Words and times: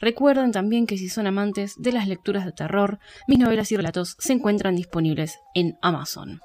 Recuerden 0.00 0.52
también 0.52 0.86
que 0.86 0.98
si 0.98 1.08
son 1.08 1.26
amantes 1.26 1.74
de 1.78 1.92
las 1.92 2.08
lecturas 2.08 2.44
de 2.44 2.52
terror, 2.52 2.98
mis 3.28 3.38
novelas 3.38 3.70
y 3.72 3.76
relatos 3.76 4.16
se 4.18 4.32
encuentran 4.32 4.76
disponibles 4.76 5.38
en 5.54 5.76
Amazon. 5.82 6.40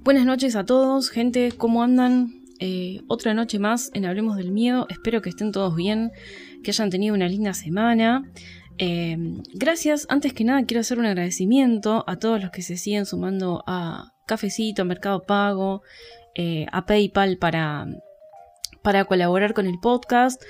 Buenas 0.00 0.26
noches 0.26 0.56
a 0.56 0.64
todos, 0.64 1.10
gente, 1.10 1.52
¿cómo 1.56 1.82
andan? 1.82 2.42
Eh, 2.58 3.00
otra 3.08 3.34
noche 3.34 3.58
más 3.58 3.90
en 3.92 4.04
Hablemos 4.04 4.36
del 4.36 4.52
Miedo, 4.52 4.86
espero 4.88 5.20
que 5.20 5.30
estén 5.30 5.52
todos 5.52 5.74
bien, 5.74 6.12
que 6.62 6.70
hayan 6.70 6.90
tenido 6.90 7.14
una 7.14 7.28
linda 7.28 7.54
semana. 7.54 8.30
Eh, 8.78 9.16
gracias, 9.52 10.06
antes 10.08 10.32
que 10.32 10.44
nada 10.44 10.64
quiero 10.64 10.80
hacer 10.80 10.98
un 10.98 11.06
agradecimiento 11.06 12.04
a 12.06 12.16
todos 12.16 12.40
los 12.40 12.50
que 12.50 12.62
se 12.62 12.76
siguen 12.76 13.06
sumando 13.06 13.62
a 13.66 14.12
Cafecito, 14.26 14.82
a 14.82 14.84
Mercado 14.84 15.22
Pago, 15.22 15.82
eh, 16.34 16.66
a 16.72 16.86
PayPal 16.86 17.36
para, 17.38 17.86
para 18.82 19.04
colaborar 19.04 19.54
con 19.54 19.66
el 19.66 19.78
podcast 19.80 20.42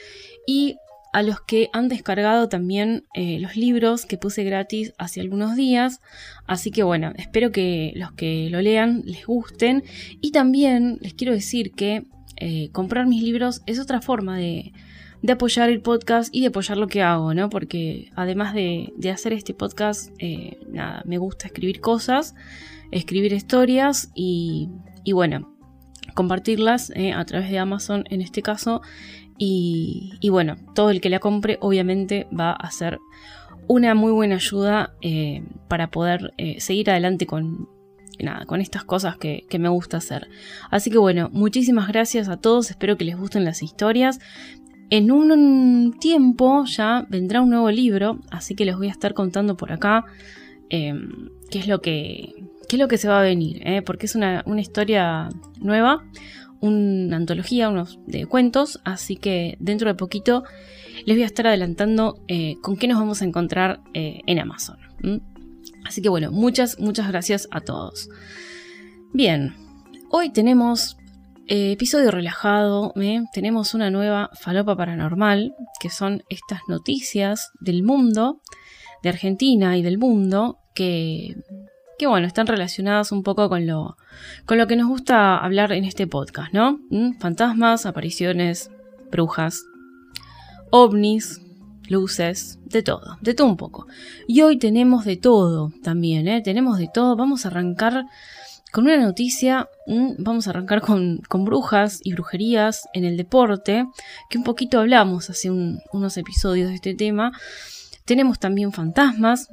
y 0.47 0.77
a 1.13 1.23
los 1.23 1.41
que 1.43 1.69
han 1.73 1.89
descargado 1.89 2.49
también 2.49 3.05
eh, 3.13 3.39
los 3.39 3.57
libros 3.57 4.07
que 4.07 4.17
puse 4.17 4.45
gratis 4.45 4.95
hace 4.99 5.21
algunos 5.21 5.57
días. 5.57 6.01
Así 6.47 6.71
que 6.71 6.83
bueno, 6.83 7.13
espero 7.17 7.53
que 7.53 7.93
los 7.97 8.13
que 8.13 8.49
lo 8.51 8.61
lean 8.63 9.03
les 9.05 9.27
gusten. 9.27 9.85
Y 10.21 10.33
también 10.33 10.99
les 11.03 11.13
quiero 11.15 11.35
decir 11.35 11.73
que 11.73 12.07
eh, 12.37 12.71
comprar 12.73 13.07
mis 13.07 13.23
libros 13.23 13.63
es 13.67 13.79
otra 13.79 14.01
forma 14.01 14.39
de, 14.39 14.73
de, 15.21 15.33
apoyar 15.33 15.69
el 15.69 15.83
podcast 15.83 16.35
y 16.35 16.41
de 16.41 16.47
apoyar 16.47 16.79
lo 16.79 16.89
que 16.89 17.03
hago, 17.03 17.35
¿no? 17.35 17.51
Porque 17.51 18.11
además 18.17 18.55
de, 18.55 18.93
de 18.97 19.11
hacer 19.11 19.35
este 19.35 19.53
podcast, 19.53 20.11
eh, 20.19 20.59
nada, 20.69 21.03
me 21.05 21.19
gusta 21.19 21.47
escribir 21.47 21.81
cosas, 21.81 22.35
escribir 22.91 23.35
historias 23.35 24.11
y, 24.15 24.71
y 25.05 25.13
bueno, 25.13 25.52
compartirlas 26.15 26.93
a 27.15 27.25
través 27.25 27.51
de 27.51 27.59
Amazon 27.59 28.05
en 28.11 28.21
este 28.21 28.43
caso 28.43 28.83
y, 29.45 30.29
bueno, 30.31 30.57
todo 30.73 30.91
el 30.91 31.01
que 31.01 31.11
la 31.11 31.19
compre 31.19 31.59
obviamente 31.61 32.29
va 32.39 32.53
a 32.53 32.71
ser 32.71 33.01
una 33.67 33.95
muy 33.95 34.13
buena 34.13 34.37
ayuda 34.37 34.95
eh, 35.01 35.43
para 35.67 35.91
poder 35.91 36.33
eh, 36.37 36.61
seguir 36.61 36.91
adelante 36.91 37.27
con, 37.27 37.69
nada, 38.21 38.47
con 38.47 38.61
estas 38.61 38.85
cosas 38.85 39.17
que, 39.17 39.45
me 39.59 39.69
gusta 39.69 39.97
hacer. 39.97 40.29
Así 40.71 40.91
que 40.91 40.99
bueno, 40.99 41.29
muchísimas 41.33 41.89
gracias 41.89 42.29
a 42.29 42.37
todos, 42.37 42.71
espero 42.71 42.97
que 42.97 43.05
les 43.05 43.17
gusten 43.17 43.45
las 43.45 43.65
historias. 43.65 44.21
En 44.91 45.11
un 45.11 45.97
tiempo 45.99 46.65
ya 46.67 47.07
vendrá 47.09 47.41
un 47.41 47.51
nuevo 47.51 47.71
libro, 47.71 48.21
así 48.31 48.55
que 48.55 48.65
les 48.65 48.77
voy 48.77 48.89
a 48.89 48.93
estar 48.93 49.13
contando 49.13 49.57
por 49.57 49.73
acá 49.73 50.05
qué, 50.69 51.59
es 51.59 51.67
lo 51.67 51.81
que, 51.81 52.45
qué 52.69 52.77
es 52.77 52.81
lo 52.81 52.89
que 52.89 52.99
se 52.99 53.09
va 53.09 53.21
a 53.21 53.23
venir, 53.23 53.61
¿eh? 53.67 53.83
porque 53.83 54.07
es 54.07 54.15
una, 54.15 54.43
una 54.47 54.61
historia 54.61 55.29
nueva, 55.61 56.05
una 56.61 57.17
antología, 57.17 57.69
unos 57.69 57.99
de 58.07 58.27
cuentos, 58.27 58.81
así 58.85 59.17
que 59.17 59.57
dentro 59.61 59.89
de 59.89 59.95
poquito 59.95 60.45
les 61.05 61.17
voy 61.17 61.23
a 61.23 61.27
estar 61.27 61.47
adelantando 61.47 62.23
eh, 62.29 62.57
con 62.63 62.77
qué 62.77 62.87
nos 62.87 62.99
vamos 62.99 63.23
a 63.23 63.25
encontrar 63.25 63.81
eh, 63.95 64.21
en 64.27 64.39
Amazon. 64.39 64.79
Así 65.85 66.01
que 66.01 66.09
bueno, 66.09 66.31
muchas, 66.31 66.79
muchas 66.79 67.09
gracias 67.09 67.49
a 67.51 67.61
todos. 67.61 68.09
Bien, 69.13 69.55
hoy 70.11 70.31
tenemos 70.31 70.97
episodio 71.49 72.11
relajado, 72.11 72.95
tenemos 73.35 73.75
una 73.75 73.91
nueva 73.91 74.31
falopa 74.41 74.77
paranormal, 74.77 75.55
que 75.81 75.91
son 75.91 76.23
estas 76.31 76.61
noticias 76.69 77.51
del 77.61 77.83
mundo, 77.83 78.41
de 79.03 79.09
Argentina 79.11 79.77
y 79.77 79.83
del 79.83 79.99
mundo, 79.99 80.61
que 80.75 81.37
que 81.99 82.07
bueno, 82.07 82.27
están 82.27 82.47
relacionadas 82.47 83.13
un 83.13 83.23
poco 83.23 83.49
con 83.49 83.67
lo, 83.67 83.97
con 84.45 84.59
lo 84.59 84.67
que 84.67 84.77
nos 84.77 84.89
gusta 84.89 85.39
hablar 85.39 85.73
en 85.73 85.85
este 85.85 86.07
podcast, 86.07 86.53
¿no? 86.53 86.81
¿Mm? 86.91 87.19
Fantasmas, 87.19 87.87
apariciones, 87.87 88.71
brujas, 89.11 89.65
ovnis, 90.71 91.41
luces, 91.89 92.59
de 92.65 92.83
todo, 92.83 93.19
de 93.21 93.35
todo 93.35 93.47
un 93.47 93.57
poco. 93.57 93.87
Y 94.27 94.43
hoy 94.43 94.59
tenemos 94.59 95.05
de 95.05 95.17
todo 95.17 95.73
también, 95.83 96.27
¿eh? 96.27 96.41
Tenemos 96.43 96.79
de 96.79 96.89
todo. 96.93 97.17
Vamos 97.17 97.45
a 97.45 97.49
arrancar 97.49 98.07
con 98.73 98.85
una 98.85 98.97
noticia, 98.97 99.69
vamos 100.19 100.47
a 100.47 100.51
arrancar 100.51 100.81
con, 100.81 101.19
con, 101.29 101.45
brujas 101.45 102.01
y 102.03 102.15
brujerías 102.15 102.89
en 102.95 103.05
el 103.05 103.19
deporte, 103.19 103.87
que 104.31 104.39
un 104.39 104.45
poquito 104.45 104.81
hablamos 104.81 105.29
hace 105.29 105.51
unos 105.51 106.17
episodios 106.17 106.71
de 106.71 106.77
este 106.77 106.95
tema. 106.95 107.33
Tenemos 108.07 108.39
también 108.39 108.73
fantasmas, 108.73 109.49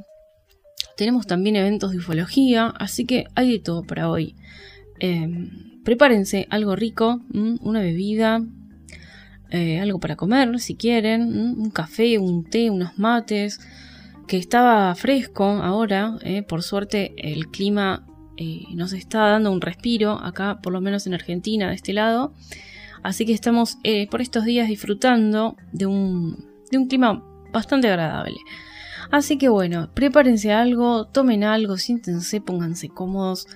tenemos 0.97 1.27
también 1.27 1.55
eventos 1.55 1.91
de 1.91 1.97
ufología, 1.97 2.67
así 2.77 3.05
que 3.05 3.25
hay 3.35 3.51
de 3.51 3.59
todo 3.59 3.83
para 3.83 4.09
hoy. 4.09 4.35
Em, 4.99 5.81
prepárense 5.83 6.45
algo 6.49 6.75
rico, 6.75 7.21
una 7.31 7.79
bebida, 7.79 8.41
eh, 9.51 9.79
algo 9.79 9.99
para 9.99 10.15
comer 10.15 10.59
si 10.59 10.75
quieren, 10.75 11.21
un 11.57 11.71
café, 11.71 12.19
un 12.19 12.43
té, 12.43 12.69
unos 12.69 12.99
mates, 12.99 13.59
que 14.27 14.37
estaba 14.37 14.93
fresco 14.93 15.45
ahora, 15.45 16.17
eh, 16.21 16.43
por 16.43 16.61
suerte 16.61 17.13
el 17.17 17.47
clima 17.47 18.05
eh, 18.37 18.65
nos 18.75 18.93
está 18.93 19.27
dando 19.27 19.51
un 19.51 19.61
respiro 19.61 20.19
acá, 20.23 20.59
por 20.61 20.71
lo 20.71 20.81
menos 20.81 21.07
en 21.07 21.15
Argentina, 21.15 21.69
de 21.69 21.75
este 21.75 21.93
lado, 21.93 22.33
así 23.01 23.25
que 23.25 23.33
estamos 23.33 23.77
por 24.11 24.21
estos 24.21 24.45
días 24.45 24.67
disfrutando 24.67 25.55
de 25.71 25.87
un, 25.87 26.45
de 26.69 26.77
un 26.77 26.87
clima 26.87 27.23
bastante 27.51 27.87
agradable. 27.87 28.37
Así 29.11 29.37
que 29.37 29.49
bueno, 29.49 29.89
prepárense 29.93 30.51
algo, 30.51 31.07
tomen 31.07 31.43
algo, 31.43 31.77
siéntense, 31.77 32.41
pónganse 32.41 32.89
cómodos 32.89 33.47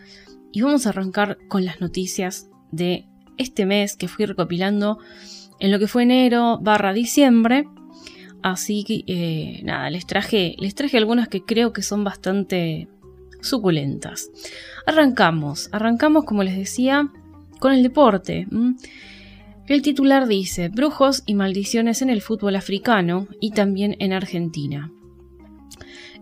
y 0.52 0.62
vamos 0.62 0.86
a 0.86 0.90
arrancar 0.90 1.38
con 1.48 1.66
las 1.66 1.80
noticias 1.80 2.50
de 2.72 3.08
este 3.38 3.66
mes 3.66 3.96
que 3.96 4.08
fui 4.08 4.26
recopilando 4.26 5.00
en 5.60 5.72
lo 5.72 5.80
que 5.80 5.88
fue 5.88 6.04
enero 6.04 6.60
barra 6.62 6.94
diciembre. 6.94 7.68
Así 8.42 8.84
que 8.84 9.04
eh, 9.08 9.62
nada, 9.64 9.90
les 9.90 10.06
traje, 10.06 10.56
les 10.60 10.76
traje 10.76 10.98
algunas 10.98 11.28
que 11.28 11.44
creo 11.44 11.72
que 11.72 11.82
son 11.82 12.04
bastante 12.04 12.90
suculentas. 13.42 14.30
Arrancamos, 14.86 15.70
arrancamos 15.72 16.26
como 16.26 16.44
les 16.44 16.58
decía 16.58 17.10
con 17.60 17.74
el 17.74 17.84
deporte. 17.84 18.48
El 19.68 19.82
titular 19.82 20.28
dice, 20.28 20.68
brujos 20.70 21.24
y 21.26 21.36
maldiciones 21.36 22.02
en 22.02 22.10
el 22.10 22.22
fútbol 22.22 22.56
africano 22.56 23.28
y 23.40 23.52
también 23.52 23.96
en 24.00 24.12
Argentina. 24.12 24.92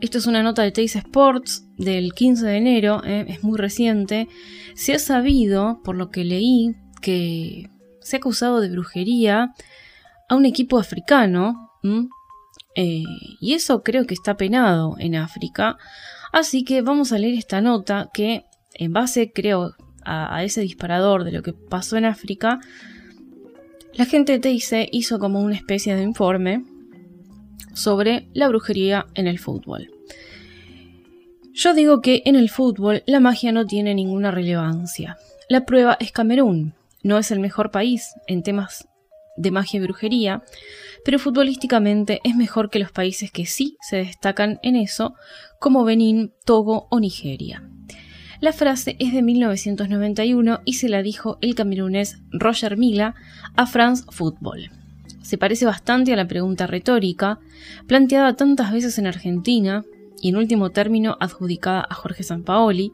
Esto 0.01 0.17
es 0.17 0.25
una 0.25 0.41
nota 0.41 0.63
de 0.63 0.71
Teis 0.71 0.95
Sports 0.95 1.63
del 1.77 2.13
15 2.13 2.43
de 2.43 2.57
enero, 2.57 3.03
eh, 3.05 3.23
es 3.27 3.43
muy 3.43 3.59
reciente. 3.59 4.27
Se 4.73 4.95
ha 4.95 4.99
sabido, 4.99 5.79
por 5.83 5.95
lo 5.95 6.09
que 6.09 6.23
leí, 6.23 6.75
que 7.03 7.69
se 7.99 8.15
ha 8.15 8.19
acusado 8.19 8.61
de 8.61 8.69
brujería 8.69 9.53
a 10.27 10.35
un 10.35 10.45
equipo 10.47 10.79
africano. 10.79 11.69
Eh, 12.73 13.03
y 13.39 13.53
eso 13.53 13.83
creo 13.83 14.07
que 14.07 14.15
está 14.15 14.37
penado 14.37 14.95
en 14.97 15.15
África. 15.15 15.77
Así 16.33 16.63
que 16.63 16.81
vamos 16.81 17.11
a 17.11 17.19
leer 17.19 17.35
esta 17.35 17.61
nota 17.61 18.09
que, 18.11 18.45
en 18.73 18.93
base, 18.93 19.31
creo, 19.31 19.75
a, 20.03 20.43
ese 20.43 20.61
disparador 20.61 21.25
de 21.25 21.31
lo 21.31 21.43
que 21.43 21.53
pasó 21.53 21.95
en 21.95 22.05
África, 22.05 22.59
la 23.93 24.05
gente 24.05 24.31
de 24.31 24.39
Teise 24.39 24.89
hizo 24.91 25.19
como 25.19 25.41
una 25.41 25.55
especie 25.55 25.95
de 25.95 26.01
informe 26.01 26.63
sobre 27.73 28.27
la 28.33 28.47
brujería 28.47 29.07
en 29.13 29.27
el 29.27 29.39
fútbol. 29.39 29.89
Yo 31.53 31.73
digo 31.73 32.01
que 32.01 32.23
en 32.25 32.35
el 32.35 32.49
fútbol 32.49 33.03
la 33.05 33.19
magia 33.19 33.51
no 33.51 33.65
tiene 33.65 33.93
ninguna 33.93 34.31
relevancia. 34.31 35.17
La 35.49 35.65
prueba 35.65 35.97
es 35.99 36.11
Camerún. 36.11 36.73
No 37.03 37.17
es 37.17 37.31
el 37.31 37.39
mejor 37.39 37.71
país 37.71 38.13
en 38.27 38.41
temas 38.41 38.87
de 39.35 39.51
magia 39.51 39.79
y 39.79 39.83
brujería, 39.83 40.43
pero 41.03 41.19
futbolísticamente 41.19 42.21
es 42.23 42.35
mejor 42.35 42.69
que 42.69 42.79
los 42.79 42.91
países 42.91 43.31
que 43.31 43.45
sí 43.45 43.77
se 43.81 43.97
destacan 43.97 44.59
en 44.63 44.75
eso, 44.75 45.15
como 45.59 45.83
Benín, 45.83 46.31
Togo 46.45 46.87
o 46.89 46.99
Nigeria. 46.99 47.63
La 48.39 48.53
frase 48.53 48.95
es 48.99 49.13
de 49.13 49.21
1991 49.21 50.61
y 50.65 50.73
se 50.73 50.89
la 50.89 51.01
dijo 51.01 51.37
el 51.41 51.55
camerunés 51.55 52.19
Roger 52.31 52.77
Mila 52.77 53.15
a 53.55 53.65
France 53.65 54.03
Football 54.09 54.71
se 55.21 55.37
parece 55.37 55.65
bastante 55.65 56.13
a 56.13 56.15
la 56.15 56.27
pregunta 56.27 56.67
retórica, 56.67 57.39
planteada 57.87 58.35
tantas 58.35 58.71
veces 58.71 58.97
en 58.97 59.07
Argentina, 59.07 59.83
y 60.21 60.29
en 60.29 60.35
último 60.35 60.69
término 60.69 61.17
adjudicada 61.19 61.85
a 61.89 61.95
Jorge 61.95 62.23
Sampaoli, 62.23 62.91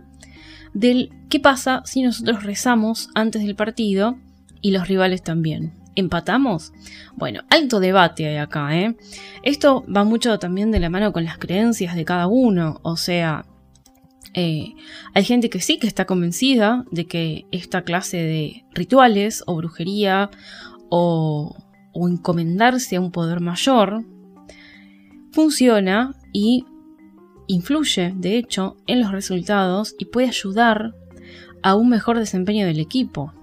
del 0.74 1.12
¿qué 1.30 1.40
pasa 1.40 1.82
si 1.86 2.02
nosotros 2.02 2.44
rezamos 2.44 3.10
antes 3.16 3.44
del 3.44 3.56
partido 3.56 4.18
y 4.62 4.72
los 4.72 4.88
rivales 4.88 5.24
también? 5.24 5.74
¿Empatamos? 5.96 6.74
Bueno, 7.16 7.42
alto 7.50 7.80
debate 7.80 8.28
hay 8.28 8.38
acá, 8.38 8.78
¿eh? 8.78 8.96
Esto 9.44 9.84
va 9.94 10.04
mucho 10.04 10.38
también 10.40 10.72
de 10.72 10.80
la 10.80 10.90
mano 10.90 11.12
con 11.12 11.26
las 11.26 11.38
creencias 11.38 11.96
de 11.96 12.06
cada 12.06 12.28
uno, 12.28 12.80
o 12.84 12.96
sea, 12.96 13.46
Eh, 14.34 14.76
hay 15.16 15.24
gente 15.24 15.50
que 15.50 15.62
sí 15.62 15.80
que 15.80 15.88
está 15.88 16.06
convencida 16.06 16.86
de 16.92 17.06
que 17.06 17.46
esta 17.52 17.82
clase 17.82 18.18
de 18.18 18.66
rituales 18.72 19.42
o 19.48 19.56
brujería 19.56 20.30
o, 20.90 21.56
o 21.98 22.08
encomendarse 22.08 22.96
a 22.96 23.02
un 23.02 23.12
poder 23.12 23.40
mayor 23.42 24.06
funciona 25.32 26.16
y 26.32 26.66
influye, 27.48 28.14
de 28.16 28.38
hecho, 28.38 28.78
en 28.86 29.02
los 29.02 29.12
resultados 29.12 29.96
y 29.98 30.06
puede 30.06 30.28
ayudar 30.28 30.94
a 31.64 31.76
un 31.76 31.90
mejor 31.90 32.20
desempeño 32.20 32.66
del 32.68 32.80
equipo. 32.80 33.34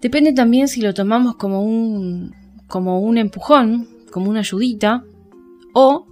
Depende 0.00 0.32
también 0.32 0.68
si 0.68 0.80
lo 0.80 0.94
tomamos 0.94 1.36
como 1.36 1.62
un, 1.62 2.34
como 2.68 3.00
un 3.00 3.18
empujón, 3.18 3.88
como 4.12 4.30
una 4.30 4.40
ayudita, 4.40 5.04
o 5.74 6.06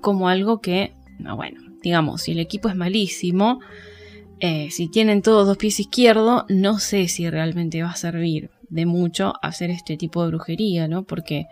como 0.00 0.28
algo 0.28 0.60
que, 0.60 0.94
no, 1.18 1.36
bueno, 1.36 1.60
digamos, 1.82 2.22
si 2.22 2.32
el 2.32 2.38
equipo 2.38 2.68
es 2.68 2.76
malísimo, 2.76 3.60
eh, 4.38 4.68
si 4.70 4.88
tienen 4.88 5.22
todos 5.22 5.46
dos 5.46 5.56
pies 5.56 5.80
izquierdos, 5.80 6.44
no 6.48 6.78
sé 6.78 7.08
si 7.08 7.28
realmente 7.28 7.82
va 7.82 7.90
a 7.90 7.96
servir 7.96 8.50
de 8.70 8.86
mucho 8.86 9.34
hacer 9.42 9.70
este 9.70 9.96
tipo 9.96 10.22
de 10.22 10.28
brujería, 10.28 10.88
¿no? 10.88 11.02
Porque 11.04 11.46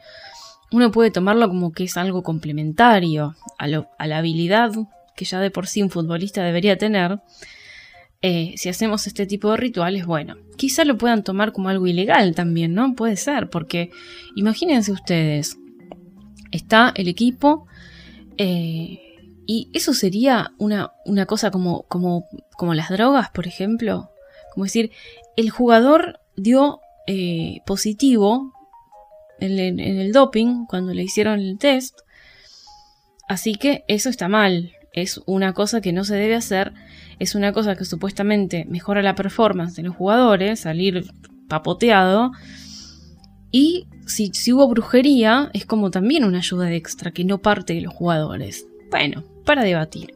uno 0.70 0.90
puede 0.90 1.10
tomarlo 1.10 1.48
como 1.48 1.72
que 1.72 1.84
es 1.84 1.96
algo 1.96 2.22
complementario 2.22 3.34
a, 3.58 3.66
la 3.68 4.18
habilidad 4.18 4.72
que 5.16 5.24
ya 5.24 5.40
de 5.40 5.50
por 5.50 5.66
sí 5.66 5.82
un 5.82 5.90
futbolista 5.90 6.44
debería 6.44 6.78
tener, 6.78 7.20
eh, 8.22 8.54
si 8.56 8.68
hacemos 8.68 9.06
este 9.06 9.26
tipo 9.26 9.50
de 9.50 9.56
rituales, 9.56 10.06
bueno, 10.06 10.36
quizá 10.56 10.84
lo 10.84 10.96
puedan 10.96 11.24
tomar 11.24 11.52
como 11.52 11.68
algo 11.68 11.86
ilegal 11.86 12.34
también, 12.34 12.74
¿no? 12.74 12.94
Puede 12.94 13.16
ser, 13.16 13.50
porque 13.50 13.90
imagínense 14.36 14.92
ustedes, 14.92 15.58
está 16.52 16.92
el 16.94 17.08
equipo 17.08 17.66
eh, 18.36 19.00
y 19.46 19.70
eso 19.72 19.94
sería 19.94 20.52
una, 20.58 20.92
cosa 21.26 21.50
como, 21.50 21.82
como, 21.84 22.74
las 22.74 22.90
drogas, 22.90 23.30
por 23.30 23.46
ejemplo. 23.46 24.10
Como 24.52 24.64
decir, 24.64 24.92
el 25.36 25.50
jugador 25.50 26.20
dio 26.36 26.80
eh, 27.08 27.62
positivo 27.66 28.52
en 29.40 29.80
el 29.80 30.12
doping 30.12 30.66
cuando 30.66 30.92
le 30.92 31.02
hicieron 31.02 31.40
el 31.40 31.58
test, 31.58 31.98
así 33.28 33.54
que 33.54 33.84
eso 33.88 34.08
está 34.08 34.28
mal, 34.28 34.72
es 34.92 35.20
una 35.26 35.52
cosa 35.52 35.80
que 35.80 35.92
no 35.92 36.04
se 36.04 36.16
debe 36.16 36.34
hacer 36.34 36.72
es 37.18 37.34
una 37.34 37.52
cosa 37.52 37.76
que 37.76 37.84
supuestamente 37.84 38.64
mejora 38.68 39.02
la 39.02 39.14
performance 39.14 39.74
de 39.74 39.82
los 39.82 39.96
jugadores, 39.96 40.60
salir 40.60 41.04
papoteado. 41.48 42.32
Y 43.50 43.86
si, 44.06 44.30
hubo 44.52 44.68
brujería, 44.68 45.50
es 45.52 45.66
como 45.66 45.90
también 45.90 46.24
una 46.24 46.38
ayuda 46.38 46.72
extra 46.72 47.10
que 47.10 47.24
no 47.24 47.38
parte 47.38 47.74
de 47.74 47.80
los 47.80 47.92
jugadores. 47.92 48.66
Bueno, 48.90 49.24
para 49.44 49.64
debatir. 49.64 50.14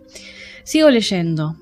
Sigo 0.64 0.90
leyendo. 0.90 1.56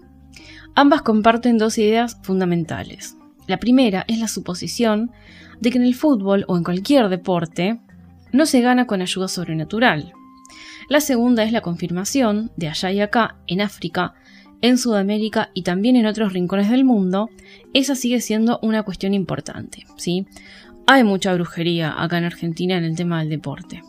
Ambas 0.75 1.03
comparten 1.03 1.59
dos 1.59 1.79
ideas 1.79 2.19
fundamentales. 2.23 3.17
La 3.51 3.59
primera 3.59 4.05
es 4.07 4.21
la 4.21 4.29
suposición 4.29 5.11
de 5.59 5.73
que 5.73 5.79
en 5.79 5.83
el 5.83 5.97
fútbol 5.97 6.45
o 6.47 6.57
en 6.57 6.63
cualquier 6.63 7.09
deporte 7.09 7.81
no 8.31 8.47
se 8.47 8.61
gana 8.61 8.87
con 8.87 9.03
ayuda 9.03 9.27
sobrenatural. 9.27 10.13
La 10.89 11.01
segunda 11.01 11.43
es 11.43 11.51
la 11.51 11.61
confirmación, 11.61 12.53
de 12.57 12.69
allá 12.69 12.93
y 12.93 13.01
acá, 13.01 13.39
en 13.49 13.61
África, 13.61 14.15
en 14.61 14.79
Sudamérica 14.79 15.51
y 15.53 15.63
también 15.63 15.97
en 15.97 16.07
otros 16.07 16.33
rincones 16.33 16.71
del 16.71 16.85
mundo, 16.85 17.29
esa 17.75 17.97
sigue 17.97 18.21
siendo 18.21 18.61
una 18.63 18.85
cuestión 18.85 19.15
importante, 19.15 19.85
¿sí? 19.97 20.29
Hay 20.87 21.03
mucha 21.03 21.35
brujería 21.35 22.01
acá 22.01 22.19
en 22.19 22.27
Argentina 22.27 22.77
en 22.77 22.85
el 22.85 22.95
tema 22.95 23.19
del 23.19 23.31
deporte. 23.31 23.83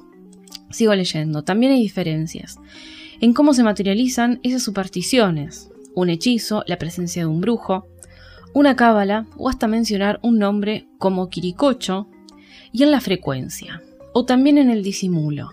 Sigo 0.72 0.96
leyendo, 0.96 1.44
también 1.44 1.74
hay 1.74 1.82
diferencias 1.84 2.58
en 3.20 3.34
cómo 3.34 3.54
se 3.54 3.62
materializan 3.62 4.40
esas 4.42 4.64
supersticiones, 4.64 5.70
un 5.94 6.10
hechizo, 6.10 6.64
la 6.66 6.80
presencia 6.80 7.22
de 7.22 7.28
un 7.28 7.42
brujo, 7.42 7.91
una 8.54 8.76
cábala 8.76 9.26
o 9.38 9.50
hasta 9.50 9.68
mencionar 9.68 10.20
un 10.22 10.40
nombre 10.40 10.88
como 10.98 11.30
Quiricocho 11.30 12.08
y 12.72 12.84
en 12.84 12.92
la 12.92 13.02
frecuencia, 13.02 13.82
o 14.14 14.26
también 14.26 14.58
en 14.58 14.70
el 14.70 14.84
disimulo. 14.84 15.50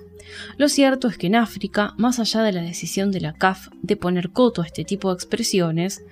Lo 0.57 0.69
cierto 0.69 1.09
es 1.09 1.17
que 1.17 1.29
en 1.29 1.37
África, 1.37 1.95
más 1.97 2.19
allá 2.19 2.43
de 2.43 2.53
la 2.53 2.63
decisión 2.63 3.11
de 3.11 3.21
la 3.21 3.33
CAF 3.33 3.69
de 3.83 3.97
poner 3.97 4.31
coto 4.31 4.63
a 4.63 4.67
este 4.67 4.85
tipo 4.85 5.09
de 5.09 5.15
expresiones 5.15 6.03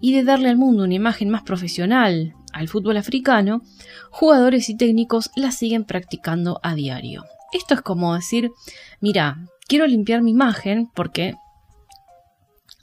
y 0.00 0.12
de 0.12 0.22
darle 0.22 0.48
al 0.48 0.56
mundo 0.56 0.84
una 0.84 0.94
imagen 0.94 1.30
más 1.30 1.42
profesional 1.42 2.34
al 2.52 2.68
fútbol 2.68 2.96
africano, 2.96 3.62
jugadores 4.10 4.68
y 4.68 4.76
técnicos 4.76 5.30
la 5.34 5.50
siguen 5.50 5.84
practicando 5.84 6.60
a 6.62 6.74
diario. 6.74 7.24
Esto 7.52 7.74
es 7.74 7.80
como 7.80 8.14
decir, 8.14 8.52
mira, 9.00 9.38
quiero 9.66 9.86
limpiar 9.86 10.22
mi 10.22 10.30
imagen 10.30 10.88
porque 10.94 11.34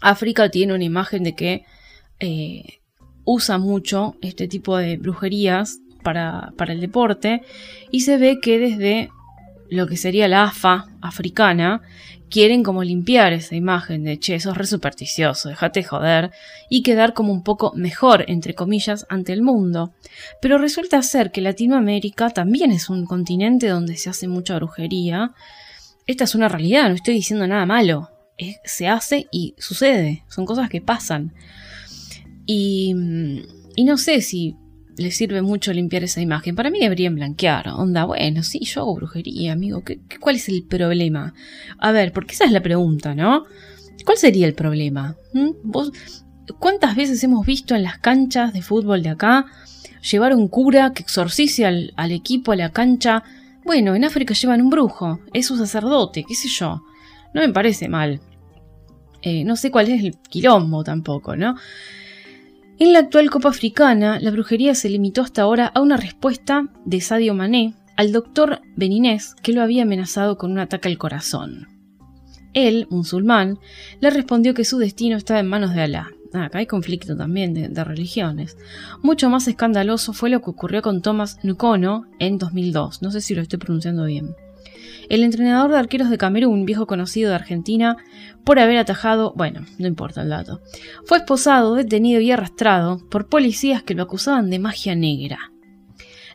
África 0.02 0.50
tiene 0.50 0.74
una 0.74 0.84
imagen 0.84 1.24
de 1.24 1.36
que 1.36 1.66
eh, 2.20 2.81
usa 3.34 3.58
mucho 3.58 4.16
este 4.22 4.48
tipo 4.48 4.78
de 4.78 4.98
brujerías 4.98 5.80
para, 6.04 6.54
para 6.58 6.74
el 6.74 6.82
deporte 6.82 7.44
y 7.92 8.02
se 8.02 8.18
ve 8.18 8.40
que 8.42 8.60
desde 8.60 9.10
lo 9.70 9.88
que 9.88 9.96
sería 9.96 10.28
la 10.28 10.44
AFA 10.44 10.88
africana, 11.02 11.82
quieren 12.30 12.62
como 12.62 12.84
limpiar 12.84 13.32
esa 13.32 13.56
imagen 13.56 14.04
de, 14.04 14.20
che, 14.20 14.40
sos 14.40 14.58
re 14.58 14.66
supersticioso, 14.66 15.48
déjate 15.48 15.84
joder, 15.84 16.32
y 16.70 16.84
quedar 16.84 17.14
como 17.14 17.32
un 17.32 17.42
poco 17.42 17.72
mejor, 17.76 18.26
entre 18.28 18.54
comillas, 18.54 19.06
ante 19.10 19.32
el 19.32 19.42
mundo. 19.42 19.94
Pero 20.42 20.58
resulta 20.58 21.02
ser 21.02 21.32
que 21.32 21.40
Latinoamérica 21.40 22.30
también 22.32 22.72
es 22.72 22.90
un 22.90 23.06
continente 23.06 23.70
donde 23.70 23.96
se 23.96 24.10
hace 24.10 24.28
mucha 24.28 24.56
brujería. 24.56 25.32
Esta 26.06 26.26
es 26.26 26.36
una 26.36 26.50
realidad, 26.50 26.90
no 26.90 26.96
estoy 26.96 27.14
diciendo 27.14 27.48
nada 27.48 27.66
malo. 27.66 28.10
se 28.66 28.90
hace 28.90 29.28
y 29.32 29.54
sucede, 29.58 30.24
son 30.28 30.46
cosas 30.46 30.70
que 30.70 30.82
pasan. 30.82 31.34
Y, 32.46 32.96
y 33.76 33.84
no 33.84 33.98
sé 33.98 34.22
si 34.22 34.56
le 34.98 35.12
sirve 35.12 35.42
mucho 35.42 35.74
limpiar 35.74 36.04
esa 36.04 36.22
imagen. 36.22 36.56
Para 36.56 36.70
mí 36.70 36.80
deberían 36.80 37.16
blanquear. 37.16 37.70
Onda, 37.70 38.06
bueno, 38.06 38.44
sí, 38.44 38.60
yo 38.66 38.82
hago 38.82 38.96
brujería, 38.96 39.54
amigo. 39.54 39.84
¿Qué, 39.84 40.00
cuál 40.20 40.36
es 40.36 40.50
el 40.50 40.64
problema? 40.64 41.34
A 41.78 41.92
ver, 41.92 42.12
porque 42.14 42.34
esa 42.34 42.46
es 42.46 42.52
la 42.52 42.62
pregunta, 42.62 43.16
¿no? 43.16 43.46
¿Cuál 44.06 44.18
sería 44.18 44.48
el 44.48 44.54
problema? 44.54 45.16
¿Mm? 45.34 45.50
¿Vos, 45.64 45.92
¿Cuántas 46.60 46.96
veces 46.96 47.24
hemos 47.24 47.46
visto 47.46 47.76
en 47.76 47.84
las 47.84 48.00
canchas 48.00 48.54
de 48.54 48.62
fútbol 48.62 49.04
de 49.04 49.10
acá 49.10 49.46
llevar 50.10 50.36
un 50.36 50.48
cura 50.48 50.92
que 50.94 51.04
exorcice 51.04 51.66
al, 51.66 52.12
equipo 52.12 52.52
a 52.52 52.56
la 52.56 52.72
cancha? 52.72 53.24
Bueno, 53.64 53.96
en 53.96 54.04
África 54.04 54.34
llevan 54.34 54.62
un 54.62 54.70
brujo, 54.70 55.20
es 55.34 55.52
un 55.52 55.60
sacerdote, 55.60 56.24
qué 56.28 56.36
sé 56.36 56.50
yo. 56.50 56.84
No 57.34 57.42
me 57.42 57.50
parece 57.50 57.88
mal. 57.88 58.20
Eh, 59.22 59.44
no 59.44 59.56
sé 59.56 59.70
cuál 59.70 59.90
es 59.90 60.04
el 60.04 60.18
quilombo 60.18 60.84
tampoco, 60.84 61.36
¿no? 61.36 61.56
En 62.82 62.94
la 62.94 62.98
actual 62.98 63.30
Copa 63.30 63.50
Africana, 63.50 64.20
la 64.20 64.32
brujería 64.32 64.74
se 64.74 64.90
limitó 64.90 65.22
hasta 65.22 65.44
ahora 65.44 65.68
a 65.68 65.82
una 65.82 65.98
respuesta 65.98 66.68
de 66.84 67.00
Sadio 67.00 67.36
Mané 67.36 67.76
al 67.96 68.12
doctor 68.12 68.62
Beninés 68.76 69.36
que 69.44 69.54
lo 69.54 69.62
había 69.62 69.84
amenazado 69.84 70.36
con 70.40 70.52
un 70.52 70.58
ataque 70.58 70.90
al 70.90 70.98
corazón. 70.98 71.68
Él, 72.56 72.88
musulmán, 72.90 73.60
le 74.00 74.10
respondió 74.10 74.56
que 74.56 74.66
su 74.66 74.80
destino 74.80 75.16
estaba 75.16 75.40
en 75.40 75.48
manos 75.48 75.76
de 75.76 75.82
Alá. 75.84 76.10
Ah, 76.34 76.46
acá 76.46 76.58
hay 76.58 76.66
conflicto 76.66 77.16
también 77.16 77.54
de, 77.54 77.70
de, 77.70 77.84
religiones. 77.84 78.58
Mucho 79.04 79.30
más 79.30 79.48
escandaloso 79.48 80.12
fue 80.14 80.32
lo 80.32 80.42
que 80.42 80.50
ocurrió 80.50 80.82
con 80.82 81.04
Thomas 81.04 81.38
Nkono 81.44 82.08
en 82.18 82.40
2002. 82.40 83.04
No 83.04 83.12
sé 83.12 83.22
si 83.22 83.36
lo 83.36 83.44
estoy 83.44 83.60
pronunciando 83.60 84.06
bien 84.06 84.34
el 85.10 85.24
entrenador 85.24 85.72
de 85.72 85.78
arqueros 85.78 86.10
de 86.10 86.18
Camerún, 86.18 86.66
viejo 86.66 86.88
conocido 86.88 87.30
de 87.30 87.36
Argentina, 87.36 87.98
por 88.44 88.60
haber 88.60 88.78
atajado, 88.78 89.34
bueno, 89.36 89.66
no 89.78 89.88
importa 89.88 90.22
el 90.22 90.30
dato, 90.30 90.62
fue 91.06 91.20
esposado, 91.20 91.76
detenido 91.76 92.22
y 92.22 92.32
arrastrado 92.32 93.00
por 93.10 93.28
policías 93.28 93.84
que 93.84 93.94
lo 93.94 94.04
acusaban 94.04 94.50
de 94.50 94.60
magia 94.60 94.96
negra. 94.96 95.52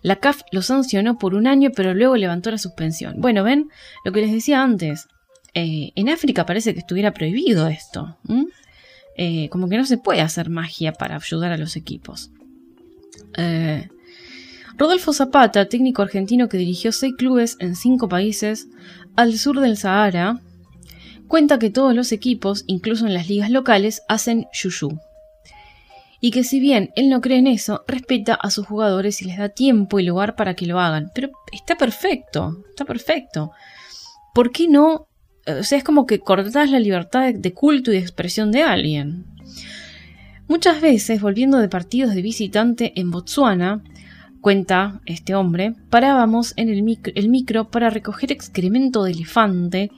La 0.03 0.17
CAF 0.17 0.43
lo 0.53 0.63
sancionó 0.63 1.19
por 1.19 1.35
un 1.35 1.47
año, 1.47 1.71
pero 1.75 1.95
luego 1.95 2.17
levantó 2.17 2.51
la 2.51 2.59
suspensión. 2.59 3.17
Bueno, 3.19 3.43
ven 3.43 3.71
lo 4.05 4.13
que 4.13 4.21
les 4.21 4.31
decía 4.31 4.63
antes. 4.63 5.09
Eh, 5.55 5.91
en 5.97 6.09
África 6.09 6.47
parece 6.47 6.75
que 6.75 6.81
estuviera 6.81 7.13
prohibido 7.13 7.67
esto. 7.67 8.17
Eh, 9.17 9.49
como 9.49 9.69
que 9.69 9.79
no 9.79 9.85
se 9.85 9.99
puede 9.99 10.21
hacer 10.21 10.51
magia 10.51 10.93
para 10.93 11.17
ayudar 11.17 11.51
a 11.51 11.57
los 11.57 11.75
equipos. 11.75 12.31
Eh, 13.37 13.89
Rodolfo 14.79 15.15
Zapata, 15.15 15.69
técnico 15.69 16.03
argentino 16.03 16.49
que 16.49 16.59
dirigió 16.59 16.93
seis 16.93 17.15
clubes 17.17 17.57
en 17.61 17.77
cinco 17.77 18.09
países 18.09 18.69
al 19.17 19.39
sur 19.39 19.61
del 19.61 19.79
Sahara, 19.79 20.41
cuenta 21.29 21.59
que 21.59 21.71
todos 21.71 21.95
los 21.95 22.13
equipos, 22.13 22.65
incluso 22.67 23.07
en 23.07 23.15
las 23.15 23.29
ligas 23.29 23.51
locales, 23.51 24.03
hacen 24.07 24.47
yuyu. 24.53 25.01
Y 26.21 26.31
que 26.31 26.45
si 26.45 26.61
bien 26.61 26.91
él 26.95 27.09
no 27.09 27.23
cree 27.23 27.39
en 27.39 27.47
eso, 27.47 27.85
respeta 27.87 28.35
a 28.35 28.51
sus 28.51 28.67
jugadores 28.67 29.23
y 29.23 29.25
les 29.25 29.39
da 29.39 29.49
tiempo 29.49 29.99
y 29.99 30.05
lugar 30.05 30.37
para 30.37 30.55
que 30.55 30.67
lo 30.67 30.79
hagan. 30.79 31.11
Pero 31.15 31.31
está 31.53 31.77
perfecto, 31.77 32.65
está 32.69 32.85
perfecto. 32.85 33.53
¿Por 34.35 34.51
qué 34.51 34.69
no? 34.69 35.09
O 35.47 35.63
sea, 35.63 35.79
es 35.79 35.85
como 35.85 36.07
que 36.07 36.21
cortás 36.21 36.71
la 36.71 36.81
libertad 36.81 37.33
de 37.33 37.53
culto 37.55 37.91
y 37.91 37.95
de 37.95 38.01
expresión 38.01 38.53
de 38.53 38.63
alguien. 38.63 39.25
Muchas 40.49 40.81
veces, 40.81 41.21
volviendo 41.21 41.59
de 41.59 41.69
partidos 41.69 42.15
de 42.15 42.23
visitante 42.23 42.93
en 42.97 43.11
Botsuana, 43.11 43.83
cuenta 44.47 45.01
este 45.07 45.35
hombre, 45.35 45.75
parábamos 45.91 46.55
en 46.57 46.69
el 46.69 46.85
micro, 46.85 47.69
para 47.69 47.91
recoger 47.91 48.31
excremento 48.31 49.03
de 49.03 49.11
elefante 49.11 49.91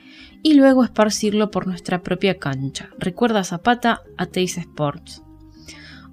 y 0.42 0.54
luego 0.54 0.84
esparcirlo 0.84 1.50
por 1.50 1.66
nuestra 1.66 2.02
propia 2.02 2.38
cancha. 2.38 2.88
Recuerda 2.98 3.44
Zapata 3.44 4.00
a 4.16 4.24
Teis 4.24 4.56
Sports. 4.56 5.22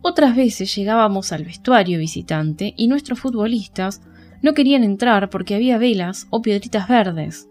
Otras 0.01 0.35
veces 0.35 0.75
llegábamos 0.75 1.31
al 1.31 1.45
vestuario 1.45 1.97
visitante 1.97 2.73
y 2.75 2.89
nuestros 2.89 3.21
futbolistas 3.21 4.01
no 4.41 4.53
querían 4.53 4.83
entrar 4.83 5.29
porque 5.29 5.55
había 5.55 5.77
velas 5.77 6.27
o 6.29 6.41
piedritas 6.41 6.89
verdes. 6.89 7.47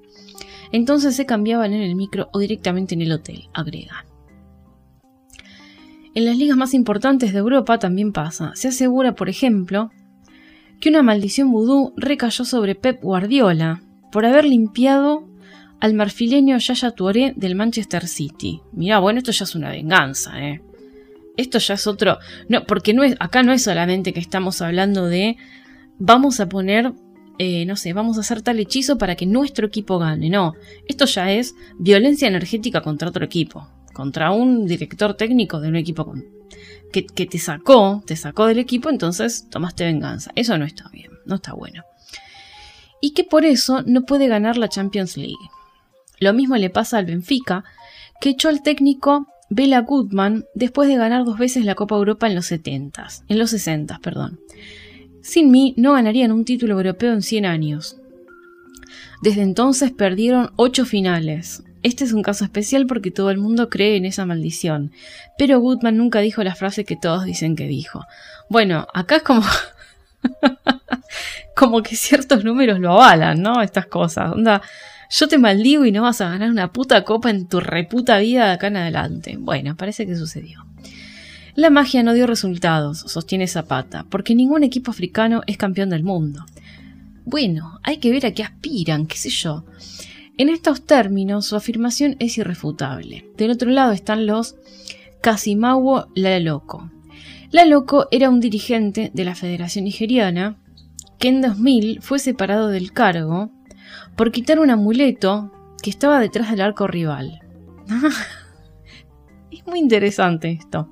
Entonces 0.71 1.17
se 1.17 1.25
cambiaban 1.25 1.73
en 1.73 1.81
el 1.81 1.95
micro 1.95 2.29
o 2.31 2.39
directamente 2.39 2.95
en 2.95 3.01
el 3.01 3.13
hotel, 3.13 3.49
agrega. 3.55 4.05
En 6.15 6.27
las 6.27 6.37
ligas 6.37 6.59
más 6.59 6.75
importantes 6.75 7.33
de 7.33 7.39
Europa 7.39 7.79
también 7.79 8.13
pasa. 8.13 8.53
Se 8.55 8.69
asegura, 8.69 9.15
por 9.15 9.31
ejemplo, 9.31 9.91
que 10.81 10.89
una 10.89 11.03
maldición 11.03 11.51
vudú 11.51 11.93
recayó 11.97 12.45
sobre 12.45 12.75
Pep 12.75 13.03
Guardiola 13.03 13.83
por 14.13 14.27
haber 14.27 14.45
limpiado 14.45 15.29
al 15.81 15.95
marfileño 15.95 16.57
Yaya 16.59 16.93
Touré 16.93 17.35
del 17.37 17.55
Manchester 17.55 18.07
City. 18.07 18.63
Mira, 18.73 19.01
bueno, 19.01 19.19
esto 19.19 19.33
ya 19.33 19.45
es 19.45 19.55
una 19.55 19.71
venganza, 19.71 20.43
¿eh? 20.43 20.63
Esto 21.37 21.59
ya 21.59 21.75
es 21.75 21.87
otro. 21.87 22.19
No, 22.49 22.65
porque 22.65 22.95
no 22.95 23.03
es, 23.03 23.17
acá 23.19 23.43
no 23.43 23.53
es 23.53 23.63
solamente 23.63 24.13
que 24.13 24.21
estamos 24.21 24.63
hablando 24.63 25.07
de 25.07 25.37
vamos 25.99 26.41
a 26.41 26.49
poner, 26.49 26.93
eh, 27.39 27.67
no 27.67 27.77
sé, 27.77 27.93
vamos 27.93 28.17
a 28.17 28.21
hacer 28.21 28.43
tal 28.43 28.61
hechizo 28.61 28.99
para 28.99 29.17
que 29.17 29.27
nuestro 29.27 29.67
equipo 29.67 29.99
gane. 29.99 30.31
No, 30.31 30.55
esto 30.89 31.07
ya 31.07 31.33
es 31.33 31.55
violencia 31.79 32.29
energética 32.29 32.81
contra 32.81 33.09
otro 33.09 33.25
equipo, 33.25 33.69
contra 33.93 34.31
un 34.31 34.67
director 34.67 35.15
técnico 35.15 35.61
de 35.61 35.69
un 35.69 35.77
equipo 35.77 36.15
que, 37.03 37.27
te 37.27 37.39
sacó, 37.39 38.03
te 38.07 38.15
sacó 38.15 38.47
del 38.47 38.59
equipo, 38.59 38.89
entonces 38.89 39.49
tomaste 39.51 39.85
venganza. 39.85 40.31
Eso 40.37 40.57
no 40.59 40.65
está 40.65 40.89
bien, 40.91 41.11
no 41.27 41.37
está 41.37 41.53
bueno. 41.53 41.83
Y 43.01 43.13
que 43.13 43.25
por 43.25 43.45
eso 43.45 43.83
no 43.83 44.03
puede 44.03 44.29
ganar 44.29 44.57
la 44.57 44.69
Champions 44.69 45.17
League. 45.17 45.35
Lo 46.21 46.33
mismo 46.33 46.57
le 46.57 46.71
pasa 46.71 46.99
al 46.99 47.07
Benfica, 47.07 47.65
que 48.21 48.31
echó 48.31 48.49
al 48.49 48.63
técnico 48.63 49.27
Bela 49.51 49.81
Goodman 49.81 50.45
después 50.55 50.89
de 50.89 50.97
ganar 50.97 51.25
dos 51.25 51.39
veces 51.39 51.65
la 51.65 51.75
Copa 51.75 51.97
Europa 51.97 52.29
en 52.29 52.37
los 52.37 52.47
70, 52.47 53.09
en 53.29 53.39
los 53.39 53.51
60, 53.51 53.99
perdón. 53.99 54.39
Sin 55.21 55.51
mí 55.51 55.75
no 55.77 55.95
ganarían 55.95 56.33
un 56.33 56.45
título 56.45 56.75
europeo 56.75 57.13
en 57.13 57.23
100 57.23 57.47
años. 57.47 57.97
Desde 59.21 59.43
entonces 59.43 59.91
perdieron 59.91 60.53
8 60.57 60.85
finales. 60.85 61.65
Este 61.85 62.03
es 62.03 62.13
un 62.13 62.23
caso 62.23 62.45
especial 62.45 62.87
porque 62.87 63.11
todo 63.11 63.31
el 63.31 63.37
mundo 63.37 63.69
cree 63.69 63.97
en 63.97 64.07
esa 64.07 64.25
maldición. 64.25 64.91
Pero 65.37 65.61
Goodman 65.61 65.99
nunca 65.99 66.21
dijo 66.21 66.43
la 66.43 66.55
frase 66.55 66.87
que 66.87 66.97
todos 66.97 67.25
dicen 67.25 67.57
que 67.57 67.67
dijo. 67.67 68.07
Bueno, 68.49 68.87
acá 68.95 69.17
es 69.17 69.23
como... 69.23 69.45
como 71.55 71.83
que 71.83 71.95
ciertos 71.95 72.43
números 72.43 72.81
lo 72.81 72.93
avalan, 72.93 73.43
¿no? 73.43 73.61
Estas 73.61 73.85
cosas. 73.85 74.33
Onda, 74.33 74.63
yo 75.11 75.29
te 75.29 75.37
maldigo 75.37 75.85
y 75.85 75.93
no 75.93 76.01
vas 76.01 76.23
a 76.23 76.31
ganar 76.31 76.51
una 76.51 76.73
puta 76.73 77.05
copa 77.05 77.29
en 77.29 77.49
tu 77.49 77.61
reputa 77.61 78.17
vida 78.17 78.47
de 78.47 78.53
acá 78.53 78.69
en 78.69 78.79
adelante. 78.79 79.37
Bueno, 79.39 79.77
parece 79.77 80.07
que 80.07 80.17
sucedió. 80.17 80.65
La 81.55 81.69
magia 81.69 82.03
no 82.03 82.15
dio 82.15 82.27
resultados, 82.27 83.01
sostiene 83.01 83.47
Zapata, 83.47 84.07
porque 84.09 84.35
ningún 84.35 84.65
equipo 84.65 84.91
africano 84.91 85.43
es 85.47 85.59
campeón 85.59 85.91
del 85.91 86.03
mundo. 86.03 86.47
Bueno, 87.27 87.79
hay 87.83 87.99
que 87.99 88.11
ver 88.11 88.25
a 88.25 88.33
qué 88.33 88.43
aspiran, 88.43 89.07
qué 89.07 89.19
sé 89.19 89.29
yo. 89.29 89.67
En 90.37 90.49
estos 90.49 90.85
términos, 90.85 91.47
su 91.47 91.55
afirmación 91.55 92.17
es 92.19 92.39
irrefutable. 92.39 93.31
Del 93.37 93.53
otro 93.53 93.71
lado 93.71 93.93
están 93.93 94.27
los 94.27 94.57
Kasimawo 95.21 96.09
Laloko. 96.17 96.91
Laloko 97.53 98.09
era 98.11 98.31
un 98.31 98.41
dirigente 98.41 99.13
de 99.15 99.25
la 99.25 99.37
Federación 99.37 99.85
Nigeriana 99.85 100.59
que 101.21 101.29
en 101.29 101.41
2000 101.41 102.03
fue 102.03 102.19
separado 102.19 102.69
del 102.69 102.93
cargo 102.93 103.53
por 104.17 104.33
quitar 104.33 104.59
un 104.59 104.71
amuleto 104.71 105.53
que 105.81 105.91
estaba 105.91 106.19
detrás 106.19 106.51
del 106.51 106.63
arco 106.63 106.89
rival. 106.89 107.41
es 109.53 109.65
muy 109.69 109.79
interesante 109.79 110.51
esto. 110.51 110.91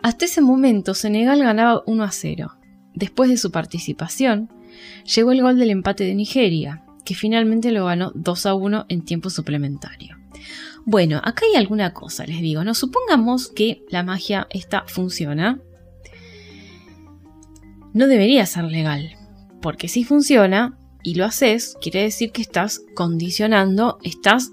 Hasta 0.00 0.26
ese 0.26 0.42
momento 0.42 0.94
Senegal 0.94 1.42
ganaba 1.42 1.82
1 1.86 2.04
a 2.04 2.12
0. 2.12 2.52
Después 2.94 3.28
de 3.28 3.36
su 3.36 3.50
participación, 3.50 4.48
llegó 5.12 5.32
el 5.32 5.42
gol 5.42 5.58
del 5.58 5.70
empate 5.70 6.04
de 6.04 6.14
Nigeria, 6.14 6.85
que 7.06 7.14
finalmente 7.14 7.70
lo 7.70 7.86
ganó 7.86 8.12
2 8.14 8.46
a 8.46 8.54
1 8.54 8.86
en 8.90 9.04
tiempo 9.04 9.30
suplementario. 9.30 10.16
Bueno, 10.84 11.20
acá 11.24 11.46
hay 11.50 11.56
alguna 11.56 11.94
cosa, 11.94 12.26
les 12.26 12.40
digo, 12.40 12.62
¿no? 12.62 12.74
Supongamos 12.74 13.48
que 13.48 13.82
la 13.88 14.02
magia 14.02 14.46
esta 14.50 14.84
funciona. 14.86 15.58
No 17.94 18.06
debería 18.06 18.44
ser 18.44 18.64
legal, 18.64 19.16
porque 19.62 19.88
si 19.88 20.04
funciona 20.04 20.78
y 21.02 21.14
lo 21.14 21.24
haces, 21.24 21.76
quiere 21.80 22.02
decir 22.02 22.32
que 22.32 22.42
estás 22.42 22.82
condicionando, 22.94 23.98
estás 24.02 24.50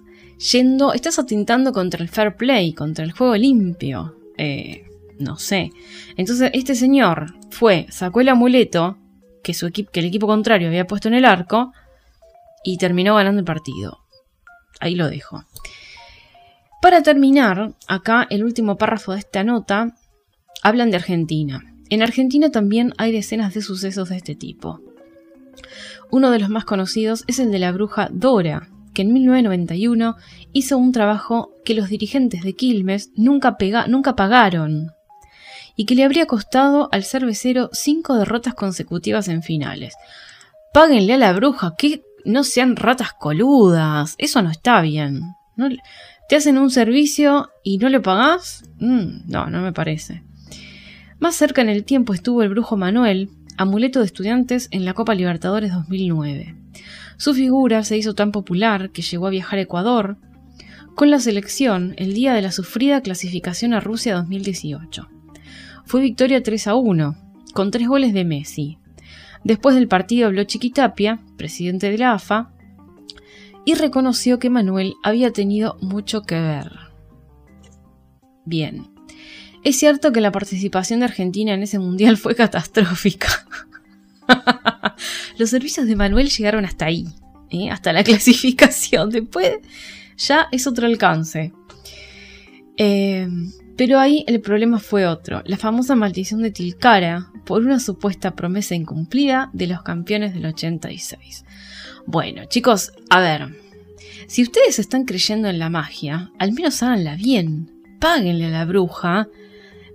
yendo, 0.51 0.93
estás 0.93 1.19
atentando 1.19 1.73
contra 1.73 2.01
el 2.01 2.09
fair 2.09 2.35
play, 2.35 2.73
contra 2.73 3.03
el 3.03 3.11
juego 3.11 3.35
limpio. 3.35 4.15
Eh, 4.37 4.85
no 5.19 5.37
sé. 5.37 5.71
Entonces 6.17 6.51
este 6.53 6.75
señor 6.75 7.33
fue, 7.49 7.87
sacó 7.89 8.21
el 8.21 8.29
amuleto 8.29 8.97
que, 9.43 9.53
su 9.53 9.71
que 9.71 9.99
el 9.99 10.05
equipo 10.05 10.27
contrario 10.27 10.67
había 10.67 10.87
puesto 10.87 11.07
en 11.07 11.13
el 11.15 11.25
arco 11.25 11.73
y 12.63 12.77
terminó 12.77 13.15
ganando 13.15 13.39
el 13.39 13.45
partido. 13.45 13.99
Ahí 14.79 14.95
lo 14.95 15.09
dejo. 15.09 15.45
Para 16.81 17.01
terminar, 17.01 17.73
acá 17.87 18.27
el 18.29 18.43
último 18.43 18.77
párrafo 18.77 19.13
de 19.13 19.19
esta 19.19 19.43
nota 19.43 19.95
hablan 20.61 20.91
de 20.91 20.97
Argentina. 20.97 21.63
En 21.89 22.01
Argentina 22.01 22.49
también 22.51 22.93
hay 22.97 23.11
decenas 23.11 23.53
de 23.53 23.61
sucesos 23.61 24.09
de 24.09 24.17
este 24.17 24.35
tipo. 24.35 24.81
Uno 26.11 26.31
de 26.31 26.39
los 26.39 26.49
más 26.49 26.65
conocidos 26.65 27.23
es 27.27 27.39
el 27.39 27.51
de 27.51 27.59
la 27.59 27.71
bruja 27.71 28.09
Dora, 28.11 28.69
que 28.93 29.03
en 29.03 29.13
1991 29.13 30.15
hizo 30.51 30.77
un 30.77 30.91
trabajo 30.91 31.53
que 31.63 31.73
los 31.73 31.89
dirigentes 31.89 32.43
de 32.43 32.53
Quilmes 32.53 33.11
nunca, 33.15 33.57
nunca 33.87 34.15
pagaron 34.15 34.91
y 35.75 35.85
que 35.85 35.95
le 35.95 36.03
habría 36.03 36.25
costado 36.25 36.89
al 36.91 37.03
cervecero 37.03 37.69
cinco 37.73 38.15
derrotas 38.15 38.53
consecutivas 38.53 39.27
en 39.27 39.41
finales. 39.41 39.95
Páguenle 40.73 41.13
a 41.13 41.17
la 41.17 41.33
bruja, 41.33 41.75
que 41.77 42.03
no 42.25 42.43
sean 42.43 42.75
ratas 42.75 43.13
coludas, 43.13 44.15
eso 44.17 44.41
no 44.41 44.49
está 44.49 44.81
bien. 44.81 45.35
¿Te 46.29 46.35
hacen 46.35 46.57
un 46.57 46.69
servicio 46.69 47.49
y 47.63 47.77
no 47.77 47.89
le 47.89 47.99
pagás? 47.99 48.63
Mm, 48.79 49.29
no, 49.29 49.47
no 49.47 49.61
me 49.61 49.73
parece. 49.73 50.23
Más 51.19 51.35
cerca 51.35 51.61
en 51.61 51.69
el 51.69 51.83
tiempo 51.83 52.13
estuvo 52.13 52.41
el 52.43 52.49
brujo 52.49 52.77
Manuel, 52.77 53.29
amuleto 53.57 53.99
de 53.99 54.05
estudiantes 54.05 54.67
en 54.71 54.85
la 54.85 54.93
Copa 54.93 55.15
Libertadores 55.15 55.71
2009. 55.71 56.55
Su 57.17 57.33
figura 57.33 57.83
se 57.83 57.97
hizo 57.97 58.15
tan 58.15 58.31
popular 58.31 58.89
que 58.89 59.01
llegó 59.01 59.27
a 59.27 59.31
viajar 59.31 59.59
a 59.59 59.63
Ecuador 59.63 60.17
con 60.95 61.09
la 61.09 61.19
selección 61.19 61.93
el 61.97 62.13
día 62.13 62.33
de 62.33 62.41
la 62.41 62.51
sufrida 62.51 63.01
clasificación 63.01 63.73
a 63.73 63.79
Rusia 63.79 64.15
2018 64.15 65.09
fue 65.85 66.01
victoria 66.01 66.41
3 66.41 66.67
a 66.67 66.75
1, 66.75 67.15
con 67.53 67.71
tres 67.71 67.87
goles 67.87 68.13
de 68.13 68.23
Messi. 68.25 68.77
Después 69.43 69.75
del 69.75 69.87
partido 69.87 70.27
habló 70.27 70.43
Chiquitapia, 70.43 71.19
presidente 71.37 71.91
de 71.91 71.97
la 71.97 72.13
AFA, 72.13 72.53
y 73.65 73.75
reconoció 73.75 74.39
que 74.39 74.49
Manuel 74.49 74.95
había 75.03 75.31
tenido 75.31 75.77
mucho 75.81 76.23
que 76.23 76.39
ver. 76.39 76.71
Bien, 78.45 78.87
es 79.63 79.77
cierto 79.77 80.11
que 80.11 80.21
la 80.21 80.31
participación 80.31 80.99
de 80.99 81.05
Argentina 81.05 81.53
en 81.53 81.63
ese 81.63 81.79
mundial 81.79 82.17
fue 82.17 82.35
catastrófica. 82.35 83.47
Los 85.37 85.49
servicios 85.49 85.87
de 85.87 85.95
Manuel 85.95 86.29
llegaron 86.29 86.65
hasta 86.65 86.85
ahí, 86.85 87.07
¿eh? 87.49 87.69
hasta 87.69 87.93
la 87.93 88.03
clasificación. 88.05 89.09
Después 89.09 89.57
ya 90.17 90.47
es 90.51 90.67
otro 90.67 90.85
alcance. 90.87 91.53
Eh, 92.77 93.27
pero 93.77 93.99
ahí 93.99 94.23
el 94.27 94.39
problema 94.41 94.79
fue 94.79 95.07
otro, 95.07 95.41
la 95.45 95.57
famosa 95.57 95.95
maldición 95.95 96.41
de 96.41 96.51
Tilcara 96.51 97.31
por 97.45 97.61
una 97.61 97.79
supuesta 97.79 98.35
promesa 98.35 98.75
incumplida 98.75 99.49
de 99.53 99.67
los 99.67 99.81
campeones 99.81 100.33
del 100.33 100.45
86. 100.45 101.45
Bueno, 102.05 102.45
chicos, 102.45 102.91
a 103.09 103.19
ver, 103.19 103.55
si 104.27 104.43
ustedes 104.43 104.77
están 104.77 105.05
creyendo 105.05 105.49
en 105.49 105.59
la 105.59 105.69
magia, 105.69 106.31
al 106.37 106.51
menos 106.53 106.83
háganla 106.83 107.15
bien, 107.15 107.71
páguenle 107.99 108.45
a 108.45 108.49
la 108.49 108.65
bruja, 108.65 109.27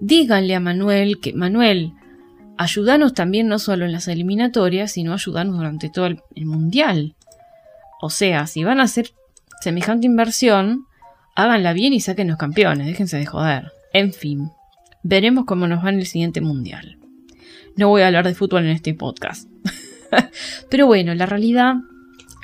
díganle 0.00 0.54
a 0.54 0.60
Manuel 0.60 1.20
que 1.20 1.32
Manuel, 1.32 1.92
ayúdanos 2.56 3.14
también 3.14 3.46
no 3.46 3.60
solo 3.60 3.84
en 3.84 3.92
las 3.92 4.08
eliminatorias, 4.08 4.92
sino 4.92 5.12
ayúdanos 5.14 5.56
durante 5.56 5.88
todo 5.88 6.06
el, 6.06 6.20
el 6.34 6.46
mundial. 6.46 7.14
O 8.00 8.10
sea, 8.10 8.46
si 8.46 8.64
van 8.64 8.80
a 8.80 8.84
hacer 8.84 9.12
semejante 9.60 10.06
inversión, 10.06 10.87
háganla 11.38 11.72
bien 11.72 11.92
y 11.92 12.00
saquen 12.00 12.26
los 12.26 12.36
campeones, 12.36 12.88
déjense 12.88 13.16
de 13.16 13.24
joder. 13.24 13.70
En 13.92 14.12
fin, 14.12 14.50
veremos 15.04 15.44
cómo 15.44 15.68
nos 15.68 15.84
va 15.84 15.90
en 15.90 16.00
el 16.00 16.06
siguiente 16.06 16.40
mundial. 16.40 16.98
No 17.76 17.88
voy 17.88 18.02
a 18.02 18.08
hablar 18.08 18.26
de 18.26 18.34
fútbol 18.34 18.64
en 18.64 18.70
este 18.70 18.92
podcast. 18.92 19.48
Pero 20.68 20.86
bueno, 20.86 21.14
la 21.14 21.26
realidad 21.26 21.76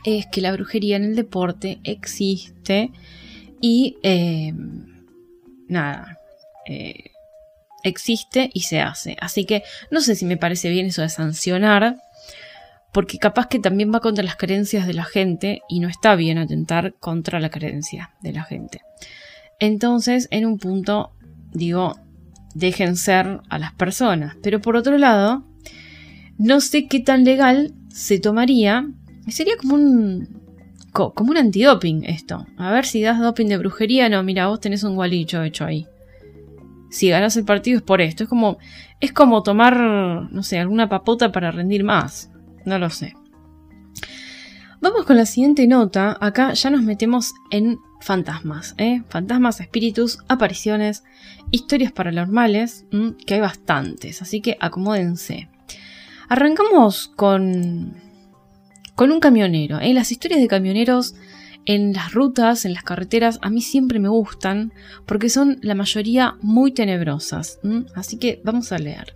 es 0.05 0.27
que 0.31 0.41
la 0.41 0.53
brujería 0.53 0.95
en 0.95 1.03
el 1.03 1.17
deporte 1.17 1.81
existe 1.83 2.93
y 3.61 3.97
eh, 4.05 4.55
nada, 5.67 6.17
eh, 6.69 7.11
existe 7.83 8.49
y 8.55 8.61
se 8.61 8.81
hace. 8.81 9.17
Así 9.21 9.45
que 9.45 9.65
no 9.91 10.03
sé 10.03 10.15
si 10.15 10.25
me 10.25 10.37
parece 10.37 10.71
bien 10.71 10.87
eso 10.87 11.03
de 11.03 11.09
sancionar, 11.09 11.97
porque 12.95 13.19
capaz 13.19 13.49
que 13.49 13.59
también 13.59 13.93
va 13.93 13.99
contra 13.99 14.23
las 14.23 14.37
creencias 14.37 14.87
de 14.87 14.95
la 14.95 15.05
gente 15.05 15.63
y 15.69 15.81
no 15.81 15.89
está 15.89 16.15
bien 16.15 16.39
atentar 16.39 16.95
contra 17.01 17.41
la 17.41 17.51
creencia 17.51 18.13
de 18.23 18.33
la 18.33 18.45
gente. 18.45 18.83
Entonces, 19.59 20.29
en 20.31 20.47
un 20.47 20.59
punto, 20.59 21.11
digo, 21.53 21.97
dejen 22.55 22.95
ser 22.95 23.41
a 23.49 23.59
las 23.59 23.75
personas. 23.75 24.37
Pero 24.45 24.61
por 24.61 24.77
otro 24.77 24.97
lado, 24.97 25.45
no 26.39 26.61
sé 26.61 26.87
qué 26.87 27.01
tan 27.01 27.25
legal 27.25 27.75
se 27.89 28.21
tomaría. 28.21 28.87
Sería 29.27 29.57
como 29.57 29.75
un. 29.75 30.29
como 30.93 31.33
un 31.33 31.37
antidoping 31.37 32.05
esto. 32.05 32.47
A 32.57 32.71
ver 32.71 32.87
si 32.87 33.03
das 33.03 33.19
doping 33.19 33.47
de 33.47 33.59
brujería. 33.59 34.09
No, 34.09 34.23
mira, 34.23 34.47
vos 34.47 34.61
tenés 34.61 34.85
un 34.85 34.95
gualicho 34.95 35.43
hecho 35.43 35.65
ahí. 35.65 35.89
Si 36.91 37.09
ganas 37.09 37.37
el 37.37 37.45
partido 37.45 37.79
es 37.79 37.83
por 37.83 38.01
esto. 38.01 38.23
Es 38.23 38.29
como. 38.29 38.59
Es 39.01 39.13
como 39.13 39.43
tomar. 39.43 39.81
no 40.31 40.45
sé, 40.45 40.61
alguna 40.61 40.89
papota 40.89 41.33
para 41.33 41.51
rendir 41.51 41.83
más. 41.83 42.31
No 42.65 42.79
lo 42.79 42.91
sé. 42.91 43.15
Vamos 44.81 45.07
con 45.07 45.17
la 45.17 45.27
siguiente 45.27 45.67
nota. 45.67 46.17
Acá 46.21 46.53
ya 46.53 46.69
nos 46.71 46.83
metemos 46.83 47.33
en 47.51 47.79
fantasmas, 48.01 48.75
¿eh? 48.77 49.03
Fantasmas, 49.09 49.61
espíritus, 49.61 50.19
apariciones, 50.29 51.05
historias 51.51 51.91
paranormales, 51.91 52.85
que 53.27 53.35
hay 53.35 53.41
bastantes, 53.41 54.21
así 54.21 54.43
que 54.43 54.59
acomódense. 54.61 55.49
Arrancamos 56.29 57.09
con, 57.17 57.95
con 58.95 59.11
un 59.11 59.21
camionero. 59.21 59.81
¿eh? 59.81 59.95
Las 59.95 60.13
historias 60.13 60.41
de 60.41 60.49
camioneros 60.49 61.15
en 61.65 61.95
las 61.95 62.13
rutas, 62.13 62.67
en 62.67 62.75
las 62.75 62.85
carreteras, 62.85 63.39
a 63.41 63.49
mí 63.49 63.63
siempre 63.63 63.99
me 63.99 64.09
gustan 64.09 64.73
porque 65.07 65.31
son 65.31 65.59
la 65.63 65.75
mayoría 65.75 66.37
muy 66.43 66.73
tenebrosas. 66.73 67.59
Así 67.95 68.19
que 68.19 68.43
vamos 68.45 68.71
a 68.73 68.79
leer. 68.79 69.15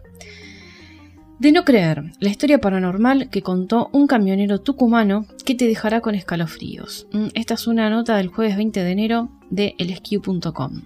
De 1.38 1.52
no 1.52 1.64
creer, 1.64 2.12
la 2.18 2.30
historia 2.30 2.60
paranormal 2.60 3.30
que 3.30 3.42
contó 3.42 3.90
un 3.92 4.08
camionero 4.08 4.60
tucumano 4.60 5.26
que 5.44 5.54
te 5.54 5.66
dejará 5.66 6.00
con 6.00 6.16
escalofríos. 6.16 7.06
Esta 7.34 7.54
es 7.54 7.66
una 7.68 7.88
nota 7.90 8.16
del 8.16 8.28
jueves 8.28 8.56
20 8.56 8.82
de 8.82 8.90
enero 8.90 9.28
de 9.48 9.74
elesq.com. 9.78 10.82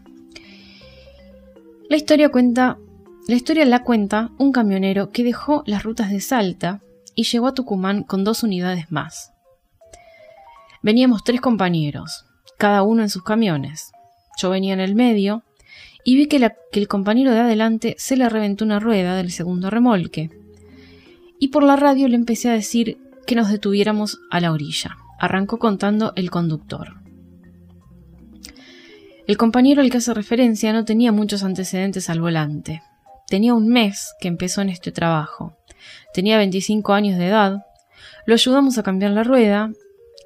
La 1.89 1.97
historia 1.97 2.29
cuenta 2.29 2.79
la 3.29 3.37
historia 3.37 3.65
la 3.65 3.85
cuenta 3.85 4.31
un 4.39 4.51
camionero 4.51 5.11
que 5.11 5.23
dejó 5.23 5.63
las 5.65 5.85
rutas 5.85 6.11
de 6.11 6.21
Salta 6.21 6.83
y 7.15 7.23
llegó 7.23 7.47
a 7.47 7.55
Tucumán 7.55 8.03
con 8.03 8.25
dos 8.25 8.43
unidades 8.43 8.91
más. 8.91 9.33
Veníamos 10.83 11.23
tres 11.23 11.41
compañeros, 11.41 12.27
cada 12.59 12.83
uno 12.83 13.03
en 13.03 13.09
sus 13.09 13.23
camiones. 13.23 13.93
Yo 14.39 14.51
venía 14.51 14.75
en 14.75 14.81
el 14.81 14.97
medio 14.97 15.45
y 16.05 16.17
vi 16.17 16.27
que, 16.27 16.51
el 16.73 16.89
compañero 16.89 17.31
de 17.31 17.41
adelante 17.41 17.95
se 17.97 18.17
le 18.17 18.29
reventó 18.29 18.65
una 18.65 18.81
rueda 18.81 19.15
del 19.15 19.31
segundo 19.31 19.71
remolque. 19.71 20.42
Y 21.43 21.49
por 21.49 21.65
la 21.65 21.75
radio 21.75 22.07
le 22.07 22.15
empecé 22.15 22.49
a 22.51 22.53
decir 22.53 22.99
que 23.27 23.35
nos 23.35 23.51
detuviéramos 23.51 24.21
a 24.31 24.39
la 24.39 24.53
orilla. 24.53 24.97
Arrancó 25.19 25.59
contando 25.59 26.13
el 26.15 26.31
conductor. 26.31 27.01
El 29.27 29.37
compañero 29.37 29.83
al 29.83 29.91
que 29.91 29.97
hace 29.97 30.15
referencia 30.15 30.73
no 30.73 30.85
tenía 30.85 31.11
muchos 31.11 31.43
antecedentes 31.43 32.09
al 32.09 32.21
volante. 32.21 32.81
Tenía 33.27 33.55
un 33.55 33.67
mes 33.67 34.15
que 34.21 34.29
empezó 34.29 34.63
en 34.63 34.69
este 34.69 34.93
trabajo. 34.93 35.57
Tenía 36.15 36.37
25 36.37 36.93
años 36.93 37.19
de 37.19 37.27
edad. 37.27 37.67
Lo 38.25 38.35
ayudamos 38.35 38.79
a 38.79 38.85
cambiar 38.85 39.11
la 39.11 39.25
rueda 39.25 39.73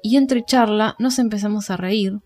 y 0.03 0.17
entre 0.17 0.45
charla 0.45 0.95
nos 0.99 1.17
empezamos 1.17 1.71
a 1.71 1.77
reír. 1.77 2.19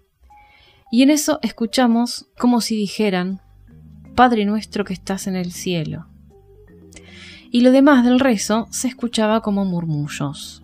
Y 0.91 1.03
en 1.03 1.11
eso 1.11 1.39
escuchamos 1.43 2.25
como 2.37 2.59
si 2.59 2.75
dijeran, 2.75 3.39
Padre 4.17 4.43
nuestro 4.43 4.83
que 4.83 4.91
estás 4.91 5.27
en 5.27 5.37
el 5.37 5.53
cielo. 5.53 6.10
Y 7.51 7.61
lo 7.61 7.71
demás 7.71 8.05
del 8.05 8.19
rezo 8.19 8.67
se 8.71 8.87
escuchaba 8.87 9.41
como 9.41 9.65
murmullos. 9.65 10.63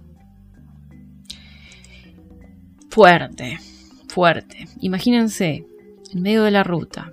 Fuerte, 2.89 3.59
fuerte. 4.07 4.67
Imagínense, 4.79 5.65
en 6.13 6.21
medio 6.21 6.43
de 6.43 6.51
la 6.51 6.63
ruta, 6.63 7.11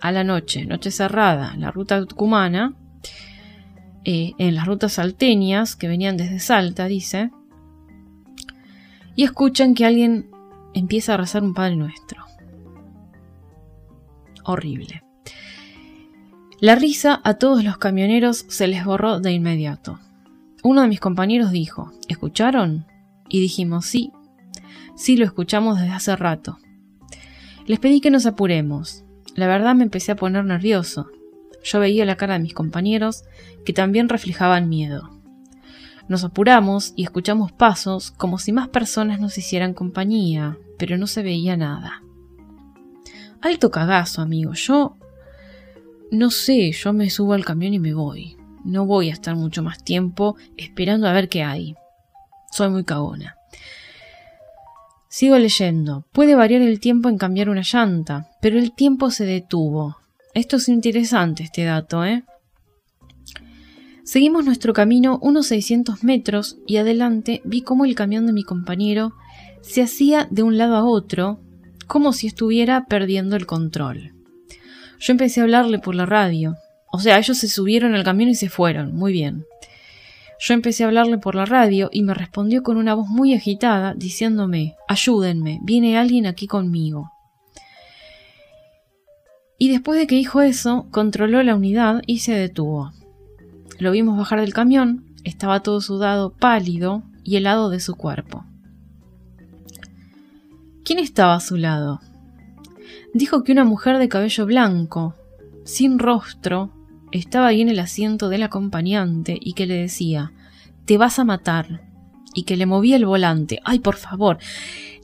a 0.00 0.10
la 0.10 0.24
noche, 0.24 0.66
noche 0.66 0.90
cerrada, 0.90 1.54
la 1.56 1.70
ruta 1.70 2.04
tucumana, 2.04 2.74
eh, 4.04 4.32
en 4.38 4.56
las 4.56 4.66
rutas 4.66 4.94
salteñas 4.94 5.76
que 5.76 5.86
venían 5.86 6.16
desde 6.16 6.40
Salta, 6.40 6.86
dice, 6.86 7.30
y 9.14 9.22
escuchan 9.22 9.74
que 9.74 9.84
alguien 9.84 10.28
empieza 10.74 11.14
a 11.14 11.18
rezar 11.18 11.44
un 11.44 11.54
Padre 11.54 11.76
Nuestro. 11.76 12.24
Horrible. 14.44 15.02
La 16.62 16.76
risa 16.76 17.20
a 17.24 17.34
todos 17.34 17.64
los 17.64 17.76
camioneros 17.76 18.44
se 18.46 18.68
les 18.68 18.84
borró 18.84 19.18
de 19.18 19.32
inmediato. 19.32 19.98
Uno 20.62 20.82
de 20.82 20.86
mis 20.86 21.00
compañeros 21.00 21.50
dijo, 21.50 21.90
¿escucharon? 22.06 22.86
Y 23.28 23.40
dijimos, 23.40 23.84
sí, 23.84 24.12
sí 24.94 25.16
lo 25.16 25.24
escuchamos 25.24 25.80
desde 25.80 25.92
hace 25.92 26.14
rato. 26.14 26.58
Les 27.66 27.80
pedí 27.80 28.00
que 28.00 28.12
nos 28.12 28.26
apuremos. 28.26 29.02
La 29.34 29.48
verdad 29.48 29.74
me 29.74 29.82
empecé 29.82 30.12
a 30.12 30.16
poner 30.16 30.44
nervioso. 30.44 31.08
Yo 31.64 31.80
veía 31.80 32.04
la 32.04 32.14
cara 32.14 32.34
de 32.34 32.44
mis 32.44 32.54
compañeros 32.54 33.24
que 33.64 33.72
también 33.72 34.08
reflejaban 34.08 34.68
miedo. 34.68 35.10
Nos 36.06 36.22
apuramos 36.22 36.92
y 36.94 37.02
escuchamos 37.02 37.50
pasos 37.50 38.12
como 38.12 38.38
si 38.38 38.52
más 38.52 38.68
personas 38.68 39.18
nos 39.18 39.36
hicieran 39.36 39.74
compañía, 39.74 40.56
pero 40.78 40.96
no 40.96 41.08
se 41.08 41.24
veía 41.24 41.56
nada. 41.56 42.04
Alto 43.40 43.72
cagazo, 43.72 44.22
amigo. 44.22 44.52
Yo... 44.52 44.96
No 46.12 46.30
sé, 46.30 46.72
yo 46.72 46.92
me 46.92 47.08
subo 47.08 47.32
al 47.32 47.46
camión 47.46 47.72
y 47.72 47.78
me 47.78 47.94
voy. 47.94 48.36
No 48.66 48.84
voy 48.84 49.08
a 49.08 49.14
estar 49.14 49.34
mucho 49.34 49.62
más 49.62 49.82
tiempo 49.82 50.36
esperando 50.58 51.08
a 51.08 51.12
ver 51.14 51.30
qué 51.30 51.42
hay. 51.42 51.74
Soy 52.50 52.68
muy 52.68 52.84
cagona. 52.84 53.36
Sigo 55.08 55.38
leyendo. 55.38 56.04
Puede 56.12 56.34
variar 56.34 56.60
el 56.60 56.80
tiempo 56.80 57.08
en 57.08 57.16
cambiar 57.16 57.48
una 57.48 57.62
llanta, 57.62 58.28
pero 58.42 58.58
el 58.58 58.72
tiempo 58.72 59.10
se 59.10 59.24
detuvo. 59.24 59.96
Esto 60.34 60.56
es 60.56 60.68
interesante, 60.68 61.44
este 61.44 61.64
dato, 61.64 62.04
¿eh? 62.04 62.24
Seguimos 64.04 64.44
nuestro 64.44 64.74
camino 64.74 65.18
unos 65.22 65.46
600 65.46 66.04
metros 66.04 66.58
y 66.66 66.76
adelante 66.76 67.40
vi 67.46 67.62
cómo 67.62 67.86
el 67.86 67.94
camión 67.94 68.26
de 68.26 68.34
mi 68.34 68.44
compañero 68.44 69.14
se 69.62 69.80
hacía 69.80 70.28
de 70.30 70.42
un 70.42 70.58
lado 70.58 70.76
a 70.76 70.84
otro, 70.84 71.40
como 71.86 72.12
si 72.12 72.26
estuviera 72.26 72.84
perdiendo 72.84 73.34
el 73.34 73.46
control. 73.46 74.12
Yo 75.02 75.10
empecé 75.10 75.40
a 75.40 75.42
hablarle 75.42 75.80
por 75.80 75.96
la 75.96 76.06
radio. 76.06 76.56
O 76.92 77.00
sea, 77.00 77.18
ellos 77.18 77.36
se 77.36 77.48
subieron 77.48 77.96
al 77.96 78.04
camión 78.04 78.30
y 78.30 78.36
se 78.36 78.48
fueron. 78.48 78.94
Muy 78.94 79.12
bien. 79.12 79.44
Yo 80.38 80.54
empecé 80.54 80.84
a 80.84 80.86
hablarle 80.86 81.18
por 81.18 81.34
la 81.34 81.44
radio 81.44 81.90
y 81.92 82.02
me 82.02 82.14
respondió 82.14 82.62
con 82.62 82.76
una 82.76 82.94
voz 82.94 83.08
muy 83.08 83.34
agitada, 83.34 83.94
diciéndome 83.94 84.76
Ayúdenme, 84.86 85.58
viene 85.64 85.98
alguien 85.98 86.26
aquí 86.26 86.46
conmigo. 86.46 87.10
Y 89.58 89.70
después 89.70 89.98
de 89.98 90.06
que 90.06 90.14
dijo 90.14 90.40
eso, 90.40 90.86
controló 90.92 91.42
la 91.42 91.56
unidad 91.56 92.02
y 92.06 92.20
se 92.20 92.34
detuvo. 92.34 92.92
Lo 93.80 93.90
vimos 93.90 94.16
bajar 94.16 94.40
del 94.40 94.54
camión, 94.54 95.04
estaba 95.24 95.64
todo 95.64 95.80
sudado, 95.80 96.30
pálido 96.30 97.02
y 97.24 97.36
helado 97.36 97.70
de 97.70 97.80
su 97.80 97.96
cuerpo. 97.96 98.44
¿Quién 100.84 101.00
estaba 101.00 101.34
a 101.34 101.40
su 101.40 101.56
lado? 101.56 102.00
Dijo 103.14 103.44
que 103.44 103.52
una 103.52 103.64
mujer 103.64 103.98
de 103.98 104.08
cabello 104.08 104.46
blanco, 104.46 105.14
sin 105.64 105.98
rostro, 105.98 106.70
estaba 107.12 107.48
ahí 107.48 107.60
en 107.60 107.68
el 107.68 107.78
asiento 107.78 108.28
del 108.28 108.42
acompañante 108.42 109.38
y 109.40 109.52
que 109.52 109.66
le 109.66 109.74
decía, 109.74 110.32
te 110.86 110.96
vas 110.98 111.18
a 111.18 111.24
matar, 111.24 111.82
y 112.34 112.44
que 112.44 112.56
le 112.56 112.66
movía 112.66 112.96
el 112.96 113.06
volante. 113.06 113.60
Ay, 113.64 113.78
por 113.78 113.96
favor. 113.96 114.38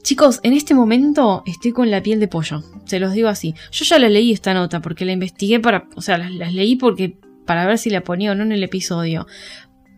Chicos, 0.01 0.39
en 0.43 0.53
este 0.53 0.73
momento 0.73 1.43
estoy 1.45 1.71
con 1.71 1.91
la 1.91 2.01
piel 2.01 2.19
de 2.19 2.27
pollo, 2.27 2.63
se 2.85 2.99
los 2.99 3.13
digo 3.13 3.27
así. 3.27 3.53
Yo 3.71 3.85
ya 3.85 3.99
la 3.99 4.09
leí 4.09 4.31
esta 4.31 4.53
nota 4.53 4.81
porque 4.81 5.05
la 5.05 5.11
investigué 5.11 5.59
para, 5.59 5.87
o 5.95 6.01
sea, 6.01 6.17
las, 6.17 6.53
leí 6.53 6.75
porque 6.75 7.17
para 7.45 7.65
ver 7.65 7.77
si 7.77 7.89
la 7.89 8.01
ponía 8.01 8.31
o 8.31 8.35
no 8.35 8.43
en 8.43 8.51
el 8.51 8.63
episodio. 8.63 9.27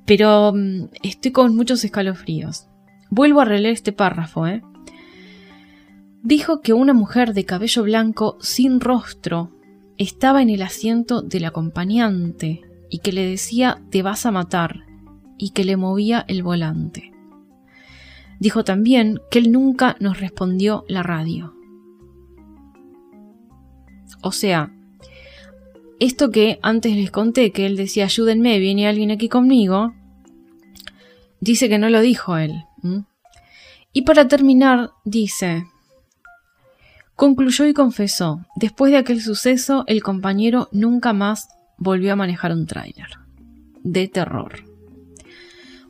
Pero 0.05 0.53
mm, 0.53 0.89
estoy 1.03 1.31
con 1.31 1.55
muchos 1.55 1.83
escalofríos. 1.83 2.67
Vuelvo 3.09 3.41
a 3.41 3.45
releer 3.45 3.73
este 3.73 3.91
párrafo, 3.91 4.47
¿eh? 4.47 4.61
Dijo 6.23 6.61
que 6.61 6.73
una 6.73 6.93
mujer 6.93 7.33
de 7.33 7.45
cabello 7.45 7.83
blanco 7.83 8.37
sin 8.41 8.79
rostro 8.79 9.49
estaba 9.97 10.41
en 10.41 10.49
el 10.49 10.61
asiento 10.61 11.21
del 11.21 11.45
acompañante 11.45 12.61
y 12.89 12.99
que 12.99 13.11
le 13.11 13.25
decía 13.25 13.81
te 13.89 14.03
vas 14.03 14.25
a 14.27 14.31
matar 14.31 14.85
y 15.37 15.49
que 15.49 15.63
le 15.63 15.77
movía 15.77 16.23
el 16.27 16.43
volante. 16.43 17.11
Dijo 18.39 18.63
también 18.63 19.19
que 19.31 19.39
él 19.39 19.51
nunca 19.51 19.95
nos 19.99 20.19
respondió 20.19 20.85
la 20.87 21.01
radio. 21.01 21.55
O 24.21 24.31
sea, 24.31 24.71
esto 25.99 26.29
que 26.29 26.59
antes 26.61 26.95
les 26.95 27.09
conté, 27.09 27.51
que 27.51 27.65
él 27.65 27.75
decía 27.75 28.05
ayúdenme, 28.05 28.59
viene 28.59 28.87
alguien 28.87 29.09
aquí 29.09 29.27
conmigo, 29.27 29.93
dice 31.39 31.67
que 31.67 31.79
no 31.79 31.89
lo 31.89 32.01
dijo 32.01 32.37
él. 32.37 32.65
Y 33.93 34.03
para 34.03 34.27
terminar, 34.27 34.91
dice, 35.03 35.65
Concluyó 37.21 37.67
y 37.67 37.73
confesó, 37.75 38.47
después 38.55 38.91
de 38.91 38.97
aquel 38.97 39.21
suceso, 39.21 39.83
el 39.85 40.01
compañero 40.01 40.69
nunca 40.71 41.13
más 41.13 41.49
volvió 41.77 42.13
a 42.13 42.15
manejar 42.15 42.51
un 42.51 42.65
tráiler. 42.65 43.09
De 43.83 44.07
terror. 44.07 44.63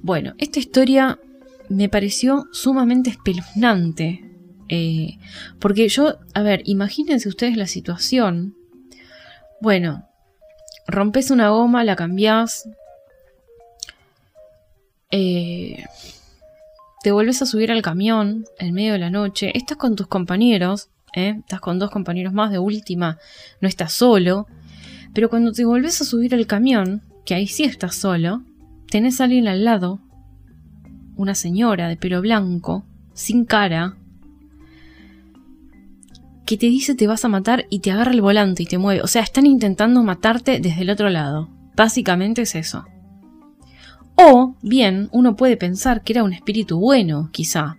Bueno, 0.01 0.33
esta 0.39 0.59
historia 0.59 1.19
me 1.69 1.87
pareció 1.87 2.47
sumamente 2.51 3.11
espeluznante. 3.11 4.29
eh, 4.67 5.19
porque 5.57 5.87
yo, 5.87 6.17
a 6.33 6.41
ver, 6.41 6.63
imagínense 6.65 7.29
ustedes 7.29 7.55
la 7.55 7.67
situación. 7.67 8.53
Bueno, 9.61 10.05
rompes 10.85 11.31
una 11.31 11.47
goma, 11.47 11.85
la 11.85 11.95
cambiás. 11.95 12.67
eh, 15.11 15.85
te 17.03 17.13
vuelves 17.13 17.41
a 17.41 17.45
subir 17.45 17.71
al 17.71 17.81
camión 17.81 18.43
en 18.59 18.73
medio 18.73 18.91
de 18.91 18.99
la 18.99 19.09
noche. 19.09 19.57
Estás 19.57 19.77
con 19.77 19.95
tus 19.95 20.07
compañeros. 20.07 20.90
¿Eh? 21.13 21.35
Estás 21.39 21.59
con 21.61 21.79
dos 21.79 21.91
compañeros 21.91 22.33
más 22.33 22.51
de 22.51 22.59
última. 22.59 23.17
No 23.59 23.67
estás 23.67 23.93
solo. 23.93 24.47
Pero 25.13 25.29
cuando 25.29 25.51
te 25.51 25.65
volvés 25.65 26.01
a 26.01 26.05
subir 26.05 26.33
al 26.33 26.47
camión, 26.47 27.03
que 27.25 27.33
ahí 27.33 27.47
sí 27.47 27.63
estás 27.63 27.95
solo, 27.95 28.43
tenés 28.89 29.19
a 29.19 29.25
alguien 29.25 29.47
al 29.47 29.65
lado, 29.65 29.99
una 31.15 31.35
señora 31.35 31.87
de 31.87 31.97
pelo 31.97 32.21
blanco, 32.21 32.85
sin 33.13 33.45
cara, 33.45 33.97
que 36.45 36.57
te 36.57 36.65
dice 36.65 36.95
te 36.95 37.07
vas 37.07 37.23
a 37.23 37.29
matar 37.29 37.65
y 37.69 37.79
te 37.79 37.91
agarra 37.91 38.11
el 38.11 38.21
volante 38.21 38.63
y 38.63 38.65
te 38.65 38.77
mueve. 38.77 39.01
O 39.01 39.07
sea, 39.07 39.21
están 39.21 39.45
intentando 39.45 40.03
matarte 40.03 40.59
desde 40.59 40.81
el 40.81 40.89
otro 40.89 41.09
lado. 41.09 41.49
Básicamente 41.75 42.41
es 42.41 42.55
eso. 42.55 42.85
O 44.15 44.55
bien, 44.61 45.09
uno 45.11 45.35
puede 45.35 45.57
pensar 45.57 46.03
que 46.03 46.13
era 46.13 46.23
un 46.23 46.33
espíritu 46.33 46.79
bueno, 46.79 47.29
quizá. 47.31 47.77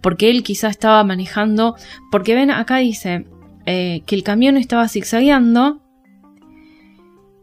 Porque 0.00 0.30
él 0.30 0.42
quizá 0.42 0.68
estaba 0.68 1.02
manejando. 1.04 1.76
Porque 2.10 2.34
ven, 2.34 2.50
acá 2.50 2.78
dice 2.78 3.26
eh, 3.66 4.02
que 4.06 4.14
el 4.14 4.22
camión 4.22 4.56
estaba 4.56 4.88
zigzagueando 4.88 5.82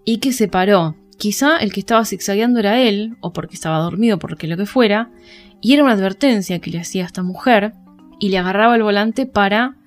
y 0.05 0.17
que 0.17 0.31
se 0.31 0.47
paró. 0.47 0.95
Quizá 1.17 1.57
el 1.57 1.71
que 1.71 1.79
estaba 1.79 2.05
zigzagueando 2.05 2.59
era 2.59 2.81
él, 2.81 3.17
o 3.21 3.33
porque 3.33 3.55
estaba 3.55 3.79
dormido, 3.79 4.19
porque 4.19 4.47
lo 4.47 4.57
que 4.57 4.65
fuera, 4.65 5.11
y 5.61 5.73
era 5.73 5.83
una 5.83 5.93
advertencia 5.93 6.59
que 6.59 6.71
le 6.71 6.79
hacía 6.79 7.03
a 7.03 7.07
esta 7.07 7.23
mujer, 7.23 7.73
y 8.19 8.29
le 8.29 8.37
agarraba 8.37 8.75
el 8.75 8.83
volante 8.83 9.25
para 9.25 9.77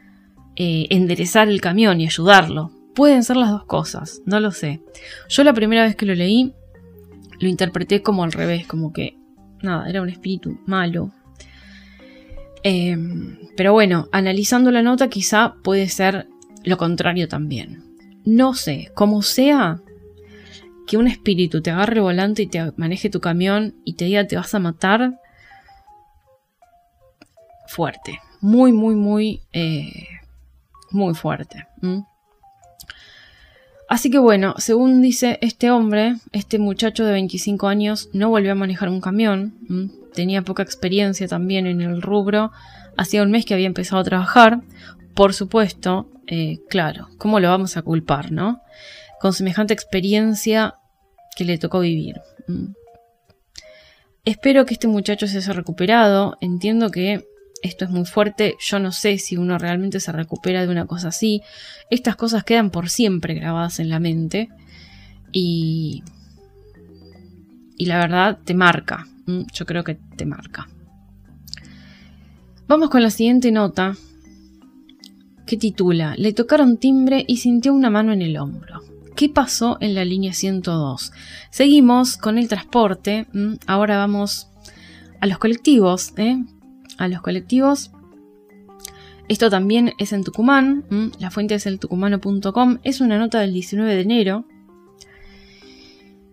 eh, 0.56 0.86
enderezar 0.90 1.48
el 1.48 1.60
camión 1.60 2.00
y 2.00 2.06
ayudarlo. 2.06 2.72
Pueden 2.94 3.22
ser 3.22 3.36
las 3.36 3.50
dos 3.50 3.64
cosas, 3.64 4.22
no 4.26 4.40
lo 4.40 4.50
sé. 4.50 4.80
Yo 5.28 5.44
la 5.44 5.52
primera 5.52 5.82
vez 5.82 5.96
que 5.96 6.06
lo 6.06 6.14
leí, 6.14 6.52
lo 7.38 7.48
interpreté 7.48 8.02
como 8.02 8.24
al 8.24 8.32
revés, 8.32 8.66
como 8.66 8.92
que, 8.92 9.16
nada, 9.62 9.88
era 9.88 10.02
un 10.02 10.08
espíritu 10.08 10.58
malo. 10.66 11.12
Eh, 12.62 12.96
pero 13.56 13.72
bueno, 13.72 14.08
analizando 14.12 14.70
la 14.70 14.82
nota 14.82 15.08
quizá 15.08 15.54
puede 15.62 15.88
ser 15.88 16.28
lo 16.64 16.76
contrario 16.76 17.28
también. 17.28 17.84
No 18.24 18.54
sé, 18.54 18.90
como 18.94 19.22
sea, 19.22 19.80
que 20.86 20.96
un 20.96 21.06
espíritu 21.06 21.60
te 21.60 21.70
agarre 21.70 22.00
volante 22.00 22.42
y 22.42 22.46
te 22.46 22.72
maneje 22.76 23.10
tu 23.10 23.20
camión 23.20 23.74
y 23.84 23.94
te 23.94 24.06
diga 24.06 24.26
te 24.26 24.36
vas 24.36 24.54
a 24.54 24.58
matar, 24.58 25.20
fuerte. 27.66 28.20
Muy, 28.40 28.72
muy, 28.72 28.94
muy, 28.94 29.42
eh, 29.52 30.06
muy 30.90 31.14
fuerte. 31.14 31.66
Así 33.88 34.10
que 34.10 34.18
bueno, 34.18 34.54
según 34.58 35.00
dice 35.02 35.38
este 35.42 35.70
hombre, 35.70 36.16
este 36.32 36.58
muchacho 36.58 37.04
de 37.04 37.12
25 37.12 37.68
años 37.68 38.08
no 38.12 38.30
volvió 38.30 38.52
a 38.52 38.56
manejar 38.56 38.88
un 38.88 39.00
camión. 39.00 39.54
Tenía 40.14 40.42
poca 40.42 40.62
experiencia 40.62 41.28
también 41.28 41.66
en 41.66 41.80
el 41.80 42.02
rubro, 42.02 42.52
hacía 42.96 43.22
un 43.22 43.30
mes 43.30 43.44
que 43.44 43.54
había 43.54 43.66
empezado 43.66 44.00
a 44.00 44.04
trabajar, 44.04 44.60
por 45.14 45.34
supuesto, 45.34 46.10
eh, 46.26 46.58
claro, 46.68 47.08
¿cómo 47.18 47.40
lo 47.40 47.48
vamos 47.48 47.76
a 47.76 47.82
culpar, 47.82 48.32
no? 48.32 48.60
Con 49.20 49.32
semejante 49.32 49.74
experiencia 49.74 50.74
que 51.36 51.44
le 51.44 51.58
tocó 51.58 51.80
vivir. 51.80 52.20
¿m? 52.48 52.74
Espero 54.24 54.66
que 54.66 54.74
este 54.74 54.88
muchacho 54.88 55.26
se 55.26 55.38
haya 55.38 55.52
recuperado, 55.52 56.36
entiendo 56.40 56.90
que 56.90 57.26
esto 57.62 57.84
es 57.84 57.90
muy 57.90 58.04
fuerte, 58.04 58.54
yo 58.60 58.78
no 58.78 58.92
sé 58.92 59.18
si 59.18 59.36
uno 59.36 59.58
realmente 59.58 60.00
se 60.00 60.12
recupera 60.12 60.62
de 60.62 60.70
una 60.70 60.86
cosa 60.86 61.08
así. 61.08 61.42
Estas 61.90 62.14
cosas 62.14 62.44
quedan 62.44 62.70
por 62.70 62.88
siempre 62.88 63.34
grabadas 63.34 63.80
en 63.80 63.88
la 63.88 63.98
mente 63.98 64.48
y 65.32 66.02
y 67.78 67.86
la 67.86 67.98
verdad 67.98 68.38
te 68.44 68.52
marca. 68.52 69.06
Mm, 69.28 69.42
Yo 69.52 69.66
creo 69.66 69.84
que 69.84 69.94
te 69.94 70.24
marca. 70.26 70.68
Vamos 72.66 72.90
con 72.90 73.02
la 73.02 73.10
siguiente 73.10 73.52
nota 73.52 73.94
que 75.46 75.56
titula 75.56 76.14
Le 76.18 76.32
tocaron 76.32 76.76
timbre 76.76 77.24
y 77.26 77.38
sintió 77.38 77.72
una 77.72 77.90
mano 77.90 78.12
en 78.12 78.22
el 78.22 78.36
hombro. 78.36 78.80
¿Qué 79.16 79.28
pasó 79.28 79.78
en 79.80 79.94
la 79.94 80.04
línea 80.04 80.32
102? 80.32 81.12
Seguimos 81.50 82.16
con 82.16 82.38
el 82.38 82.48
transporte. 82.48 83.26
mm, 83.32 83.54
Ahora 83.66 83.98
vamos 83.98 84.48
a 85.20 85.26
los 85.26 85.38
colectivos. 85.38 86.12
¿eh? 86.16 86.42
a 86.98 87.06
los 87.08 87.20
colectivos. 87.22 87.92
Esto 89.28 89.50
también 89.50 89.92
es 89.98 90.12
en 90.12 90.24
Tucumán. 90.24 90.84
¿m? 90.90 91.10
La 91.20 91.30
fuente 91.30 91.54
es 91.54 91.66
el 91.66 91.78
tucumano.com. 91.78 92.78
Es 92.82 93.00
una 93.00 93.18
nota 93.18 93.40
del 93.40 93.52
19 93.52 93.94
de 93.94 94.00
enero. 94.00 94.44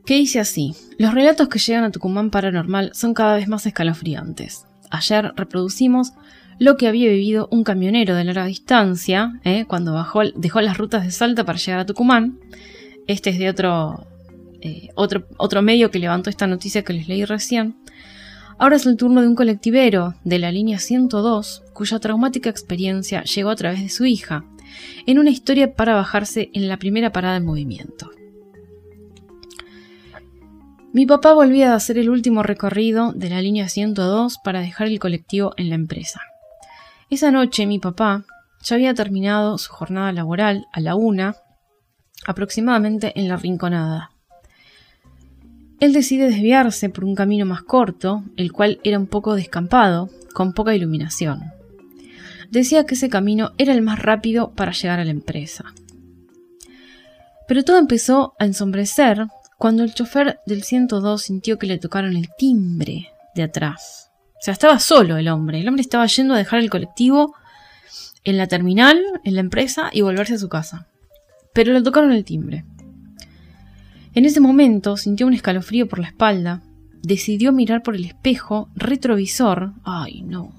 Que 0.05 0.15
dice 0.15 0.39
así. 0.39 0.75
Los 0.99 1.13
relatos 1.13 1.49
que 1.49 1.57
llegan 1.57 1.83
a 1.83 1.91
Tucumán 1.91 2.29
Paranormal 2.29 2.91
son 2.93 3.13
cada 3.13 3.35
vez 3.35 3.47
más 3.47 3.65
escalofriantes. 3.65 4.65
Ayer 4.91 5.33
reproducimos 5.35 6.13
lo 6.59 6.77
que 6.77 6.87
había 6.87 7.09
vivido 7.09 7.47
un 7.51 7.63
camionero 7.63 8.15
de 8.15 8.23
larga 8.23 8.45
distancia 8.45 9.39
¿eh? 9.43 9.65
cuando 9.67 9.93
bajó, 9.93 10.21
dejó 10.35 10.61
las 10.61 10.77
rutas 10.77 11.03
de 11.03 11.11
Salta 11.11 11.43
para 11.43 11.57
llegar 11.57 11.79
a 11.79 11.85
Tucumán. 11.85 12.39
Este 13.07 13.31
es 13.31 13.39
de 13.39 13.49
otro, 13.49 14.05
eh, 14.61 14.89
otro, 14.95 15.27
otro 15.37 15.63
medio 15.63 15.89
que 15.89 15.99
levantó 15.99 16.29
esta 16.29 16.47
noticia 16.47 16.83
que 16.83 16.93
les 16.93 17.07
leí 17.07 17.25
recién. 17.25 17.75
Ahora 18.57 18.77
es 18.77 18.85
el 18.85 18.95
turno 18.95 19.21
de 19.21 19.27
un 19.27 19.35
colectivero 19.35 20.15
de 20.23 20.39
la 20.39 20.51
línea 20.51 20.79
102, 20.79 21.63
cuya 21.73 21.99
traumática 21.99 22.49
experiencia 22.49 23.23
llegó 23.23 23.49
a 23.49 23.55
través 23.55 23.81
de 23.81 23.89
su 23.89 24.05
hija, 24.05 24.45
en 25.05 25.19
una 25.19 25.29
historia 25.29 25.73
para 25.73 25.95
bajarse 25.95 26.51
en 26.53 26.69
la 26.69 26.77
primera 26.77 27.11
parada 27.11 27.35
en 27.35 27.45
movimiento. 27.45 28.14
Mi 30.95 31.05
papá 31.05 31.33
volvía 31.33 31.73
a 31.73 31.75
hacer 31.75 31.97
el 31.97 32.09
último 32.09 32.41
recorrido 32.41 33.11
de 33.11 33.29
la 33.29 33.41
línea 33.41 33.67
102 33.67 34.37
para 34.41 34.61
dejar 34.61 34.87
el 34.87 34.97
colectivo 34.97 35.51
en 35.57 35.67
la 35.67 35.75
empresa. 35.75 36.21
Esa 37.09 37.31
noche 37.31 37.67
mi 37.67 37.79
papá 37.79 38.23
ya 38.63 38.77
había 38.77 38.93
terminado 38.93 39.57
su 39.57 39.73
jornada 39.73 40.13
laboral 40.13 40.67
a 40.71 40.79
la 40.79 40.95
una, 40.95 41.35
aproximadamente 42.25 43.11
en 43.19 43.27
la 43.27 43.35
rinconada. 43.35 44.11
Él 45.81 45.91
decide 45.91 46.29
desviarse 46.29 46.87
por 46.87 47.03
un 47.03 47.13
camino 47.13 47.45
más 47.45 47.63
corto, 47.63 48.23
el 48.37 48.53
cual 48.53 48.79
era 48.85 48.97
un 48.97 49.07
poco 49.07 49.35
descampado, 49.35 50.09
con 50.33 50.53
poca 50.53 50.75
iluminación. 50.75 51.41
Decía 52.51 52.85
que 52.85 52.95
ese 52.95 53.09
camino 53.09 53.51
era 53.57 53.73
el 53.73 53.81
más 53.81 54.01
rápido 54.01 54.53
para 54.53 54.71
llegar 54.71 55.01
a 55.01 55.03
la 55.03 55.11
empresa. 55.11 55.73
Pero 57.49 57.65
todo 57.65 57.79
empezó 57.79 58.33
a 58.39 58.45
ensombrecer 58.45 59.27
cuando 59.65 59.81
el 59.81 59.95
chofer 59.95 60.41
del 60.45 60.61
102 60.61 61.23
sintió 61.23 61.57
que 61.57 61.65
le 61.65 61.79
tocaron 61.79 62.15
el 62.15 62.29
timbre 62.37 63.07
de 63.33 63.41
atrás. 63.41 64.11
O 64.35 64.37
sea, 64.39 64.51
estaba 64.51 64.77
solo 64.77 65.17
el 65.17 65.27
hombre. 65.27 65.59
El 65.59 65.67
hombre 65.67 65.81
estaba 65.81 66.05
yendo 66.05 66.35
a 66.35 66.37
dejar 66.37 66.59
el 66.59 66.69
colectivo 66.69 67.33
en 68.23 68.37
la 68.37 68.45
terminal, 68.45 69.01
en 69.23 69.33
la 69.33 69.39
empresa 69.39 69.89
y 69.91 70.01
volverse 70.01 70.35
a 70.35 70.37
su 70.37 70.49
casa. 70.49 70.85
Pero 71.51 71.73
le 71.73 71.81
tocaron 71.81 72.11
el 72.11 72.23
timbre. 72.23 72.63
En 74.13 74.25
ese 74.25 74.39
momento 74.39 74.97
sintió 74.97 75.25
un 75.25 75.33
escalofrío 75.33 75.87
por 75.87 75.97
la 75.97 76.09
espalda. 76.09 76.61
Decidió 77.01 77.51
mirar 77.51 77.81
por 77.81 77.95
el 77.95 78.05
espejo 78.05 78.69
retrovisor. 78.75 79.73
Ay, 79.83 80.21
no. 80.21 80.53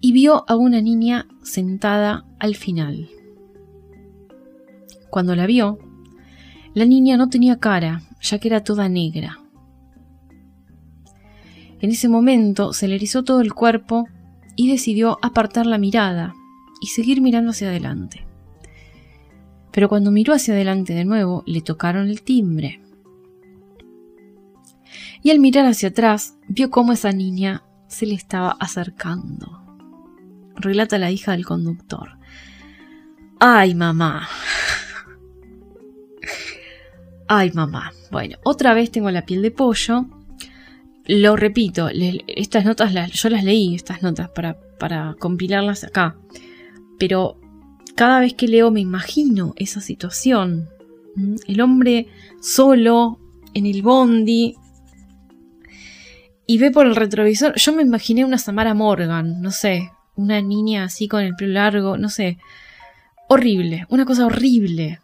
Y 0.00 0.12
vio 0.12 0.44
a 0.46 0.54
una 0.54 0.80
niña 0.80 1.26
sentada 1.42 2.24
al 2.38 2.54
final. 2.54 3.08
Cuando 5.10 5.34
la 5.34 5.46
vio, 5.46 5.80
la 6.76 6.84
niña 6.84 7.16
no 7.16 7.30
tenía 7.30 7.56
cara, 7.58 8.02
ya 8.20 8.38
que 8.38 8.48
era 8.48 8.62
toda 8.62 8.86
negra. 8.90 9.38
En 11.80 11.90
ese 11.90 12.06
momento 12.10 12.74
se 12.74 12.86
le 12.86 12.96
erizó 12.96 13.24
todo 13.24 13.40
el 13.40 13.54
cuerpo 13.54 14.06
y 14.56 14.70
decidió 14.70 15.18
apartar 15.22 15.64
la 15.64 15.78
mirada 15.78 16.34
y 16.82 16.88
seguir 16.88 17.22
mirando 17.22 17.52
hacia 17.52 17.68
adelante. 17.68 18.26
Pero 19.72 19.88
cuando 19.88 20.10
miró 20.10 20.34
hacia 20.34 20.52
adelante 20.52 20.92
de 20.92 21.06
nuevo, 21.06 21.44
le 21.46 21.62
tocaron 21.62 22.10
el 22.10 22.20
timbre. 22.20 22.82
Y 25.22 25.30
al 25.30 25.38
mirar 25.38 25.64
hacia 25.64 25.88
atrás, 25.88 26.36
vio 26.46 26.68
cómo 26.68 26.92
esa 26.92 27.10
niña 27.10 27.62
se 27.86 28.04
le 28.04 28.14
estaba 28.14 28.50
acercando. 28.60 29.62
Relata 30.56 30.98
la 30.98 31.10
hija 31.10 31.32
del 31.32 31.46
conductor. 31.46 32.18
¡Ay, 33.40 33.74
mamá! 33.74 34.28
¡Ay, 37.28 37.50
mamá! 37.52 37.92
Bueno, 38.10 38.38
otra 38.44 38.72
vez 38.74 38.90
tengo 38.90 39.10
la 39.10 39.26
piel 39.26 39.42
de 39.42 39.50
pollo. 39.50 40.06
Lo 41.06 41.36
repito, 41.36 41.88
estas 42.26 42.64
notas 42.64 42.92
las, 42.92 43.12
yo 43.12 43.28
las 43.28 43.44
leí, 43.44 43.74
estas 43.74 44.02
notas, 44.02 44.28
para, 44.30 44.58
para 44.78 45.14
compilarlas 45.18 45.84
acá. 45.84 46.16
Pero 46.98 47.38
cada 47.96 48.20
vez 48.20 48.34
que 48.34 48.48
leo 48.48 48.70
me 48.70 48.80
imagino 48.80 49.54
esa 49.56 49.80
situación. 49.80 50.68
¿Mm? 51.16 51.36
El 51.46 51.60
hombre 51.60 52.08
solo 52.40 53.18
en 53.54 53.66
el 53.66 53.82
bondi. 53.82 54.54
y 56.46 56.58
ve 56.58 56.70
por 56.70 56.86
el 56.86 56.94
retrovisor. 56.94 57.54
Yo 57.56 57.72
me 57.72 57.82
imaginé 57.82 58.24
una 58.24 58.38
Samara 58.38 58.74
Morgan, 58.74 59.40
no 59.40 59.50
sé, 59.50 59.90
una 60.14 60.40
niña 60.40 60.84
así 60.84 61.08
con 61.08 61.22
el 61.22 61.34
pelo 61.34 61.54
largo, 61.54 61.96
no 61.96 62.08
sé. 62.08 62.38
Horrible, 63.28 63.86
una 63.88 64.04
cosa 64.04 64.26
horrible. 64.26 65.00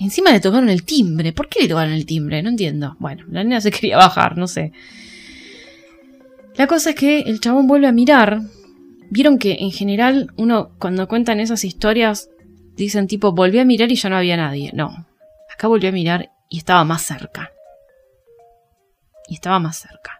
Encima 0.00 0.32
le 0.32 0.40
tocaron 0.40 0.70
el 0.70 0.84
timbre. 0.84 1.34
¿Por 1.34 1.48
qué 1.48 1.60
le 1.60 1.68
tocaron 1.68 1.92
el 1.92 2.06
timbre? 2.06 2.42
No 2.42 2.48
entiendo. 2.48 2.96
Bueno, 2.98 3.26
la 3.30 3.44
niña 3.44 3.60
se 3.60 3.70
quería 3.70 3.98
bajar, 3.98 4.38
no 4.38 4.48
sé. 4.48 4.72
La 6.56 6.66
cosa 6.66 6.90
es 6.90 6.96
que 6.96 7.20
el 7.20 7.38
chabón 7.38 7.66
vuelve 7.66 7.86
a 7.86 7.92
mirar. 7.92 8.40
Vieron 9.10 9.38
que 9.38 9.58
en 9.60 9.70
general 9.70 10.32
uno 10.36 10.70
cuando 10.78 11.06
cuentan 11.06 11.38
esas 11.38 11.64
historias 11.64 12.30
dicen 12.76 13.08
tipo 13.08 13.32
volví 13.32 13.58
a 13.58 13.64
mirar 13.64 13.92
y 13.92 13.96
ya 13.96 14.08
no 14.08 14.16
había 14.16 14.38
nadie. 14.38 14.70
No. 14.72 15.06
Acá 15.52 15.68
volvió 15.68 15.90
a 15.90 15.92
mirar 15.92 16.30
y 16.48 16.58
estaba 16.58 16.82
más 16.84 17.02
cerca. 17.02 17.52
Y 19.28 19.34
estaba 19.34 19.58
más 19.58 19.76
cerca. 19.76 20.18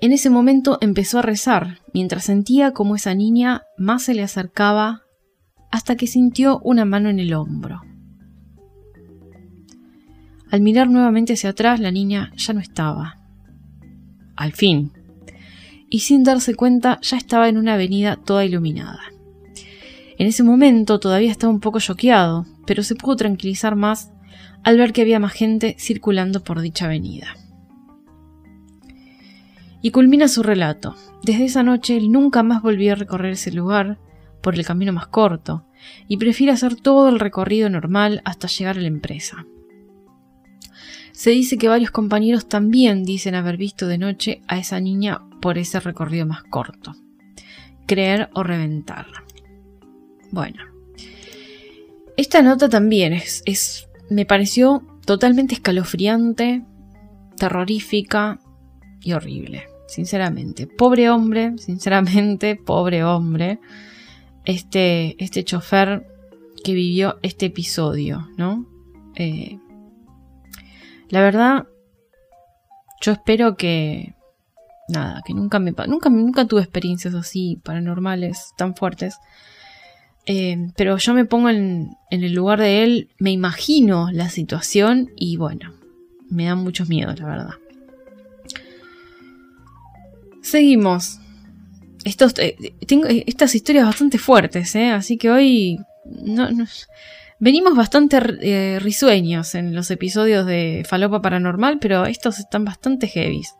En 0.00 0.12
ese 0.12 0.30
momento 0.30 0.78
empezó 0.80 1.18
a 1.18 1.22
rezar, 1.22 1.80
mientras 1.92 2.24
sentía 2.24 2.72
como 2.72 2.94
esa 2.94 3.14
niña 3.14 3.62
más 3.78 4.04
se 4.04 4.14
le 4.14 4.22
acercaba 4.22 5.07
hasta 5.70 5.96
que 5.96 6.06
sintió 6.06 6.60
una 6.60 6.84
mano 6.84 7.08
en 7.08 7.18
el 7.18 7.34
hombro. 7.34 7.82
Al 10.50 10.62
mirar 10.62 10.88
nuevamente 10.88 11.34
hacia 11.34 11.50
atrás, 11.50 11.78
la 11.78 11.90
niña 11.90 12.32
ya 12.36 12.54
no 12.54 12.60
estaba. 12.60 13.18
Al 14.34 14.52
fin. 14.52 14.92
Y 15.90 16.00
sin 16.00 16.24
darse 16.24 16.54
cuenta, 16.54 16.98
ya 17.02 17.16
estaba 17.16 17.48
en 17.48 17.58
una 17.58 17.74
avenida 17.74 18.16
toda 18.16 18.44
iluminada. 18.44 19.00
En 20.16 20.26
ese 20.26 20.42
momento 20.42 20.98
todavía 20.98 21.30
estaba 21.30 21.52
un 21.52 21.60
poco 21.60 21.80
choqueado, 21.80 22.46
pero 22.66 22.82
se 22.82 22.94
pudo 22.94 23.16
tranquilizar 23.16 23.76
más 23.76 24.10
al 24.64 24.76
ver 24.76 24.92
que 24.92 25.02
había 25.02 25.20
más 25.20 25.32
gente 25.32 25.76
circulando 25.78 26.42
por 26.42 26.60
dicha 26.60 26.86
avenida. 26.86 27.36
Y 29.80 29.90
culmina 29.90 30.28
su 30.28 30.42
relato. 30.42 30.96
Desde 31.22 31.44
esa 31.44 31.62
noche 31.62 31.96
él 31.96 32.10
nunca 32.10 32.42
más 32.42 32.62
volvió 32.62 32.92
a 32.92 32.96
recorrer 32.96 33.32
ese 33.32 33.52
lugar 33.52 33.98
por 34.42 34.54
el 34.54 34.64
camino 34.64 34.92
más 34.92 35.06
corto, 35.08 35.66
y 36.06 36.16
prefiere 36.16 36.52
hacer 36.52 36.76
todo 36.76 37.08
el 37.08 37.20
recorrido 37.20 37.68
normal 37.68 38.22
hasta 38.24 38.48
llegar 38.48 38.78
a 38.78 38.80
la 38.80 38.88
empresa. 38.88 39.46
Se 41.12 41.30
dice 41.30 41.58
que 41.58 41.68
varios 41.68 41.90
compañeros 41.90 42.48
también 42.48 43.04
dicen 43.04 43.34
haber 43.34 43.56
visto 43.56 43.88
de 43.88 43.98
noche 43.98 44.42
a 44.46 44.58
esa 44.58 44.80
niña 44.80 45.20
por 45.40 45.58
ese 45.58 45.80
recorrido 45.80 46.26
más 46.26 46.44
corto. 46.44 46.94
Creer 47.86 48.30
o 48.34 48.42
reventar. 48.42 49.06
Bueno. 50.30 50.62
Esta 52.16 52.42
nota 52.42 52.68
también 52.68 53.12
es, 53.12 53.42
es 53.46 53.88
me 54.10 54.26
pareció 54.26 54.84
totalmente 55.04 55.54
escalofriante, 55.54 56.64
terrorífica, 57.36 58.40
y 59.02 59.12
horrible, 59.12 59.64
sinceramente. 59.86 60.66
Pobre 60.66 61.10
hombre, 61.10 61.56
sinceramente, 61.58 62.56
pobre 62.56 63.04
hombre. 63.04 63.60
Este, 64.48 65.22
este 65.22 65.44
chofer 65.44 66.06
que 66.64 66.72
vivió 66.72 67.18
este 67.20 67.46
episodio, 67.46 68.30
¿no? 68.38 68.66
Eh, 69.14 69.58
la 71.10 71.20
verdad, 71.20 71.66
yo 73.02 73.12
espero 73.12 73.58
que. 73.58 74.14
Nada, 74.88 75.20
que 75.26 75.34
nunca 75.34 75.58
me. 75.58 75.74
Nunca, 75.86 76.08
nunca 76.08 76.46
tuve 76.46 76.62
experiencias 76.62 77.14
así 77.14 77.60
paranormales 77.62 78.54
tan 78.56 78.74
fuertes. 78.74 79.18
Eh, 80.24 80.70
pero 80.76 80.96
yo 80.96 81.12
me 81.12 81.26
pongo 81.26 81.50
en, 81.50 81.98
en 82.10 82.24
el 82.24 82.32
lugar 82.32 82.58
de 82.58 82.84
él, 82.84 83.10
me 83.18 83.30
imagino 83.30 84.10
la 84.12 84.30
situación 84.30 85.10
y 85.14 85.36
bueno, 85.36 85.74
me 86.30 86.46
da 86.46 86.54
mucho 86.54 86.86
miedo, 86.86 87.14
la 87.14 87.26
verdad. 87.26 87.54
Seguimos. 90.40 91.20
Estos, 92.08 92.32
eh, 92.38 92.56
tengo 92.86 93.06
estas 93.06 93.54
historias 93.54 93.84
bastante 93.84 94.16
fuertes, 94.16 94.74
¿eh? 94.74 94.90
así 94.90 95.18
que 95.18 95.30
hoy 95.30 95.78
venimos 97.38 97.76
bastante 97.76 98.18
eh, 98.40 98.78
risueños 98.80 99.54
en 99.54 99.74
los 99.74 99.90
episodios 99.90 100.46
de 100.46 100.86
Falopa 100.88 101.20
Paranormal, 101.20 101.78
pero 101.78 102.06
estos 102.06 102.38
están 102.38 102.64
bastante 102.64 103.08
heavies. 103.08 103.54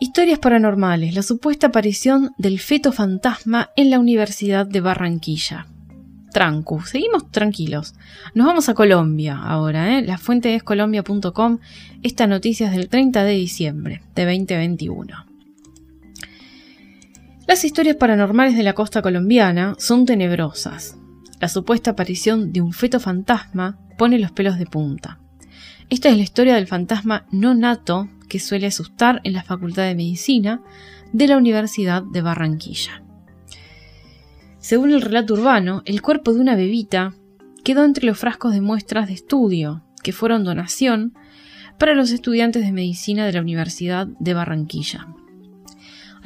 Historias 0.00 0.40
paranormales. 0.40 1.14
La 1.14 1.22
supuesta 1.22 1.68
aparición 1.68 2.32
del 2.36 2.58
feto 2.58 2.90
fantasma 2.90 3.70
en 3.76 3.90
la 3.90 4.00
Universidad 4.00 4.66
de 4.66 4.80
Barranquilla. 4.80 5.68
Trancu, 6.32 6.82
seguimos 6.82 7.30
tranquilos. 7.30 7.94
Nos 8.34 8.46
vamos 8.48 8.68
a 8.68 8.74
Colombia 8.74 9.38
ahora, 9.38 9.96
¿eh? 9.96 10.02
La 10.02 10.18
fuente 10.18 10.54
es 10.56 10.64
colombia.com. 10.64 11.60
Esta 12.02 12.26
noticia 12.26 12.66
es 12.66 12.72
del 12.72 12.88
30 12.88 13.22
de 13.22 13.32
diciembre 13.32 14.02
de 14.16 14.24
2021. 14.24 15.35
Las 17.46 17.64
historias 17.64 17.94
paranormales 17.94 18.56
de 18.56 18.64
la 18.64 18.72
costa 18.72 19.02
colombiana 19.02 19.76
son 19.78 20.04
tenebrosas. 20.04 20.98
La 21.40 21.48
supuesta 21.48 21.92
aparición 21.92 22.52
de 22.52 22.60
un 22.60 22.72
feto 22.72 22.98
fantasma 22.98 23.78
pone 23.96 24.18
los 24.18 24.32
pelos 24.32 24.58
de 24.58 24.66
punta. 24.66 25.20
Esta 25.88 26.08
es 26.08 26.16
la 26.16 26.24
historia 26.24 26.56
del 26.56 26.66
fantasma 26.66 27.24
no 27.30 27.54
nato 27.54 28.08
que 28.28 28.40
suele 28.40 28.66
asustar 28.66 29.20
en 29.22 29.32
la 29.32 29.44
Facultad 29.44 29.84
de 29.84 29.94
Medicina 29.94 30.60
de 31.12 31.28
la 31.28 31.36
Universidad 31.36 32.02
de 32.02 32.20
Barranquilla. 32.20 33.04
Según 34.58 34.90
el 34.90 35.00
relato 35.00 35.34
urbano, 35.34 35.82
el 35.84 36.02
cuerpo 36.02 36.34
de 36.34 36.40
una 36.40 36.56
bebita 36.56 37.14
quedó 37.62 37.84
entre 37.84 38.06
los 38.06 38.18
frascos 38.18 38.54
de 38.54 38.60
muestras 38.60 39.06
de 39.06 39.14
estudio, 39.14 39.84
que 40.02 40.12
fueron 40.12 40.42
donación 40.42 41.14
para 41.78 41.94
los 41.94 42.10
estudiantes 42.10 42.64
de 42.64 42.72
medicina 42.72 43.24
de 43.24 43.34
la 43.34 43.40
Universidad 43.40 44.08
de 44.18 44.34
Barranquilla. 44.34 45.06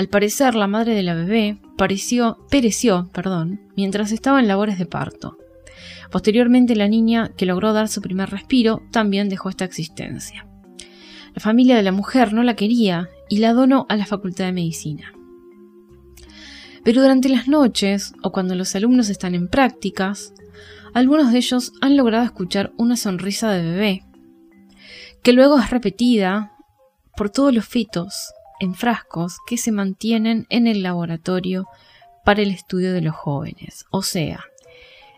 Al 0.01 0.09
parecer, 0.09 0.55
la 0.55 0.67
madre 0.67 0.95
de 0.95 1.03
la 1.03 1.13
bebé 1.13 1.59
pereció 1.77 2.39
perdón, 3.13 3.61
mientras 3.77 4.13
estaba 4.13 4.41
en 4.41 4.49
labores 4.49 4.79
de 4.79 4.87
parto. 4.87 5.37
Posteriormente, 6.11 6.75
la 6.75 6.89
niña, 6.89 7.33
que 7.37 7.45
logró 7.45 7.75
dar 7.75 7.87
su 7.87 8.01
primer 8.01 8.31
respiro, 8.31 8.81
también 8.93 9.29
dejó 9.29 9.51
esta 9.51 9.67
existencia. 9.67 10.47
La 11.35 11.43
familia 11.43 11.77
de 11.77 11.83
la 11.83 11.93
mujer 11.93 12.33
no 12.33 12.43
la 12.43 12.57
quería 12.57 13.11
y 13.29 13.41
la 13.41 13.53
donó 13.53 13.85
a 13.91 13.97
la 13.97 14.07
Facultad 14.07 14.47
de 14.47 14.53
Medicina. 14.53 15.13
Pero 16.83 17.03
durante 17.03 17.29
las 17.29 17.47
noches 17.47 18.15
o 18.23 18.33
cuando 18.33 18.55
los 18.55 18.75
alumnos 18.75 19.11
están 19.11 19.35
en 19.35 19.49
prácticas, 19.49 20.33
algunos 20.95 21.31
de 21.31 21.37
ellos 21.37 21.75
han 21.83 21.99
logrado 21.99 22.25
escuchar 22.25 22.73
una 22.79 22.97
sonrisa 22.97 23.51
de 23.51 23.71
bebé, 23.71 24.05
que 25.23 25.35
luego 25.35 25.59
es 25.59 25.69
repetida 25.69 26.57
por 27.19 27.29
todos 27.29 27.53
los 27.53 27.67
fitos 27.67 28.33
en 28.61 28.75
frascos 28.75 29.39
que 29.47 29.57
se 29.57 29.73
mantienen 29.73 30.47
en 30.51 30.67
el 30.67 30.83
laboratorio 30.83 31.67
para 32.25 32.43
el 32.43 32.51
estudio 32.51 32.93
de 32.93 33.01
los 33.01 33.17
jóvenes. 33.17 33.87
O 33.91 34.03
sea, 34.03 34.45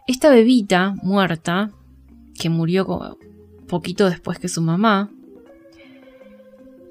esta 0.06 0.30
bebita 0.30 0.94
muerta, 1.02 1.70
que 2.38 2.48
murió 2.48 3.18
poquito 3.68 4.08
después 4.08 4.38
que 4.38 4.48
su 4.48 4.62
mamá, 4.62 5.10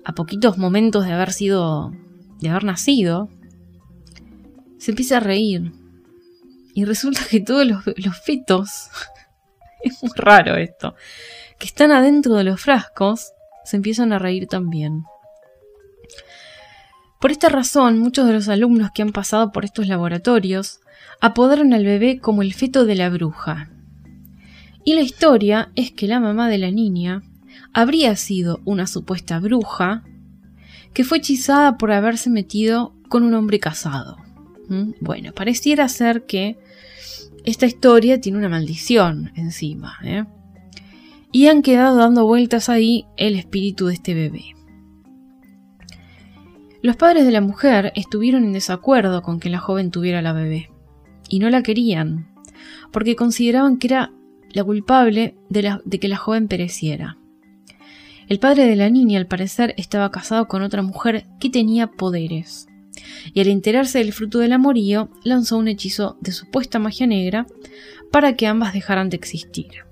a 0.04 0.14
poquitos 0.14 0.58
momentos 0.58 1.06
de 1.06 1.14
haber 1.14 1.32
sido, 1.32 1.94
de 2.40 2.50
haber 2.50 2.64
nacido, 2.64 3.30
se 4.78 4.92
empieza 4.92 5.18
a 5.18 5.22
reír. 5.22 5.72
Y 6.74 6.86
resulta 6.86 7.22
que 7.30 7.40
todos 7.40 7.66
los, 7.66 7.84
los 7.98 8.20
fetos, 8.22 8.90
es 9.84 10.02
muy 10.02 10.12
raro 10.16 10.56
esto, 10.56 10.96
que 11.60 11.68
están 11.68 11.92
adentro 11.92 12.36
de 12.36 12.44
los 12.44 12.60
frascos, 12.60 13.34
se 13.64 13.78
empiezan 13.78 14.14
a 14.14 14.20
reír 14.20 14.48
también. 14.48 15.04
Por 17.22 17.32
esta 17.32 17.50
razón, 17.50 18.00
muchos 18.00 18.26
de 18.26 18.34
los 18.34 18.50
alumnos 18.50 18.90
que 18.92 19.04
han 19.04 19.12
pasado 19.12 19.52
por 19.52 19.64
estos 19.64 19.88
laboratorios 19.88 20.80
apodaron 21.22 21.72
al 21.72 21.86
bebé 21.86 22.20
como 22.20 22.42
el 22.42 22.56
feto 22.56 22.84
de 22.84 22.96
la 22.96 23.10
bruja. 23.12 23.70
Y 24.84 24.96
la 24.96 25.02
historia 25.02 25.72
es 25.76 25.92
que 25.92 26.08
la 26.08 26.20
mamá 26.20 26.50
de 26.50 26.58
la 26.58 26.72
niña 26.72 27.22
habría 27.74 28.16
sido 28.16 28.60
una 28.66 28.88
supuesta 28.88 29.40
bruja 29.40 30.04
que 30.96 31.04
fue 31.04 31.20
hechizada 31.20 31.78
por 31.78 31.92
haberse 31.92 32.32
metido 32.32 32.96
con 33.08 33.22
un 33.22 33.36
hombre 33.36 33.60
casado. 33.60 34.18
¿Mm? 34.68 34.94
Bueno, 35.00 35.32
pareciera 35.32 35.88
ser 35.90 36.26
que 36.26 36.58
esta 37.46 37.68
historia 37.68 38.20
tiene 38.20 38.40
una 38.40 38.50
maldición 38.50 39.32
encima. 39.36 39.98
¿eh? 40.04 40.26
Y 41.32 41.48
han 41.48 41.62
quedado 41.62 41.98
dando 41.98 42.26
vueltas 42.26 42.68
ahí 42.68 43.06
el 43.16 43.36
espíritu 43.36 43.86
de 43.86 43.94
este 43.94 44.16
bebé. 44.16 44.56
Los 46.82 46.96
padres 46.96 47.26
de 47.26 47.32
la 47.32 47.42
mujer 47.42 47.92
estuvieron 47.96 48.44
en 48.44 48.54
desacuerdo 48.54 49.22
con 49.22 49.40
que 49.40 49.50
la 49.50 49.60
joven 49.60 49.92
tuviera 49.92 50.22
la 50.22 50.34
bebé. 50.34 50.72
Y 51.30 51.40
no 51.40 51.50
la 51.50 51.62
querían, 51.62 52.34
porque 52.92 53.16
consideraban 53.16 53.78
que 53.78 53.88
era 53.88 54.12
la 54.52 54.64
culpable 54.64 55.36
de, 55.50 56.00
que 56.00 56.08
la 56.08 56.18
joven 56.18 56.48
pereciera. 56.48 57.18
El 58.28 58.40
padre 58.40 58.66
de 58.66 58.76
la 58.76 58.90
niña, 58.90 59.20
al 59.20 59.28
parecer, 59.28 59.74
estaba 59.78 60.12
casado 60.12 60.48
con 60.48 60.62
otra 60.62 60.82
mujer 60.82 61.26
que 61.40 61.50
tenía 61.50 61.88
poderes 61.88 62.68
y 63.34 63.40
al 63.42 63.48
enterarse 63.48 64.00
del 64.00 64.14
fruto 64.14 64.40
del 64.40 64.54
amorío, 64.54 65.10
lanzó 65.24 65.58
un 65.58 65.68
hechizo 65.68 66.18
de 66.22 66.32
supuesta 66.32 66.80
magia 66.80 67.08
negra 67.08 67.46
para 68.12 68.36
que 68.36 68.48
ambas 68.48 68.74
dejaran 68.74 69.10
de 69.10 69.18
existir. 69.18 69.86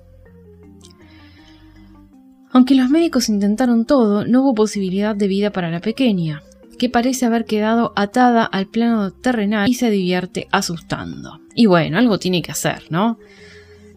Aunque 2.51 2.75
los 2.75 2.89
médicos 2.89 3.29
intentaron 3.29 3.85
todo, 3.85 4.25
no 4.25 4.41
hubo 4.41 4.55
posibilidad 4.55 5.15
de 5.15 5.27
vida 5.27 5.51
para 5.51 5.69
la 5.69 5.81
pequeña, 5.81 6.41
que 6.79 6.89
parece 6.89 7.27
haber 7.27 7.45
quedado 7.45 7.93
atada 7.95 8.43
al 8.43 8.65
plano 8.65 9.11
terrenal 9.11 9.69
y 9.69 9.75
se 9.75 9.91
divierte 9.91 10.47
asustando. 10.51 11.39
Y 11.53 11.67
bueno, 11.67 11.99
algo 11.99 12.17
tiene 12.17 12.41
que 12.41 12.51
hacer, 12.51 12.85
¿no? 12.89 13.19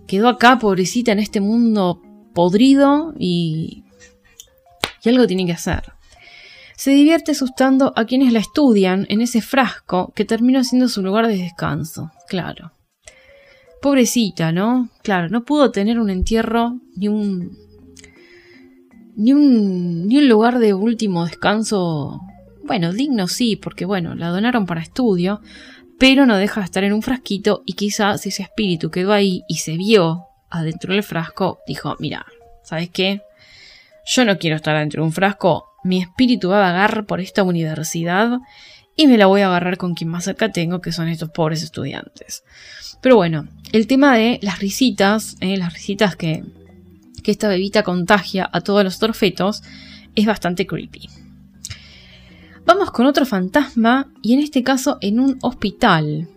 Quedó 0.07 0.29
acá, 0.29 0.59
pobrecita, 0.59 1.13
en 1.13 1.21
este 1.21 1.41
mundo 1.41 2.03
podrido 2.35 3.15
y... 3.19 3.85
y 5.03 5.09
algo 5.09 5.27
tiene 5.27 5.47
que 5.47 5.53
hacer. 5.53 5.85
Se 6.77 6.91
divierte 6.91 7.33
asustando 7.33 7.95
a 7.97 8.05
quienes 8.05 8.33
la 8.33 8.41
estudian 8.41 9.07
en 9.09 9.23
ese 9.23 9.41
frasco 9.41 10.13
que 10.15 10.27
terminó 10.27 10.63
siendo 10.65 10.89
su 10.89 11.03
lugar 11.03 11.29
de 11.29 11.39
descanso, 11.39 12.11
claro. 12.29 12.73
Pobrecita, 13.81 14.53
¿no? 14.53 14.91
Claro, 15.03 15.29
no 15.29 15.45
pudo 15.45 15.71
tener 15.71 15.99
un 15.99 16.11
entierro 16.11 16.81
ni 16.97 17.09
un 17.09 17.57
ni 19.15 19.33
un, 19.33 20.07
ni 20.07 20.19
un 20.19 20.29
lugar 20.29 20.59
de 20.59 20.75
último 20.75 21.25
descanso, 21.27 22.21
bueno, 22.65 22.93
digno 22.93 23.29
sí, 23.29 23.57
porque 23.57 23.85
bueno, 23.85 24.15
la 24.15 24.29
donaron 24.29 24.67
para 24.67 24.83
estudio, 24.83 25.41
pero 25.99 26.27
no 26.27 26.37
deja 26.37 26.61
de 26.61 26.65
estar 26.65 26.85
en 26.85 26.93
un 26.93 27.03
frasquito 27.03 27.63
y 27.67 27.75
quizás 27.75 28.27
ese 28.27 28.43
espíritu 28.43 28.91
quedó 28.91 29.13
ahí 29.13 29.45
y 29.49 29.57
se 29.57 29.77
vio 29.77 30.27
adentro 30.51 30.93
del 30.93 31.03
frasco, 31.03 31.61
dijo, 31.67 31.97
mira, 31.99 32.27
¿sabes 32.63 32.91
qué? 32.91 33.23
Yo 34.07 34.25
no 34.25 34.39
quiero 34.39 34.57
estar 34.57 34.75
adentro 34.75 35.03
de 35.03 35.07
un 35.07 35.13
frasco, 35.13 35.67
mi 35.85 36.03
espíritu 36.03 36.49
va 36.49 36.59
a 36.59 36.73
vagar 36.73 37.07
por 37.07 37.21
esta 37.21 37.43
universidad 37.43 38.39
y 38.97 39.07
me 39.07 39.17
la 39.17 39.27
voy 39.27 39.41
a 39.41 39.47
agarrar 39.47 39.77
con 39.77 39.95
quien 39.95 40.11
más 40.11 40.25
cerca 40.25 40.51
tengo, 40.53 40.81
que 40.81 40.93
son 40.93 41.09
estos 41.09 41.31
pobres 41.31 41.63
estudiantes. 41.63 42.45
Pero 43.01 43.17
bueno, 43.17 43.49
el 43.73 43.87
tema 43.87 44.17
de 44.17 44.39
las 44.43 44.59
risitas, 44.59 45.37
eh, 45.41 45.57
las 45.57 45.73
risitas 45.73 46.15
que, 46.15 46.45
que 47.23 47.31
esta 47.31 47.49
bebita 47.49 47.83
contagia 47.83 48.49
a 48.53 48.61
todos 48.61 48.85
los 48.85 48.99
torfetos 48.99 49.63
es 50.15 50.27
bastante 50.27 50.67
creepy. 50.67 51.09
Vamos 52.65 52.91
con 52.91 53.07
otro 53.07 53.27
fantasma 53.27 54.13
y 54.23 54.35
en 54.35 54.41
este 54.41 54.63
caso 54.63 54.99
en 55.01 55.21
un 55.21 55.39
hospital. 55.43 56.29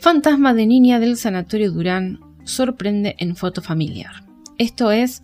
Fantasma 0.00 0.54
de 0.54 0.66
niña 0.66 1.00
del 1.00 1.16
Sanatorio 1.16 1.72
Durán 1.72 2.20
sorprende 2.44 3.16
en 3.18 3.36
foto 3.36 3.62
familiar. 3.62 4.24
Esto 4.58 4.90
es 4.92 5.22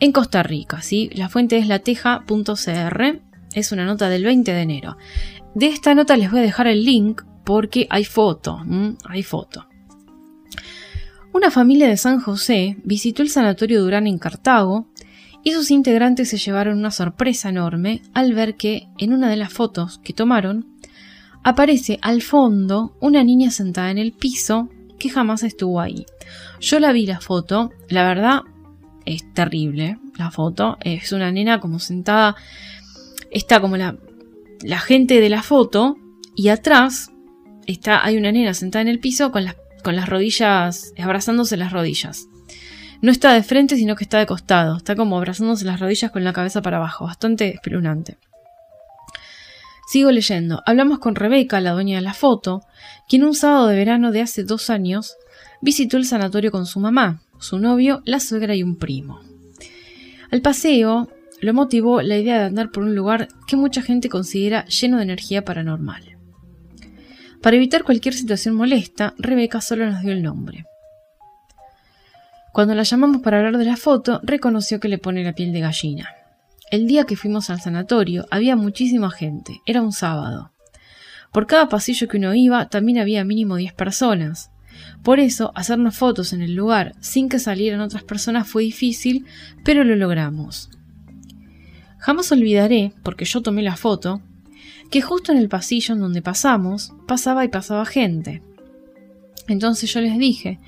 en 0.00 0.12
Costa 0.12 0.42
Rica, 0.42 0.82
¿sí? 0.82 1.10
La 1.14 1.28
fuente 1.28 1.58
es 1.58 1.68
lateja.cr, 1.68 3.20
es 3.54 3.72
una 3.72 3.84
nota 3.84 4.08
del 4.08 4.24
20 4.24 4.52
de 4.52 4.60
enero. 4.60 4.96
De 5.54 5.66
esta 5.66 5.94
nota 5.94 6.16
les 6.16 6.30
voy 6.30 6.40
a 6.40 6.42
dejar 6.42 6.66
el 6.66 6.84
link 6.84 7.22
porque 7.44 7.86
hay 7.90 8.04
foto, 8.04 8.62
hay 9.06 9.22
foto. 9.22 9.66
Una 11.32 11.50
familia 11.50 11.88
de 11.88 11.96
San 11.96 12.20
José 12.20 12.76
visitó 12.84 13.22
el 13.22 13.28
Sanatorio 13.28 13.82
Durán 13.82 14.06
en 14.06 14.18
Cartago 14.18 14.88
y 15.44 15.52
sus 15.52 15.70
integrantes 15.70 16.30
se 16.30 16.38
llevaron 16.38 16.78
una 16.78 16.90
sorpresa 16.90 17.50
enorme 17.50 18.02
al 18.14 18.32
ver 18.34 18.56
que 18.56 18.88
en 18.98 19.12
una 19.12 19.28
de 19.28 19.36
las 19.36 19.52
fotos 19.52 20.00
que 20.02 20.12
tomaron 20.12 20.66
aparece 21.42 21.98
al 22.02 22.22
fondo 22.22 22.96
una 23.00 23.22
niña 23.22 23.50
sentada 23.50 23.90
en 23.90 23.98
el 23.98 24.12
piso 24.12 24.70
que 24.98 25.10
jamás 25.10 25.42
estuvo 25.42 25.80
ahí. 25.80 26.06
Yo 26.60 26.80
la 26.80 26.92
vi 26.92 27.06
la 27.06 27.20
foto, 27.20 27.70
la 27.88 28.08
verdad 28.08 28.40
es 29.04 29.32
terrible 29.34 29.98
la 30.16 30.30
foto, 30.30 30.78
es 30.80 31.12
una 31.12 31.30
nena 31.30 31.60
como 31.60 31.78
sentada, 31.78 32.36
está 33.30 33.60
como 33.60 33.76
la, 33.76 33.96
la 34.62 34.78
gente 34.78 35.20
de 35.20 35.28
la 35.28 35.42
foto 35.42 35.98
y 36.34 36.48
atrás 36.48 37.10
está, 37.66 38.04
hay 38.04 38.16
una 38.16 38.32
nena 38.32 38.54
sentada 38.54 38.80
en 38.82 38.88
el 38.88 38.98
piso 38.98 39.30
con 39.30 39.44
las 39.44 39.56
con 39.84 39.94
las 39.94 40.08
rodillas, 40.08 40.92
abrazándose 40.98 41.56
las 41.56 41.70
rodillas. 41.70 42.26
No 43.04 43.12
está 43.12 43.34
de 43.34 43.42
frente, 43.42 43.76
sino 43.76 43.96
que 43.96 44.04
está 44.04 44.18
de 44.18 44.24
costado. 44.24 44.78
Está 44.78 44.96
como 44.96 45.18
abrazándose 45.18 45.66
las 45.66 45.78
rodillas 45.78 46.10
con 46.10 46.24
la 46.24 46.32
cabeza 46.32 46.62
para 46.62 46.78
abajo. 46.78 47.04
Bastante 47.04 47.52
espeluznante. 47.52 48.16
Sigo 49.86 50.10
leyendo. 50.10 50.62
Hablamos 50.64 51.00
con 51.00 51.14
Rebeca, 51.14 51.60
la 51.60 51.72
dueña 51.72 51.96
de 51.96 52.00
la 52.00 52.14
foto, 52.14 52.62
quien 53.06 53.24
un 53.24 53.34
sábado 53.34 53.66
de 53.66 53.76
verano 53.76 54.10
de 54.10 54.22
hace 54.22 54.42
dos 54.42 54.70
años 54.70 55.16
visitó 55.60 55.98
el 55.98 56.06
sanatorio 56.06 56.50
con 56.50 56.64
su 56.64 56.80
mamá, 56.80 57.20
su 57.38 57.58
novio, 57.58 58.00
la 58.06 58.20
suegra 58.20 58.54
y 58.54 58.62
un 58.62 58.76
primo. 58.76 59.20
Al 60.30 60.40
paseo 60.40 61.10
lo 61.42 61.52
motivó 61.52 62.00
la 62.00 62.16
idea 62.16 62.38
de 62.38 62.44
andar 62.46 62.70
por 62.70 62.84
un 62.84 62.94
lugar 62.94 63.28
que 63.46 63.56
mucha 63.56 63.82
gente 63.82 64.08
considera 64.08 64.64
lleno 64.64 64.96
de 64.96 65.02
energía 65.02 65.44
paranormal. 65.44 66.16
Para 67.42 67.56
evitar 67.56 67.84
cualquier 67.84 68.14
situación 68.14 68.54
molesta, 68.54 69.12
Rebeca 69.18 69.60
solo 69.60 69.84
nos 69.90 70.00
dio 70.00 70.12
el 70.12 70.22
nombre. 70.22 70.64
Cuando 72.54 72.76
la 72.76 72.84
llamamos 72.84 73.20
para 73.20 73.38
hablar 73.38 73.58
de 73.58 73.64
la 73.64 73.76
foto, 73.76 74.20
reconoció 74.22 74.78
que 74.78 74.86
le 74.86 74.98
pone 74.98 75.24
la 75.24 75.32
piel 75.32 75.52
de 75.52 75.58
gallina. 75.58 76.10
El 76.70 76.86
día 76.86 77.02
que 77.02 77.16
fuimos 77.16 77.50
al 77.50 77.60
sanatorio 77.60 78.26
había 78.30 78.54
muchísima 78.54 79.10
gente, 79.10 79.60
era 79.66 79.82
un 79.82 79.90
sábado. 79.90 80.52
Por 81.32 81.48
cada 81.48 81.68
pasillo 81.68 82.06
que 82.06 82.16
uno 82.16 82.32
iba 82.32 82.68
también 82.68 82.98
había 82.98 83.24
mínimo 83.24 83.56
10 83.56 83.72
personas. 83.72 84.52
Por 85.02 85.18
eso, 85.18 85.50
hacernos 85.56 85.96
fotos 85.96 86.32
en 86.32 86.42
el 86.42 86.54
lugar 86.54 86.94
sin 87.00 87.28
que 87.28 87.40
salieran 87.40 87.80
otras 87.80 88.04
personas 88.04 88.46
fue 88.46 88.62
difícil, 88.62 89.26
pero 89.64 89.82
lo 89.82 89.96
logramos. 89.96 90.70
Jamás 91.98 92.30
olvidaré, 92.30 92.92
porque 93.02 93.24
yo 93.24 93.42
tomé 93.42 93.62
la 93.62 93.74
foto, 93.74 94.22
que 94.92 95.02
justo 95.02 95.32
en 95.32 95.38
el 95.38 95.48
pasillo 95.48 95.94
en 95.94 96.00
donde 96.00 96.22
pasamos, 96.22 96.92
pasaba 97.08 97.44
y 97.44 97.48
pasaba 97.48 97.84
gente. 97.84 98.42
Entonces 99.48 99.92
yo 99.92 100.00
les 100.00 100.18
dije 100.18 100.58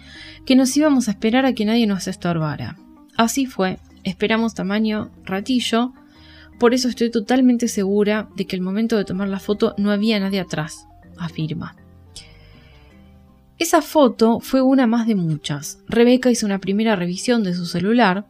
que 0.44 0.56
nos 0.56 0.76
íbamos 0.76 1.08
a 1.08 1.12
esperar 1.12 1.46
a 1.46 1.52
que 1.52 1.64
nadie 1.64 1.86
nos 1.86 2.08
estorbara. 2.08 2.76
Así 3.16 3.46
fue, 3.46 3.78
esperamos 4.04 4.54
tamaño 4.54 5.10
ratillo, 5.24 5.92
por 6.58 6.74
eso 6.74 6.88
estoy 6.88 7.10
totalmente 7.10 7.68
segura 7.68 8.28
de 8.36 8.46
que 8.46 8.56
el 8.56 8.62
momento 8.62 8.96
de 8.96 9.04
tomar 9.04 9.28
la 9.28 9.40
foto 9.40 9.74
no 9.78 9.90
había 9.90 10.20
nadie 10.20 10.40
atrás, 10.40 10.86
afirma. 11.18 11.76
Esa 13.58 13.80
foto 13.80 14.40
fue 14.40 14.60
una 14.60 14.86
más 14.86 15.06
de 15.06 15.14
muchas. 15.14 15.78
Rebeca 15.88 16.30
hizo 16.30 16.44
una 16.44 16.58
primera 16.58 16.94
revisión 16.94 17.42
de 17.42 17.54
su 17.54 17.64
celular 17.64 18.26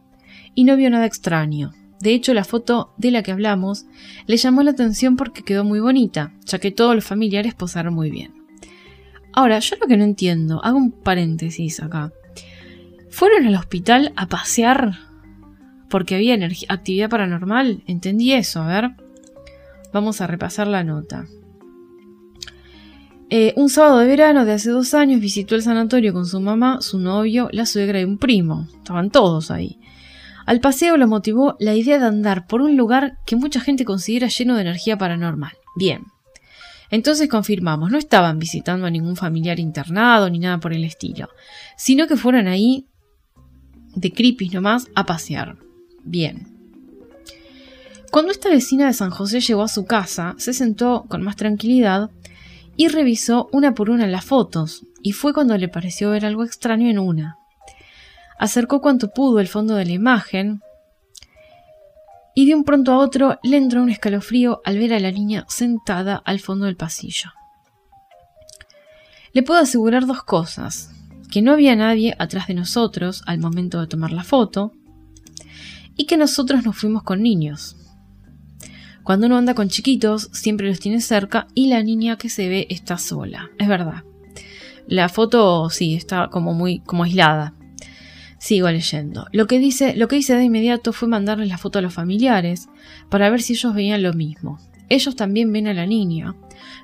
y 0.55 0.63
no 0.63 0.77
vio 0.77 0.89
nada 0.89 1.05
extraño. 1.05 1.73
De 1.99 2.13
hecho, 2.13 2.33
la 2.33 2.43
foto 2.43 2.93
de 2.97 3.11
la 3.11 3.23
que 3.23 3.31
hablamos 3.31 3.85
le 4.25 4.37
llamó 4.37 4.63
la 4.63 4.71
atención 4.71 5.17
porque 5.17 5.43
quedó 5.43 5.63
muy 5.63 5.79
bonita, 5.79 6.33
ya 6.45 6.59
que 6.59 6.71
todos 6.71 6.95
los 6.95 7.03
familiares 7.03 7.55
posaron 7.55 7.93
muy 7.93 8.09
bien. 8.09 8.36
Ahora, 9.37 9.59
yo 9.59 9.75
lo 9.79 9.85
que 9.85 9.97
no 9.97 10.03
entiendo, 10.03 10.63
hago 10.63 10.79
un 10.79 10.91
paréntesis 10.91 11.79
acá. 11.79 12.11
¿Fueron 13.11 13.45
al 13.45 13.53
hospital 13.53 14.11
a 14.15 14.25
pasear 14.25 14.97
porque 15.91 16.15
había 16.15 16.39
actividad 16.69 17.07
paranormal? 17.07 17.83
Entendí 17.85 18.33
eso, 18.33 18.63
a 18.63 18.67
ver. 18.67 18.89
Vamos 19.93 20.21
a 20.21 20.25
repasar 20.25 20.65
la 20.65 20.83
nota. 20.83 21.27
Eh, 23.29 23.53
un 23.57 23.69
sábado 23.69 23.99
de 23.99 24.07
verano 24.07 24.43
de 24.43 24.53
hace 24.53 24.71
dos 24.71 24.95
años 24.95 25.21
visitó 25.21 25.53
el 25.53 25.61
sanatorio 25.61 26.13
con 26.13 26.25
su 26.25 26.39
mamá, 26.39 26.81
su 26.81 26.97
novio, 26.97 27.47
la 27.51 27.67
suegra 27.67 28.01
y 28.01 28.05
un 28.05 28.17
primo. 28.17 28.67
Estaban 28.77 29.11
todos 29.11 29.51
ahí. 29.51 29.77
Al 30.47 30.61
paseo 30.61 30.97
lo 30.97 31.07
motivó 31.07 31.55
la 31.59 31.75
idea 31.75 31.99
de 31.99 32.07
andar 32.07 32.47
por 32.47 32.63
un 32.63 32.75
lugar 32.75 33.19
que 33.27 33.35
mucha 33.35 33.59
gente 33.59 33.85
considera 33.85 34.29
lleno 34.29 34.55
de 34.55 34.61
energía 34.61 34.97
paranormal. 34.97 35.53
Bien. 35.75 36.05
Entonces 36.89 37.29
confirmamos, 37.29 37.91
no 37.91 37.97
estaban 37.97 38.39
visitando 38.39 38.85
a 38.85 38.89
ningún 38.89 39.15
familiar 39.15 39.59
internado 39.59 40.29
ni 40.29 40.39
nada 40.39 40.59
por 40.59 40.73
el 40.73 40.83
estilo, 40.83 41.29
sino 41.75 42.07
que 42.07 42.15
fueron 42.15 42.47
ahí 42.47 42.87
de 43.95 44.11
creepy 44.11 44.49
nomás 44.49 44.87
a 44.95 45.05
pasear. 45.05 45.57
Bien. 46.03 46.47
Cuando 48.11 48.31
esta 48.31 48.49
vecina 48.49 48.87
de 48.87 48.93
San 48.93 49.09
José 49.09 49.41
llegó 49.41 49.63
a 49.63 49.67
su 49.67 49.85
casa, 49.85 50.35
se 50.37 50.53
sentó 50.53 51.05
con 51.09 51.21
más 51.21 51.35
tranquilidad 51.35 52.09
y 52.77 52.87
revisó 52.87 53.49
una 53.51 53.73
por 53.73 53.89
una 53.89 54.07
las 54.07 54.23
fotos, 54.23 54.85
y 55.01 55.11
fue 55.11 55.33
cuando 55.33 55.57
le 55.57 55.67
pareció 55.67 56.11
ver 56.11 56.25
algo 56.25 56.43
extraño 56.43 56.89
en 56.89 56.99
una. 56.99 57.37
Acercó 58.39 58.81
cuanto 58.81 59.11
pudo 59.11 59.39
el 59.39 59.47
fondo 59.47 59.75
de 59.75 59.85
la 59.85 59.91
imagen 59.91 60.61
y 62.37 62.45
de 62.45 62.53
un 62.53 62.63
pronto 62.63 62.91
a 62.91 62.99
otro 62.99 63.39
le 63.41 63.57
entró 63.57 63.81
un 63.81 63.89
escalofrío 63.89 64.61
al 64.63 64.77
ver 64.77 64.93
a 64.93 64.99
la 64.99 65.11
niña 65.11 65.43
sentada 65.47 66.21
al 66.23 66.39
fondo 66.39 66.67
del 66.67 66.75
pasillo. 66.75 67.31
Le 69.33 69.41
puedo 69.41 69.59
asegurar 69.59 70.05
dos 70.05 70.21
cosas, 70.21 70.91
que 71.31 71.41
no 71.41 71.51
había 71.51 71.75
nadie 71.75 72.15
atrás 72.19 72.45
de 72.45 72.53
nosotros 72.53 73.23
al 73.25 73.39
momento 73.39 73.81
de 73.81 73.87
tomar 73.87 74.11
la 74.11 74.23
foto 74.23 74.71
y 75.95 76.05
que 76.05 76.15
nosotros 76.15 76.63
nos 76.63 76.77
fuimos 76.77 77.01
con 77.01 77.23
niños. 77.23 77.75
Cuando 79.01 79.25
uno 79.25 79.37
anda 79.37 79.55
con 79.55 79.69
chiquitos, 79.69 80.29
siempre 80.31 80.67
los 80.67 80.79
tiene 80.79 81.01
cerca 81.01 81.47
y 81.55 81.69
la 81.69 81.81
niña 81.81 82.19
que 82.19 82.29
se 82.29 82.47
ve 82.49 82.67
está 82.69 82.99
sola. 82.99 83.49
Es 83.57 83.67
verdad. 83.67 84.03
La 84.85 85.09
foto 85.09 85.71
sí 85.71 85.95
está 85.95 86.27
como 86.27 86.53
muy 86.53 86.81
como 86.81 87.03
aislada. 87.03 87.55
Sigo 88.39 88.69
leyendo. 88.69 89.27
Lo 89.31 89.47
que, 89.47 89.59
dice, 89.59 89.95
lo 89.95 90.07
que 90.07 90.17
hice 90.17 90.35
de 90.35 90.43
inmediato 90.43 90.93
fue 90.93 91.07
mandarles 91.07 91.49
la 91.49 91.57
foto 91.57 91.79
a 91.79 91.81
los 91.81 91.93
familiares 91.93 92.69
para 93.09 93.29
ver 93.29 93.41
si 93.41 93.53
ellos 93.53 93.73
veían 93.73 94.03
lo 94.03 94.13
mismo. 94.13 94.59
Ellos 94.89 95.15
también 95.15 95.51
ven 95.51 95.67
a 95.67 95.73
la 95.73 95.85
niña, 95.85 96.35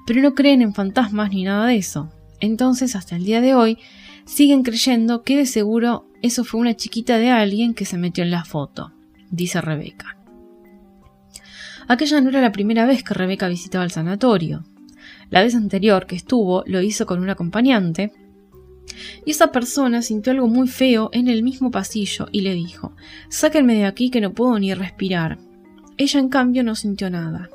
pero 0.06 0.22
no 0.22 0.34
creen 0.34 0.62
en 0.62 0.74
fantasmas 0.74 1.32
ni 1.32 1.44
nada 1.44 1.68
de 1.68 1.78
eso. 1.78 2.12
Entonces, 2.40 2.96
hasta 2.96 3.16
el 3.16 3.24
día 3.24 3.40
de 3.40 3.56
hoy, 3.56 3.78
siguen 4.26 4.64
creyendo 4.64 5.24
que 5.24 5.38
de 5.38 5.46
seguro 5.46 6.08
eso 6.22 6.44
fue 6.44 6.60
una 6.60 6.76
chiquita 6.76 7.18
de 7.18 7.30
alguien 7.30 7.74
que 7.74 7.86
se 7.86 7.98
metió 7.98 8.24
en 8.24 8.32
la 8.32 8.46
foto. 8.46 8.92
dice 9.30 9.62
Rebeca. 9.62 10.18
Aquella 11.88 12.22
no 12.22 12.30
era 12.30 12.42
la 12.42 12.52
primera 12.52 12.86
vez 12.86 13.04
que 13.04 13.14
Rebeca 13.14 13.48
visitaba 13.48 13.84
el 13.84 13.92
sanatorio. 13.92 14.64
La 15.30 15.44
vez 15.44 15.56
anterior 15.56 16.06
que 16.06 16.16
estuvo 16.16 16.64
lo 16.66 16.82
hizo 16.82 17.06
con 17.06 17.22
un 17.22 17.30
acompañante, 17.30 18.14
y 19.26 19.32
esa 19.32 19.52
persona 19.52 20.02
sintió 20.02 20.32
algo 20.32 20.48
muy 20.48 20.68
feo 20.68 21.10
en 21.14 21.28
el 21.28 21.44
mismo 21.44 21.72
pasillo 21.72 22.28
y 22.32 22.42
le 22.42 22.54
dijo, 22.54 22.96
sáquenme 23.30 23.76
de 23.76 23.86
aquí 23.86 24.10
que 24.10 24.22
no 24.22 24.34
puedo 24.34 24.58
ni 24.60 24.74
respirar. 24.74 25.38
Ella 25.98 26.20
en 26.20 26.30
cambio 26.30 26.64
no 26.64 26.76
sintió 26.76 27.10
nada. 27.10 27.50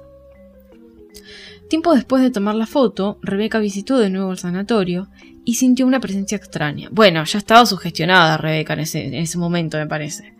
Tiempo 1.68 1.94
después 1.94 2.22
de 2.22 2.30
tomar 2.30 2.54
la 2.54 2.66
foto, 2.66 3.18
Rebeca 3.22 3.58
visitó 3.58 3.98
de 3.98 4.08
nuevo 4.08 4.32
el 4.32 4.38
sanatorio 4.38 5.08
y 5.44 5.54
sintió 5.54 5.86
una 5.86 6.00
presencia 6.00 6.36
extraña. 6.36 6.88
Bueno, 6.90 7.24
ya 7.24 7.38
estaba 7.38 7.66
sugestionada 7.66 8.38
Rebeca 8.38 8.72
en 8.72 8.80
ese, 8.80 9.06
en 9.06 9.14
ese 9.14 9.36
momento, 9.36 9.76
me 9.76 9.86
parece. 9.86 10.34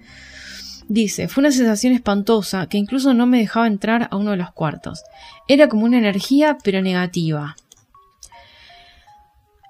Dice, 0.88 1.28
fue 1.28 1.42
una 1.42 1.52
sensación 1.52 1.92
espantosa 1.92 2.66
que 2.66 2.78
incluso 2.78 3.12
no 3.12 3.26
me 3.26 3.38
dejaba 3.38 3.66
entrar 3.66 4.08
a 4.10 4.16
uno 4.16 4.30
de 4.30 4.38
los 4.38 4.52
cuartos. 4.52 5.02
Era 5.46 5.68
como 5.68 5.84
una 5.84 5.98
energía, 5.98 6.56
pero 6.64 6.80
negativa. 6.80 7.56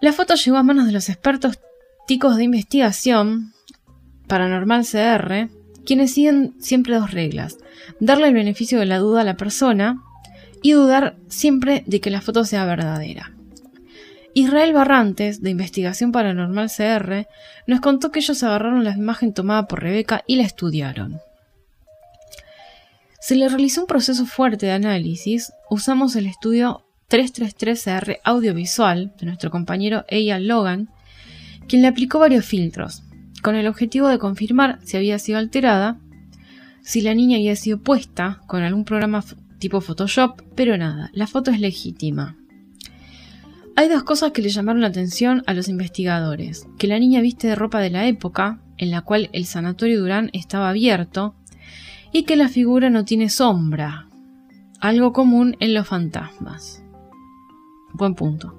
La 0.00 0.12
foto 0.12 0.34
llegó 0.34 0.56
a 0.56 0.62
manos 0.62 0.86
de 0.86 0.92
los 0.92 1.08
expertos 1.08 1.58
ticos 2.06 2.36
de 2.36 2.44
investigación 2.44 3.52
paranormal 4.28 4.84
CR, 4.86 5.48
quienes 5.84 6.12
siguen 6.14 6.54
siempre 6.60 6.94
dos 6.94 7.10
reglas. 7.10 7.58
Darle 7.98 8.28
el 8.28 8.34
beneficio 8.34 8.78
de 8.78 8.86
la 8.86 8.98
duda 8.98 9.22
a 9.22 9.24
la 9.24 9.36
persona 9.36 10.02
y 10.62 10.72
dudar 10.72 11.16
siempre 11.28 11.82
de 11.86 12.00
que 12.00 12.10
la 12.10 12.20
foto 12.20 12.44
sea 12.44 12.64
verdadera. 12.64 13.32
Israel 14.34 14.72
Barrantes, 14.72 15.42
de 15.42 15.50
Investigación 15.50 16.12
Paranormal 16.12 16.70
CR, 16.70 17.26
nos 17.66 17.80
contó 17.80 18.12
que 18.12 18.20
ellos 18.20 18.42
agarraron 18.44 18.84
la 18.84 18.96
imagen 18.96 19.34
tomada 19.34 19.66
por 19.66 19.82
Rebeca 19.82 20.22
y 20.28 20.36
la 20.36 20.44
estudiaron. 20.44 21.20
Se 23.20 23.34
le 23.34 23.48
realizó 23.48 23.80
un 23.80 23.86
proceso 23.88 24.26
fuerte 24.26 24.66
de 24.66 24.72
análisis, 24.72 25.52
usamos 25.68 26.14
el 26.14 26.26
estudio 26.26 26.84
333CR 27.10 28.18
audiovisual 28.22 29.14
de 29.18 29.26
nuestro 29.26 29.50
compañero 29.50 30.04
Eyal 30.08 30.46
Logan, 30.46 30.90
quien 31.66 31.80
le 31.80 31.88
aplicó 31.88 32.18
varios 32.18 32.44
filtros, 32.44 33.02
con 33.42 33.54
el 33.54 33.66
objetivo 33.66 34.08
de 34.08 34.18
confirmar 34.18 34.78
si 34.84 34.98
había 34.98 35.18
sido 35.18 35.38
alterada, 35.38 35.98
si 36.82 37.00
la 37.00 37.14
niña 37.14 37.38
había 37.38 37.56
sido 37.56 37.78
puesta 37.78 38.42
con 38.46 38.62
algún 38.62 38.84
programa 38.84 39.24
tipo 39.58 39.80
Photoshop, 39.80 40.42
pero 40.54 40.76
nada, 40.76 41.10
la 41.14 41.26
foto 41.26 41.50
es 41.50 41.60
legítima. 41.60 42.36
Hay 43.74 43.88
dos 43.88 44.02
cosas 44.02 44.32
que 44.32 44.42
le 44.42 44.50
llamaron 44.50 44.82
la 44.82 44.88
atención 44.88 45.42
a 45.46 45.54
los 45.54 45.68
investigadores, 45.68 46.66
que 46.78 46.88
la 46.88 46.98
niña 46.98 47.22
viste 47.22 47.48
de 47.48 47.54
ropa 47.54 47.80
de 47.80 47.90
la 47.90 48.06
época, 48.06 48.60
en 48.76 48.90
la 48.90 49.00
cual 49.00 49.30
el 49.32 49.46
sanatorio 49.46 50.00
Durán 50.00 50.28
estaba 50.34 50.68
abierto, 50.68 51.34
y 52.12 52.24
que 52.24 52.36
la 52.36 52.48
figura 52.48 52.90
no 52.90 53.06
tiene 53.06 53.30
sombra, 53.30 54.08
algo 54.80 55.14
común 55.14 55.56
en 55.60 55.72
los 55.72 55.86
fantasmas. 55.86 56.82
Buen 57.98 58.14
punto. 58.14 58.58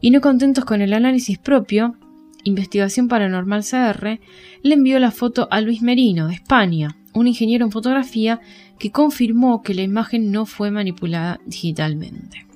Y 0.00 0.10
no 0.10 0.20
contentos 0.20 0.64
con 0.64 0.80
el 0.80 0.92
análisis 0.92 1.38
propio, 1.38 1.96
Investigación 2.44 3.08
Paranormal 3.08 3.64
CR 3.64 4.20
le 4.62 4.74
envió 4.74 4.98
la 5.00 5.10
foto 5.10 5.48
a 5.50 5.60
Luis 5.60 5.82
Merino, 5.82 6.28
de 6.28 6.34
España, 6.34 6.96
un 7.12 7.26
ingeniero 7.26 7.64
en 7.64 7.72
fotografía 7.72 8.40
que 8.78 8.92
confirmó 8.92 9.60
que 9.62 9.74
la 9.74 9.82
imagen 9.82 10.30
no 10.30 10.46
fue 10.46 10.70
manipulada 10.70 11.40
digitalmente. 11.46 12.46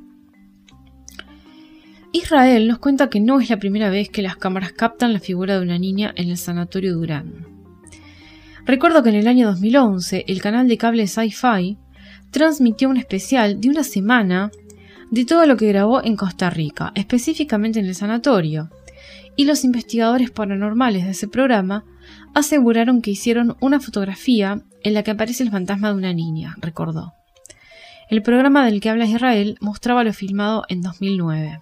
Israel 2.13 2.69
nos 2.69 2.79
cuenta 2.79 3.11
que 3.11 3.21
no 3.21 3.41
es 3.41 3.51
la 3.51 3.59
primera 3.59 3.91
vez 3.91 4.09
que 4.09 4.23
las 4.23 4.37
cámaras 4.37 4.73
captan 4.73 5.13
la 5.13 5.19
figura 5.19 5.57
de 5.57 5.63
una 5.63 5.79
niña 5.79 6.13
en 6.15 6.29
el 6.29 6.37
sanatorio 6.37 6.95
Durán. 6.95 7.47
Recuerdo 8.65 9.03
que 9.03 9.09
en 9.09 9.17
el 9.17 9.27
año 9.27 9.49
2011 9.49 10.27
el 10.29 10.41
canal 10.41 10.69
de 10.69 10.79
cable 10.79 11.09
Sci-Fi 11.09 11.79
transmitió 12.31 12.89
un 12.89 12.99
especial 12.99 13.61
de 13.61 13.69
una 13.69 13.83
semana 13.83 14.51
de 15.13 15.27
todo 15.27 15.45
lo 15.45 15.59
que 15.59 15.69
grabó 15.69 16.03
en 16.03 16.17
Costa 16.17 16.49
Rica, 16.49 16.91
específicamente 16.95 17.79
en 17.79 17.85
el 17.85 17.95
sanatorio, 17.95 18.71
y 19.37 19.45
los 19.45 19.63
investigadores 19.63 20.31
paranormales 20.31 21.05
de 21.05 21.11
ese 21.11 21.29
programa 21.29 21.85
aseguraron 22.33 23.03
que 23.03 23.11
hicieron 23.11 23.59
una 23.61 23.79
fotografía 23.79 24.63
en 24.83 24.95
la 24.95 25.03
que 25.03 25.11
aparece 25.11 25.43
el 25.43 25.51
fantasma 25.51 25.89
de 25.89 25.99
una 25.99 26.15
niña, 26.15 26.57
recordó. 26.63 27.13
El 28.09 28.23
programa 28.23 28.65
del 28.65 28.81
que 28.81 28.89
habla 28.89 29.05
Israel 29.05 29.59
mostraba 29.61 30.03
lo 30.03 30.15
filmado 30.15 30.65
en 30.69 30.81
2009. 30.81 31.61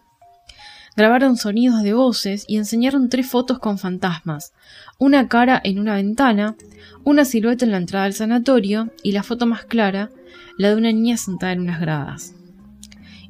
Grabaron 0.97 1.37
sonidos 1.37 1.83
de 1.83 1.93
voces 1.93 2.45
y 2.47 2.57
enseñaron 2.57 3.09
tres 3.09 3.29
fotos 3.29 3.59
con 3.59 3.79
fantasmas, 3.79 4.53
una 4.97 5.27
cara 5.27 5.61
en 5.65 5.81
una 5.81 5.97
ventana, 5.97 6.55
una 7.03 7.25
silueta 7.25 7.65
en 7.65 7.73
la 7.73 7.79
entrada 7.79 8.05
del 8.05 8.15
sanatorio 8.15 8.93
y 9.03 9.11
la 9.11 9.25
foto 9.25 9.47
más 9.47 9.65
clara, 9.65 10.09
la 10.57 10.69
de 10.69 10.77
una 10.77 10.93
niña 10.93 11.17
sentada 11.17 11.53
en 11.53 11.63
unas 11.63 11.81
gradas. 11.81 12.35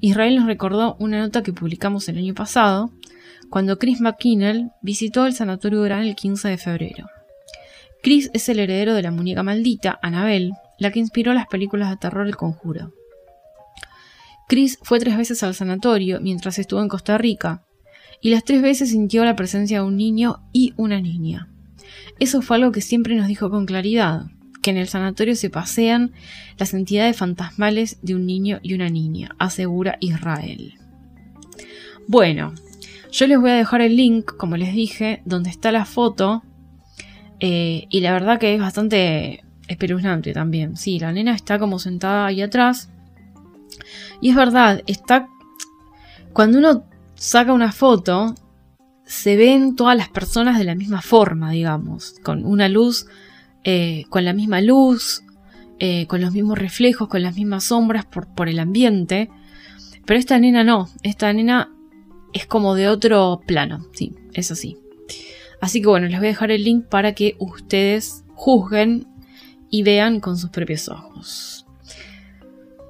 Israel 0.01 0.37
nos 0.37 0.47
recordó 0.47 0.97
una 0.99 1.19
nota 1.19 1.43
que 1.43 1.53
publicamos 1.53 2.09
el 2.09 2.19
año 2.19 2.35
pasado, 2.35 2.91
cuando 3.51 3.79
Chris 3.79 4.01
McKinnell 4.01 4.71
visitó 4.81 5.27
el 5.27 5.35
Sanatorio 5.35 5.81
Durán 5.81 6.03
el 6.03 6.17
15 6.17 6.49
de 6.49 6.57
febrero. 6.57 7.07
Chris 8.03 8.31
es 8.33 8.49
el 8.49 8.61
heredero 8.61 8.95
de 8.95 9.03
la 9.03 9.11
muñeca 9.11 9.43
maldita, 9.43 9.99
Annabelle, 10.03 10.53
la 10.79 10.91
que 10.91 11.01
inspiró 11.01 11.35
las 11.35 11.47
películas 11.47 11.91
de 11.91 11.99
terror 11.99 12.27
El 12.27 12.37
Conjuro. 12.37 12.95
Chris 14.49 14.79
fue 14.83 14.99
tres 14.99 15.17
veces 15.17 15.43
al 15.43 15.55
sanatorio 15.55 16.19
mientras 16.21 16.59
estuvo 16.59 16.81
en 16.81 16.89
Costa 16.89 17.19
Rica, 17.19 17.63
y 18.23 18.31
las 18.31 18.45
tres 18.45 18.63
veces 18.63 18.91
sintió 18.91 19.25
la 19.25 19.37
presencia 19.37 19.81
de 19.81 19.87
un 19.87 19.97
niño 19.97 20.43
y 20.53 20.73
una 20.77 21.01
niña. 21.01 21.49
Eso 22.19 22.41
fue 22.41 22.57
algo 22.57 22.73
que 22.73 22.81
siempre 22.81 23.17
nos 23.17 23.29
dijo 23.29 23.51
con 23.51 23.67
claridad, 23.67 24.27
que 24.63 24.71
en 24.71 24.77
el 24.77 24.89
sanatorio 24.89 25.35
se 25.35 25.51
pasean 25.51 26.13
las 26.59 26.75
entidades 26.75 27.17
fantasmales 27.17 27.99
de 28.03 28.15
un 28.15 28.27
niño 28.27 28.61
y 28.63 28.75
una 28.75 28.89
niña, 28.89 29.35
asegura 29.39 29.97
Israel. 30.01 30.75
Bueno, 32.07 32.55
yo 33.13 33.27
les 33.27 33.41
voy 33.41 33.51
a 33.51 33.55
dejar 33.55 33.81
el 33.81 33.97
link, 33.97 34.37
como 34.37 34.57
les 34.57 34.73
dije, 34.75 35.23
donde 35.25 35.51
está 35.51 35.73
la 35.73 35.85
foto. 35.85 36.43
Eh, 37.41 37.87
y 37.89 38.01
la 38.01 38.13
verdad 38.13 38.39
que 38.39 38.55
es 38.55 38.61
bastante 38.61 39.45
espeluznante 39.69 40.33
también. 40.33 40.77
Sí, 40.77 40.99
la 40.99 41.13
nena 41.13 41.35
está 41.35 41.59
como 41.59 41.79
sentada 41.79 42.27
ahí 42.27 42.43
atrás. 42.43 42.91
Y 44.21 44.31
es 44.31 44.37
verdad, 44.37 44.83
está... 44.87 45.29
Cuando 46.33 46.59
uno 46.59 46.85
saca 47.15 47.53
una 47.53 47.73
foto, 47.73 48.35
se 49.05 49.37
ven 49.37 49.75
todas 49.75 49.97
las 49.97 50.09
personas 50.09 50.59
de 50.59 50.65
la 50.65 50.77
misma 50.77 51.03
forma, 51.03 51.51
digamos. 51.51 52.15
Con 52.23 52.45
una 52.45 52.69
luz, 52.69 53.07
eh, 53.65 54.05
con 54.09 54.25
la 54.25 54.33
misma 54.33 54.61
luz, 54.61 55.23
eh, 55.79 56.07
con 56.07 56.21
los 56.21 56.33
mismos 56.33 56.59
reflejos, 56.59 57.09
con 57.09 57.23
las 57.23 57.37
mismas 57.37 57.65
sombras 57.65 58.05
por, 58.07 58.29
por 58.29 58.49
el 58.49 58.59
ambiente. 58.59 59.31
Pero 60.05 60.19
esta 60.19 60.39
nena 60.39 60.65
no, 60.65 60.89
esta 61.03 61.33
nena 61.33 61.73
es 62.33 62.47
como 62.47 62.75
de 62.75 62.89
otro 62.89 63.41
plano, 63.47 63.87
sí, 63.93 64.15
es 64.33 64.51
así. 64.51 64.77
Así 65.61 65.81
que 65.81 65.89
bueno, 65.89 66.07
les 66.09 66.19
voy 66.19 66.29
a 66.29 66.31
dejar 66.31 66.51
el 66.51 66.65
link 66.65 66.87
para 66.87 67.15
que 67.15 67.37
ustedes 67.39 68.25
juzguen 68.35 69.07
y 69.69 69.83
vean 69.83 70.21
con 70.21 70.37
sus 70.37 70.51
propios 70.51 70.89
ojos. 70.89 71.67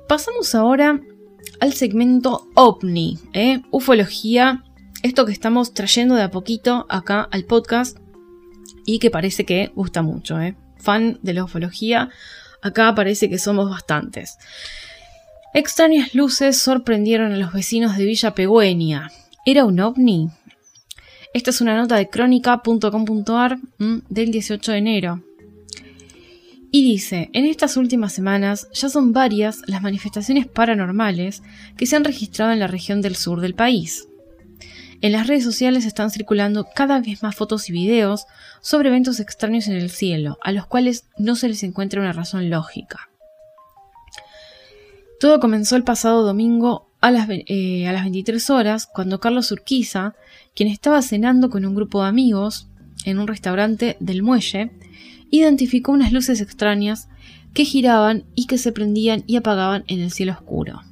Pasamos 0.08 0.54
ahora 0.54 1.00
al 1.60 1.72
segmento 1.72 2.48
OVNI, 2.54 3.18
¿eh? 3.32 3.62
ufología, 3.70 4.64
esto 5.02 5.26
que 5.26 5.32
estamos 5.32 5.74
trayendo 5.74 6.14
de 6.14 6.22
a 6.22 6.30
poquito 6.30 6.86
acá 6.88 7.28
al 7.30 7.44
podcast 7.44 7.98
y 8.86 8.98
que 8.98 9.10
parece 9.10 9.44
que 9.44 9.70
gusta 9.74 10.02
mucho. 10.02 10.40
¿eh? 10.40 10.56
Fan 10.80 11.18
de 11.22 11.34
la 11.34 11.44
ufología, 11.44 12.08
acá 12.62 12.94
parece 12.94 13.28
que 13.28 13.38
somos 13.38 13.70
bastantes. 13.70 14.38
Extrañas 15.52 16.14
luces 16.14 16.58
sorprendieron 16.58 17.32
a 17.32 17.36
los 17.36 17.52
vecinos 17.52 17.96
de 17.96 18.04
Villa 18.04 18.34
Pegüeña. 18.34 19.10
¿Era 19.44 19.64
un 19.64 19.80
ovni? 19.80 20.30
Esta 21.34 21.50
es 21.50 21.60
una 21.60 21.76
nota 21.76 21.96
de 21.96 22.08
crónica.com.ar 22.08 23.58
mm, 23.78 23.98
del 24.08 24.30
18 24.30 24.72
de 24.72 24.78
enero. 24.78 25.22
Y 26.72 26.84
dice, 26.84 27.30
en 27.32 27.46
estas 27.46 27.76
últimas 27.76 28.12
semanas 28.12 28.68
ya 28.72 28.88
son 28.88 29.12
varias 29.12 29.62
las 29.66 29.82
manifestaciones 29.82 30.46
paranormales 30.46 31.42
que 31.76 31.86
se 31.86 31.96
han 31.96 32.04
registrado 32.04 32.52
en 32.52 32.60
la 32.60 32.68
región 32.68 33.02
del 33.02 33.16
sur 33.16 33.40
del 33.40 33.54
país. 33.54 34.06
En 35.02 35.12
las 35.12 35.26
redes 35.26 35.44
sociales 35.44 35.86
están 35.86 36.10
circulando 36.10 36.68
cada 36.74 37.00
vez 37.00 37.22
más 37.22 37.34
fotos 37.34 37.68
y 37.70 37.72
videos 37.72 38.26
sobre 38.60 38.90
eventos 38.90 39.18
extraños 39.18 39.66
en 39.68 39.76
el 39.76 39.88
cielo, 39.90 40.38
a 40.42 40.52
los 40.52 40.66
cuales 40.66 41.06
no 41.16 41.36
se 41.36 41.48
les 41.48 41.62
encuentra 41.62 42.00
una 42.00 42.12
razón 42.12 42.50
lógica. 42.50 43.08
Todo 45.18 45.40
comenzó 45.40 45.76
el 45.76 45.84
pasado 45.84 46.22
domingo 46.22 46.90
a 47.00 47.10
las, 47.10 47.28
eh, 47.30 47.88
a 47.88 47.92
las 47.92 48.02
23 48.02 48.50
horas 48.50 48.86
cuando 48.86 49.20
Carlos 49.20 49.50
Urquiza, 49.52 50.14
quien 50.54 50.68
estaba 50.68 51.00
cenando 51.00 51.48
con 51.48 51.64
un 51.64 51.74
grupo 51.74 52.02
de 52.02 52.08
amigos 52.08 52.68
en 53.06 53.18
un 53.18 53.26
restaurante 53.26 53.96
del 54.00 54.22
muelle, 54.22 54.70
identificó 55.30 55.92
unas 55.92 56.12
luces 56.12 56.42
extrañas 56.42 57.08
que 57.54 57.64
giraban 57.64 58.24
y 58.34 58.46
que 58.46 58.58
se 58.58 58.72
prendían 58.72 59.24
y 59.26 59.36
apagaban 59.36 59.84
en 59.86 60.00
el 60.00 60.10
cielo 60.10 60.32
oscuro. 60.32 60.82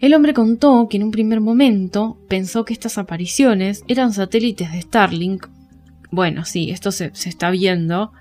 El 0.00 0.14
hombre 0.14 0.32
contó 0.32 0.86
que 0.88 0.96
en 0.96 1.02
un 1.02 1.10
primer 1.10 1.40
momento 1.40 2.18
pensó 2.28 2.64
que 2.64 2.72
estas 2.72 2.98
apariciones 2.98 3.82
eran 3.88 4.12
satélites 4.12 4.70
de 4.70 4.82
Starlink. 4.82 5.46
Bueno, 6.10 6.44
sí, 6.44 6.70
esto 6.70 6.92
se, 6.92 7.12
está 7.24 7.50
viendo. 7.50 8.12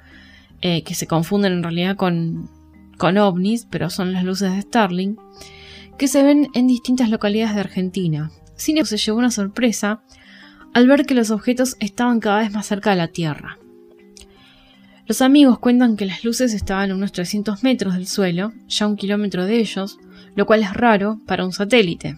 eh, 0.61 0.82
que 0.82 0.95
se 0.95 1.05
confunden 1.05 1.53
en 1.53 1.61
realidad 1.61 1.95
con, 1.95 2.49
con 2.97 3.17
ovnis, 3.19 3.67
pero 3.69 3.91
son 3.91 4.11
las 4.11 4.23
luces 4.23 4.51
de 4.51 4.61
Starling, 4.63 5.17
que 5.99 6.07
se 6.07 6.23
ven 6.23 6.49
en 6.55 6.65
distintas 6.65 7.11
localidades 7.11 7.53
de 7.53 7.61
Argentina. 7.61 8.32
Sin 8.55 8.78
embargo, 8.78 8.88
se 8.88 8.97
llevó 8.97 9.19
una 9.19 9.30
sorpresa 9.30 10.01
al 10.73 10.88
ver 10.88 11.05
que 11.05 11.13
los 11.13 11.30
objetos 11.30 11.78
estaban 11.80 12.19
cada 12.19 12.39
vez 12.39 12.51
más 12.51 12.65
cerca 12.65 12.89
de 12.89 12.95
la 12.95 13.07
Tierra. 13.07 13.59
Los 15.05 15.21
amigos 15.21 15.59
cuentan 15.59 15.95
que 15.95 16.05
las 16.05 16.23
luces 16.23 16.53
estaban 16.53 16.91
a 16.91 16.95
unos 16.95 17.11
300 17.11 17.63
metros 17.63 17.93
del 17.93 18.07
suelo, 18.07 18.51
ya 18.67 18.88
un 18.88 18.97
kilómetro 18.97 19.45
de 19.45 19.59
ellos, 19.59 19.99
lo 20.38 20.45
cual 20.45 20.61
es 20.61 20.73
raro 20.73 21.19
para 21.25 21.43
un 21.43 21.51
satélite. 21.51 22.17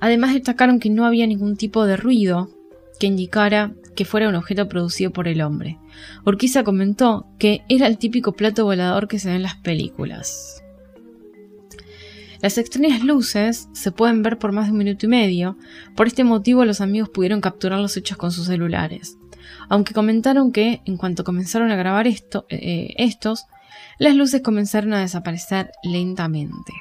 Además 0.00 0.34
destacaron 0.34 0.80
que 0.80 0.90
no 0.90 1.06
había 1.06 1.28
ningún 1.28 1.56
tipo 1.56 1.86
de 1.86 1.96
ruido 1.96 2.50
que 2.98 3.06
indicara 3.06 3.72
que 3.94 4.04
fuera 4.04 4.28
un 4.28 4.34
objeto 4.34 4.68
producido 4.68 5.12
por 5.12 5.28
el 5.28 5.42
hombre. 5.42 5.78
Urquiza 6.26 6.64
comentó 6.64 7.26
que 7.38 7.62
era 7.68 7.86
el 7.86 7.98
típico 7.98 8.32
plato 8.32 8.64
volador 8.64 9.06
que 9.06 9.20
se 9.20 9.28
ve 9.28 9.36
en 9.36 9.42
las 9.42 9.54
películas. 9.56 10.64
Las 12.40 12.58
extrañas 12.58 13.04
luces 13.04 13.68
se 13.72 13.92
pueden 13.92 14.24
ver 14.24 14.38
por 14.38 14.50
más 14.50 14.66
de 14.66 14.72
un 14.72 14.78
minuto 14.78 15.06
y 15.06 15.08
medio, 15.10 15.56
por 15.94 16.08
este 16.08 16.24
motivo 16.24 16.64
los 16.64 16.80
amigos 16.80 17.10
pudieron 17.10 17.40
capturar 17.40 17.78
los 17.78 17.96
hechos 17.96 18.16
con 18.16 18.32
sus 18.32 18.46
celulares 18.46 19.16
aunque 19.68 19.94
comentaron 19.94 20.52
que 20.52 20.82
en 20.84 20.96
cuanto 20.96 21.24
comenzaron 21.24 21.70
a 21.70 21.76
grabar 21.76 22.06
esto, 22.06 22.46
eh, 22.48 22.94
estos, 22.98 23.46
las 23.98 24.14
luces 24.14 24.42
comenzaron 24.42 24.92
a 24.92 25.00
desaparecer 25.00 25.70
lentamente. 25.82 26.72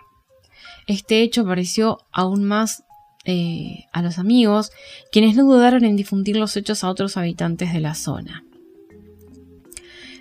Este 0.87 1.21
hecho 1.21 1.45
pareció 1.45 1.99
aún 2.11 2.43
más 2.43 2.83
eh, 3.25 3.85
a 3.93 4.01
los 4.01 4.17
amigos, 4.17 4.71
quienes 5.11 5.35
no 5.35 5.43
dudaron 5.43 5.85
en 5.85 5.95
difundir 5.95 6.37
los 6.37 6.57
hechos 6.57 6.83
a 6.83 6.89
otros 6.89 7.17
habitantes 7.17 7.71
de 7.71 7.79
la 7.79 7.93
zona. 7.93 8.43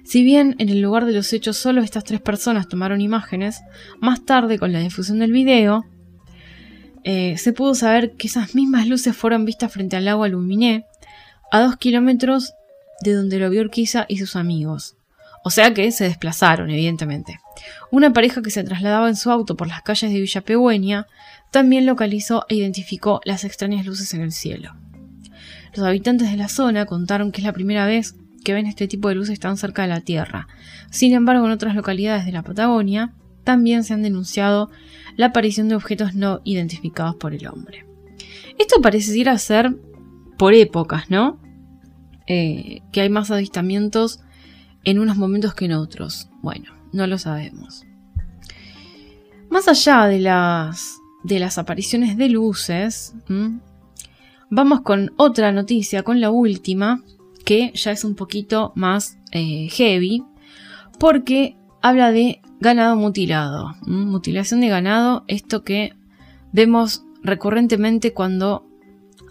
Si 0.04 0.24
bien 0.24 0.56
en 0.58 0.68
el 0.68 0.80
lugar 0.80 1.06
de 1.06 1.12
los 1.12 1.32
hechos 1.32 1.56
solo 1.56 1.82
estas 1.82 2.04
tres 2.04 2.20
personas 2.20 2.68
tomaron 2.68 3.00
imágenes, 3.00 3.60
más 4.00 4.24
tarde 4.24 4.58
con 4.58 4.72
la 4.72 4.80
difusión 4.80 5.20
del 5.20 5.32
video, 5.32 5.84
eh, 7.04 7.38
se 7.38 7.52
pudo 7.52 7.74
saber 7.74 8.16
que 8.16 8.26
esas 8.26 8.54
mismas 8.54 8.86
luces 8.86 9.16
fueron 9.16 9.44
vistas 9.44 9.72
frente 9.72 9.96
al 9.96 10.04
lago 10.04 10.24
Aluminé, 10.24 10.84
a 11.50 11.60
dos 11.60 11.76
kilómetros 11.76 12.52
de 13.02 13.14
donde 13.14 13.38
lo 13.38 13.48
vio 13.50 13.62
Urquiza 13.62 14.04
y 14.08 14.18
sus 14.18 14.36
amigos. 14.36 14.96
O 15.42 15.50
sea 15.50 15.72
que 15.72 15.90
se 15.90 16.04
desplazaron, 16.04 16.70
evidentemente. 16.70 17.38
Una 17.90 18.12
pareja 18.12 18.42
que 18.42 18.50
se 18.50 18.62
trasladaba 18.62 19.08
en 19.08 19.16
su 19.16 19.30
auto 19.30 19.56
por 19.56 19.68
las 19.68 19.82
calles 19.82 20.12
de 20.12 20.20
Villa 20.20 20.42
Pegüeña 20.42 21.06
también 21.50 21.86
localizó 21.86 22.44
e 22.48 22.56
identificó 22.56 23.20
las 23.24 23.44
extrañas 23.44 23.86
luces 23.86 24.12
en 24.14 24.20
el 24.20 24.32
cielo. 24.32 24.74
Los 25.74 25.86
habitantes 25.86 26.30
de 26.30 26.36
la 26.36 26.48
zona 26.48 26.84
contaron 26.84 27.32
que 27.32 27.40
es 27.40 27.46
la 27.46 27.52
primera 27.52 27.86
vez 27.86 28.16
que 28.44 28.54
ven 28.54 28.66
este 28.66 28.88
tipo 28.88 29.08
de 29.08 29.14
luces 29.14 29.40
tan 29.40 29.56
cerca 29.56 29.82
de 29.82 29.88
la 29.88 30.00
Tierra. 30.00 30.46
Sin 30.90 31.14
embargo, 31.14 31.46
en 31.46 31.52
otras 31.52 31.74
localidades 31.74 32.24
de 32.24 32.32
la 32.32 32.42
Patagonia 32.42 33.14
también 33.44 33.84
se 33.84 33.94
han 33.94 34.02
denunciado 34.02 34.70
la 35.16 35.26
aparición 35.26 35.68
de 35.68 35.74
objetos 35.74 36.14
no 36.14 36.40
identificados 36.44 37.16
por 37.16 37.34
el 37.34 37.46
hombre. 37.46 37.86
Esto 38.58 38.80
pareciera 38.80 39.36
ser 39.38 39.74
por 40.36 40.54
épocas, 40.54 41.10
¿no? 41.10 41.40
Eh, 42.26 42.82
que 42.92 43.00
hay 43.00 43.08
más 43.08 43.30
avistamientos 43.30 44.20
en 44.84 44.98
unos 44.98 45.16
momentos 45.16 45.54
que 45.54 45.66
en 45.66 45.72
otros. 45.72 46.28
Bueno, 46.42 46.72
no 46.92 47.06
lo 47.06 47.18
sabemos. 47.18 47.84
Más 49.50 49.68
allá 49.68 50.06
de 50.06 50.20
las, 50.20 50.98
de 51.24 51.38
las 51.38 51.58
apariciones 51.58 52.16
de 52.16 52.28
luces, 52.28 53.14
vamos 54.48 54.82
con 54.82 55.12
otra 55.16 55.52
noticia, 55.52 56.02
con 56.02 56.20
la 56.20 56.30
última, 56.30 57.02
que 57.44 57.72
ya 57.74 57.90
es 57.90 58.04
un 58.04 58.14
poquito 58.14 58.72
más 58.76 59.18
eh, 59.32 59.68
heavy, 59.70 60.24
porque 60.98 61.56
habla 61.82 62.12
de 62.12 62.40
ganado 62.60 62.96
mutilado. 62.96 63.74
Mutilación 63.86 64.60
de 64.60 64.68
ganado, 64.68 65.24
esto 65.26 65.64
que 65.64 65.94
vemos 66.52 67.04
recurrentemente 67.22 68.12
cuando 68.12 68.66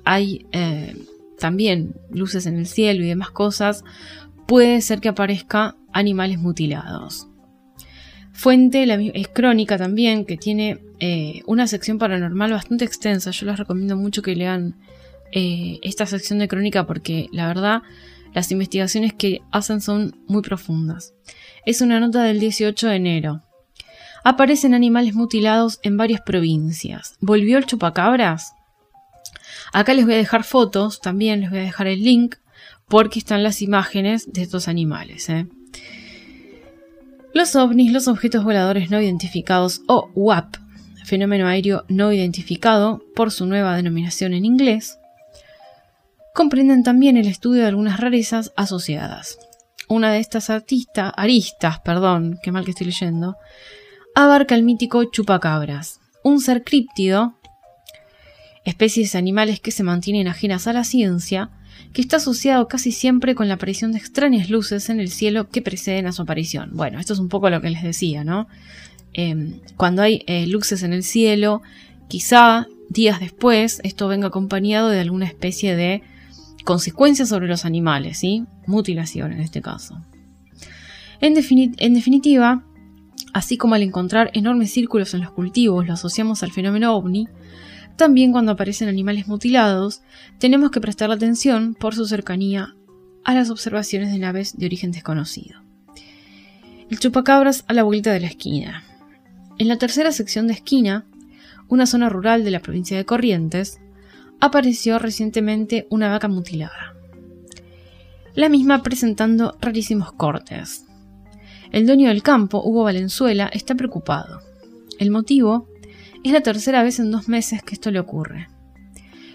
hay 0.03 0.47
eh, 0.51 0.95
también 1.37 1.95
luces 2.11 2.45
en 2.45 2.57
el 2.57 2.67
cielo 2.67 3.03
y 3.03 3.07
demás 3.07 3.31
cosas, 3.31 3.83
puede 4.49 4.81
ser 4.81 4.99
que 4.99 5.09
aparezca 5.09 5.75
animales 5.93 6.39
mutilados. 6.39 7.27
Fuente 8.33 8.87
es 9.13 9.27
crónica 9.27 9.77
también, 9.77 10.25
que 10.25 10.37
tiene 10.37 10.79
eh, 10.99 11.41
una 11.45 11.67
sección 11.67 11.99
paranormal 11.99 12.51
bastante 12.51 12.83
extensa. 12.83 13.29
Yo 13.29 13.45
les 13.45 13.59
recomiendo 13.59 13.95
mucho 13.95 14.23
que 14.23 14.35
lean 14.35 14.75
eh, 15.31 15.77
esta 15.83 16.07
sección 16.07 16.39
de 16.39 16.47
crónica 16.47 16.87
porque 16.87 17.27
la 17.31 17.45
verdad 17.45 17.83
las 18.33 18.51
investigaciones 18.51 19.13
que 19.13 19.41
hacen 19.51 19.81
son 19.81 20.15
muy 20.27 20.41
profundas. 20.41 21.13
Es 21.67 21.81
una 21.81 21.99
nota 21.99 22.23
del 22.23 22.39
18 22.39 22.87
de 22.87 22.95
enero. 22.95 23.43
Aparecen 24.23 24.73
animales 24.73 25.13
mutilados 25.13 25.79
en 25.83 25.95
varias 25.95 26.21
provincias. 26.21 27.17
¿Volvió 27.21 27.59
el 27.59 27.67
chupacabras? 27.67 28.53
Acá 29.73 29.93
les 29.93 30.05
voy 30.05 30.15
a 30.15 30.17
dejar 30.17 30.43
fotos, 30.43 31.01
también 31.01 31.41
les 31.41 31.51
voy 31.51 31.59
a 31.59 31.63
dejar 31.63 31.85
el 31.85 32.03
link, 32.03 32.37
porque 32.89 33.19
están 33.19 33.43
las 33.43 33.61
imágenes 33.61 34.31
de 34.33 34.41
estos 34.41 34.67
animales. 34.67 35.29
¿eh? 35.29 35.47
Los 37.33 37.55
ovnis, 37.55 37.91
los 37.91 38.07
objetos 38.07 38.43
voladores 38.43 38.89
no 38.89 39.01
identificados 39.01 39.81
o 39.87 40.09
WAP, 40.15 40.55
fenómeno 41.05 41.47
aéreo 41.47 41.85
no 41.87 42.11
identificado 42.11 43.03
por 43.15 43.31
su 43.31 43.45
nueva 43.45 43.75
denominación 43.75 44.33
en 44.33 44.45
inglés, 44.45 44.97
comprenden 46.33 46.83
también 46.83 47.17
el 47.17 47.27
estudio 47.27 47.61
de 47.61 47.67
algunas 47.67 47.99
rarezas 47.99 48.51
asociadas. 48.55 49.37
Una 49.87 50.11
de 50.11 50.19
estas 50.19 50.49
artistas, 50.49 51.13
aristas, 51.15 51.79
perdón, 51.79 52.39
qué 52.43 52.51
mal 52.51 52.65
que 52.65 52.71
estoy 52.71 52.87
leyendo, 52.87 53.37
abarca 54.15 54.55
el 54.55 54.63
mítico 54.63 55.03
chupacabras, 55.05 55.99
un 56.23 56.41
ser 56.41 56.63
críptido 56.63 57.39
especies 58.65 59.15
animales 59.15 59.59
que 59.59 59.71
se 59.71 59.83
mantienen 59.83 60.27
ajenas 60.27 60.67
a 60.67 60.73
la 60.73 60.83
ciencia, 60.83 61.49
que 61.93 62.01
está 62.01 62.17
asociado 62.17 62.67
casi 62.67 62.91
siempre 62.91 63.35
con 63.35 63.47
la 63.47 63.55
aparición 63.55 63.91
de 63.91 63.97
extrañas 63.97 64.49
luces 64.49 64.89
en 64.89 64.99
el 64.99 65.09
cielo 65.09 65.49
que 65.49 65.61
preceden 65.61 66.07
a 66.07 66.11
su 66.11 66.21
aparición. 66.21 66.71
Bueno, 66.73 66.99
esto 66.99 67.13
es 67.13 67.19
un 67.19 67.29
poco 67.29 67.49
lo 67.49 67.61
que 67.61 67.69
les 67.69 67.83
decía, 67.83 68.23
¿no? 68.23 68.47
Em, 69.13 69.59
cuando 69.75 70.01
hay 70.01 70.23
eh, 70.27 70.45
luces 70.47 70.83
en 70.83 70.93
el 70.93 71.03
cielo, 71.03 71.61
quizá 72.07 72.67
días 72.89 73.19
después 73.19 73.81
esto 73.83 74.07
venga 74.07 74.27
acompañado 74.27 74.89
de 74.89 74.99
alguna 74.99 75.25
especie 75.25 75.75
de 75.75 76.03
consecuencia 76.63 77.25
sobre 77.25 77.47
los 77.47 77.65
animales, 77.65 78.19
¿sí? 78.19 78.45
Mutilación 78.67 79.33
en 79.33 79.41
este 79.41 79.61
caso. 79.61 79.99
En, 81.21 81.35
en 81.77 81.93
definitiva, 81.93 82.63
así 83.33 83.57
como 83.57 83.75
al 83.75 83.83
encontrar 83.83 84.31
enormes 84.33 84.71
círculos 84.71 85.13
en 85.13 85.21
los 85.21 85.31
cultivos 85.31 85.87
lo 85.87 85.93
asociamos 85.93 86.43
al 86.43 86.51
fenómeno 86.51 86.95
ovni, 86.95 87.27
también 87.99 88.31
cuando 88.31 88.53
aparecen 88.53 88.87
animales 88.87 89.27
mutilados, 89.27 90.01
tenemos 90.39 90.71
que 90.71 90.79
prestar 90.79 91.11
atención 91.11 91.75
por 91.75 91.93
su 91.93 92.05
cercanía 92.05 92.73
a 93.25 93.33
las 93.35 93.49
observaciones 93.49 94.13
de 94.13 94.19
naves 94.19 94.57
de 94.57 94.65
origen 94.65 94.91
desconocido. 94.91 95.61
El 96.89 96.97
chupacabras 96.97 97.65
a 97.67 97.73
la 97.73 97.83
vuelta 97.83 98.13
de 98.13 98.21
la 98.21 98.27
esquina. 98.27 98.85
En 99.57 99.67
la 99.67 99.77
tercera 99.77 100.13
sección 100.13 100.47
de 100.47 100.53
esquina, 100.53 101.05
una 101.67 101.85
zona 101.85 102.07
rural 102.07 102.45
de 102.45 102.51
la 102.51 102.61
provincia 102.61 102.95
de 102.95 103.03
Corrientes, 103.03 103.81
apareció 104.39 104.97
recientemente 104.97 105.85
una 105.89 106.09
vaca 106.09 106.29
mutilada. 106.29 106.95
La 108.33 108.47
misma 108.47 108.81
presentando 108.81 109.57
rarísimos 109.59 110.13
cortes. 110.13 110.85
El 111.73 111.85
dueño 111.85 112.07
del 112.07 112.23
campo, 112.23 112.63
Hugo 112.63 112.85
Valenzuela, 112.85 113.49
está 113.51 113.75
preocupado. 113.75 114.41
El 114.99 115.11
motivo 115.11 115.67
es 116.23 116.31
la 116.31 116.41
tercera 116.41 116.83
vez 116.83 116.99
en 116.99 117.11
dos 117.11 117.27
meses 117.27 117.63
que 117.63 117.73
esto 117.73 117.91
le 117.91 117.99
ocurre. 117.99 118.47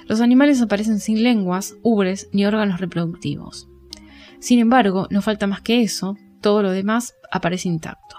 Los 0.06 0.20
animales 0.20 0.60
aparecen 0.60 1.00
sin 1.00 1.22
lenguas, 1.22 1.76
ubres 1.82 2.28
ni 2.32 2.44
órganos 2.44 2.80
reproductivos. 2.80 3.68
Sin 4.38 4.58
embargo, 4.58 5.06
no 5.10 5.22
falta 5.22 5.46
más 5.46 5.62
que 5.62 5.82
eso, 5.82 6.16
todo 6.42 6.62
lo 6.62 6.70
demás 6.70 7.14
aparece 7.32 7.68
intacto. 7.68 8.18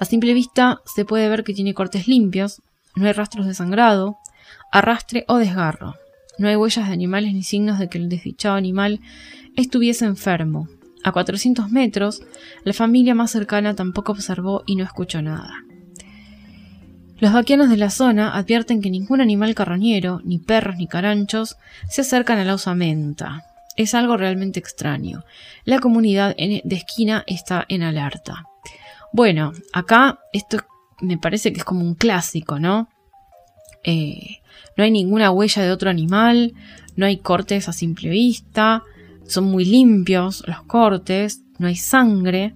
A 0.00 0.04
simple 0.04 0.32
vista 0.32 0.80
se 0.86 1.04
puede 1.04 1.28
ver 1.28 1.44
que 1.44 1.52
tiene 1.52 1.74
cortes 1.74 2.08
limpios, 2.08 2.62
no 2.96 3.06
hay 3.06 3.12
rastros 3.12 3.46
de 3.46 3.54
sangrado, 3.54 4.16
arrastre 4.72 5.24
o 5.28 5.36
desgarro. 5.36 5.96
No 6.38 6.48
hay 6.48 6.56
huellas 6.56 6.86
de 6.86 6.92
animales 6.92 7.34
ni 7.34 7.42
signos 7.42 7.78
de 7.78 7.88
que 7.88 7.98
el 7.98 8.08
desdichado 8.08 8.54
animal 8.54 9.00
estuviese 9.56 10.04
enfermo. 10.04 10.68
A 11.04 11.12
400 11.12 11.70
metros, 11.70 12.22
la 12.64 12.72
familia 12.72 13.14
más 13.14 13.30
cercana 13.30 13.74
tampoco 13.74 14.12
observó 14.12 14.62
y 14.66 14.76
no 14.76 14.84
escuchó 14.84 15.20
nada. 15.20 15.64
Los 17.20 17.32
vaquianos 17.32 17.68
de 17.68 17.76
la 17.76 17.90
zona 17.90 18.36
advierten 18.36 18.80
que 18.80 18.90
ningún 18.90 19.20
animal 19.20 19.54
carroñero, 19.56 20.20
ni 20.24 20.38
perros 20.38 20.76
ni 20.76 20.86
caranchos, 20.86 21.56
se 21.88 22.02
acercan 22.02 22.38
a 22.38 22.44
la 22.44 22.54
osamenta. 22.54 23.44
Es 23.76 23.94
algo 23.94 24.16
realmente 24.16 24.60
extraño. 24.60 25.24
La 25.64 25.80
comunidad 25.80 26.36
de 26.36 26.62
esquina 26.76 27.24
está 27.26 27.64
en 27.68 27.82
alerta. 27.82 28.44
Bueno, 29.12 29.52
acá 29.72 30.20
esto 30.32 30.58
me 31.00 31.18
parece 31.18 31.52
que 31.52 31.58
es 31.58 31.64
como 31.64 31.80
un 31.80 31.94
clásico, 31.94 32.60
¿no? 32.60 32.88
Eh, 33.82 34.38
no 34.76 34.84
hay 34.84 34.90
ninguna 34.90 35.30
huella 35.30 35.62
de 35.62 35.72
otro 35.72 35.90
animal, 35.90 36.54
no 36.96 37.06
hay 37.06 37.16
cortes 37.18 37.68
a 37.68 37.72
simple 37.72 38.10
vista, 38.10 38.82
son 39.26 39.44
muy 39.44 39.64
limpios 39.64 40.44
los 40.46 40.62
cortes, 40.62 41.42
no 41.58 41.66
hay 41.66 41.76
sangre 41.76 42.54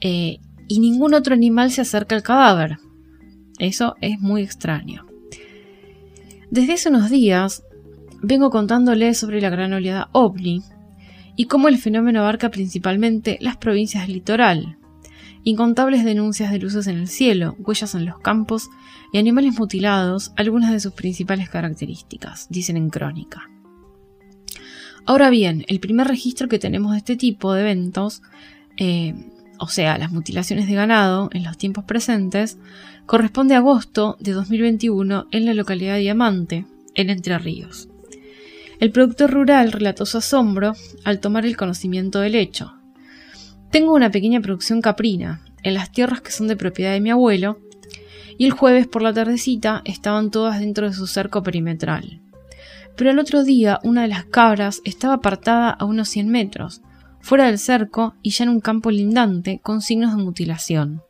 eh, 0.00 0.38
y 0.68 0.78
ningún 0.80 1.14
otro 1.14 1.34
animal 1.34 1.70
se 1.70 1.82
acerca 1.82 2.16
al 2.16 2.22
cadáver. 2.22 2.78
Eso 3.58 3.94
es 4.00 4.20
muy 4.20 4.42
extraño. 4.42 5.06
Desde 6.50 6.74
hace 6.74 6.88
unos 6.88 7.10
días 7.10 7.64
vengo 8.22 8.50
contándoles 8.50 9.18
sobre 9.18 9.40
la 9.40 9.50
gran 9.50 9.72
oleada 9.72 10.08
ovni 10.12 10.62
y 11.36 11.46
cómo 11.46 11.68
el 11.68 11.78
fenómeno 11.78 12.20
abarca 12.20 12.50
principalmente 12.50 13.38
las 13.40 13.56
provincias 13.56 14.06
del 14.06 14.14
litoral. 14.14 14.78
Incontables 15.42 16.04
denuncias 16.04 16.50
de 16.50 16.58
luces 16.58 16.86
en 16.86 16.96
el 16.96 17.08
cielo, 17.08 17.54
huellas 17.58 17.94
en 17.94 18.06
los 18.06 18.18
campos 18.18 18.70
y 19.12 19.18
animales 19.18 19.58
mutilados, 19.58 20.32
algunas 20.36 20.72
de 20.72 20.80
sus 20.80 20.92
principales 20.92 21.50
características, 21.50 22.48
dicen 22.48 22.76
en 22.76 22.88
crónica. 22.88 23.50
Ahora 25.06 25.28
bien, 25.28 25.64
el 25.68 25.80
primer 25.80 26.08
registro 26.08 26.48
que 26.48 26.58
tenemos 26.58 26.92
de 26.92 26.98
este 26.98 27.16
tipo 27.16 27.52
de 27.52 27.60
eventos, 27.60 28.22
eh, 28.78 29.14
o 29.58 29.68
sea, 29.68 29.98
las 29.98 30.12
mutilaciones 30.12 30.66
de 30.66 30.74
ganado 30.74 31.28
en 31.32 31.44
los 31.44 31.58
tiempos 31.58 31.84
presentes, 31.84 32.58
corresponde 33.06 33.54
a 33.54 33.58
agosto 33.58 34.16
de 34.20 34.32
2021 34.32 35.26
en 35.30 35.44
la 35.44 35.54
localidad 35.54 35.94
de 35.94 36.00
Diamante, 36.00 36.66
en 36.94 37.10
Entre 37.10 37.38
Ríos. 37.38 37.88
El 38.80 38.90
productor 38.90 39.30
rural 39.30 39.72
relató 39.72 40.06
su 40.06 40.18
asombro 40.18 40.74
al 41.04 41.20
tomar 41.20 41.46
el 41.46 41.56
conocimiento 41.56 42.20
del 42.20 42.34
hecho. 42.34 42.74
Tengo 43.70 43.94
una 43.94 44.10
pequeña 44.10 44.40
producción 44.40 44.80
caprina, 44.80 45.44
en 45.62 45.74
las 45.74 45.92
tierras 45.92 46.20
que 46.20 46.32
son 46.32 46.48
de 46.48 46.56
propiedad 46.56 46.92
de 46.92 47.00
mi 47.00 47.10
abuelo, 47.10 47.58
y 48.36 48.46
el 48.46 48.52
jueves 48.52 48.86
por 48.86 49.02
la 49.02 49.12
tardecita 49.12 49.82
estaban 49.84 50.30
todas 50.30 50.60
dentro 50.60 50.86
de 50.88 50.94
su 50.94 51.06
cerco 51.06 51.42
perimetral 51.42 52.20
pero 52.96 53.10
el 53.10 53.18
otro 53.18 53.44
día 53.44 53.80
una 53.82 54.02
de 54.02 54.08
las 54.08 54.24
cabras 54.24 54.80
estaba 54.84 55.14
apartada 55.14 55.70
a 55.70 55.84
unos 55.84 56.08
100 56.08 56.28
metros, 56.28 56.82
fuera 57.20 57.46
del 57.46 57.58
cerco 57.58 58.14
y 58.22 58.30
ya 58.30 58.44
en 58.44 58.50
un 58.50 58.60
campo 58.60 58.90
lindante 58.90 59.60
con 59.62 59.80
signos 59.80 60.16
de 60.16 60.22
mutilación. 60.22 61.02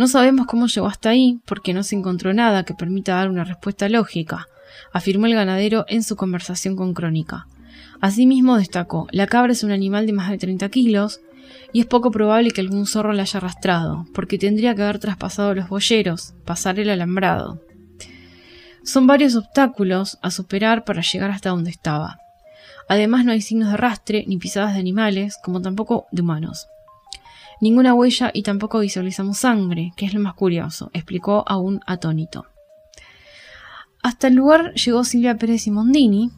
No 0.00 0.08
sabemos 0.08 0.46
cómo 0.46 0.66
llegó 0.66 0.86
hasta 0.86 1.10
ahí 1.10 1.40
porque 1.44 1.74
no 1.74 1.82
se 1.82 1.94
encontró 1.94 2.32
nada 2.32 2.64
que 2.64 2.72
permita 2.72 3.16
dar 3.16 3.28
una 3.28 3.44
respuesta 3.44 3.86
lógica, 3.90 4.46
afirmó 4.94 5.26
el 5.26 5.34
ganadero 5.34 5.84
en 5.88 6.02
su 6.02 6.16
conversación 6.16 6.74
con 6.74 6.94
Crónica. 6.94 7.46
Asimismo 8.00 8.56
destacó, 8.56 9.08
la 9.10 9.26
cabra 9.26 9.52
es 9.52 9.62
un 9.62 9.72
animal 9.72 10.06
de 10.06 10.14
más 10.14 10.30
de 10.30 10.38
30 10.38 10.70
kilos 10.70 11.20
y 11.74 11.80
es 11.80 11.86
poco 11.86 12.10
probable 12.10 12.50
que 12.50 12.62
algún 12.62 12.86
zorro 12.86 13.12
la 13.12 13.24
haya 13.24 13.36
arrastrado, 13.36 14.06
porque 14.14 14.38
tendría 14.38 14.74
que 14.74 14.84
haber 14.84 15.00
traspasado 15.00 15.54
los 15.54 15.68
boyeros, 15.68 16.32
pasar 16.46 16.80
el 16.80 16.88
alambrado. 16.88 17.60
Son 18.82 19.06
varios 19.06 19.36
obstáculos 19.36 20.16
a 20.22 20.30
superar 20.30 20.86
para 20.86 21.02
llegar 21.02 21.30
hasta 21.30 21.50
donde 21.50 21.72
estaba. 21.72 22.16
Además 22.88 23.26
no 23.26 23.32
hay 23.32 23.42
signos 23.42 23.68
de 23.68 23.74
arrastre 23.74 24.24
ni 24.26 24.38
pisadas 24.38 24.72
de 24.72 24.80
animales, 24.80 25.36
como 25.44 25.60
tampoco 25.60 26.06
de 26.10 26.22
humanos. 26.22 26.68
Ninguna 27.60 27.94
huella 27.94 28.30
y 28.32 28.42
tampoco 28.42 28.80
visualizamos 28.80 29.38
sangre, 29.38 29.92
que 29.96 30.06
es 30.06 30.14
lo 30.14 30.20
más 30.20 30.34
curioso, 30.34 30.90
explicó 30.94 31.44
aún 31.46 31.80
atónito. 31.86 32.46
Hasta 34.02 34.28
el 34.28 34.34
lugar 34.34 34.72
llegó 34.74 35.04
Silvia 35.04 35.36
Pérez 35.36 35.66
y 35.66 35.70
Mondini, 35.70 36.30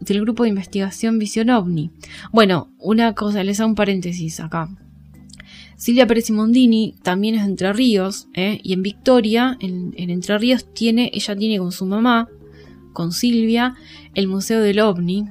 del 0.00 0.22
grupo 0.22 0.44
de 0.44 0.50
investigación 0.50 1.18
Visión 1.18 1.50
OVNI. 1.50 1.90
Bueno, 2.32 2.72
una 2.78 3.14
cosa, 3.14 3.44
les 3.44 3.60
hago 3.60 3.70
un 3.70 3.74
paréntesis 3.74 4.40
acá. 4.40 4.68
Silvia 5.76 6.06
Pérez 6.06 6.30
Mondini 6.30 6.94
también 7.02 7.34
es 7.34 7.42
de 7.42 7.50
Entre 7.50 7.72
Ríos, 7.72 8.28
¿eh? 8.34 8.60
y 8.62 8.72
en 8.72 8.82
Victoria, 8.82 9.56
en, 9.60 9.94
Entre 9.96 10.38
Ríos, 10.38 10.72
tiene, 10.72 11.10
ella 11.12 11.36
tiene 11.36 11.58
con 11.58 11.72
su 11.72 11.86
mamá, 11.86 12.28
con 12.92 13.12
Silvia, 13.12 13.74
el 14.14 14.26
Museo 14.26 14.60
del 14.60 14.80
OVNI. 14.80 15.24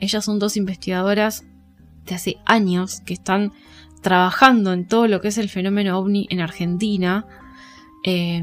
Ellas 0.00 0.24
son 0.24 0.38
dos 0.38 0.56
investigadoras 0.56 1.44
de 2.04 2.14
hace 2.14 2.36
años 2.46 3.00
que 3.00 3.14
están 3.14 3.52
trabajando 4.02 4.72
en 4.72 4.86
todo 4.86 5.08
lo 5.08 5.20
que 5.20 5.28
es 5.28 5.38
el 5.38 5.48
fenómeno 5.48 5.98
OVNI 5.98 6.28
en 6.30 6.40
Argentina, 6.40 7.26
eh, 8.04 8.42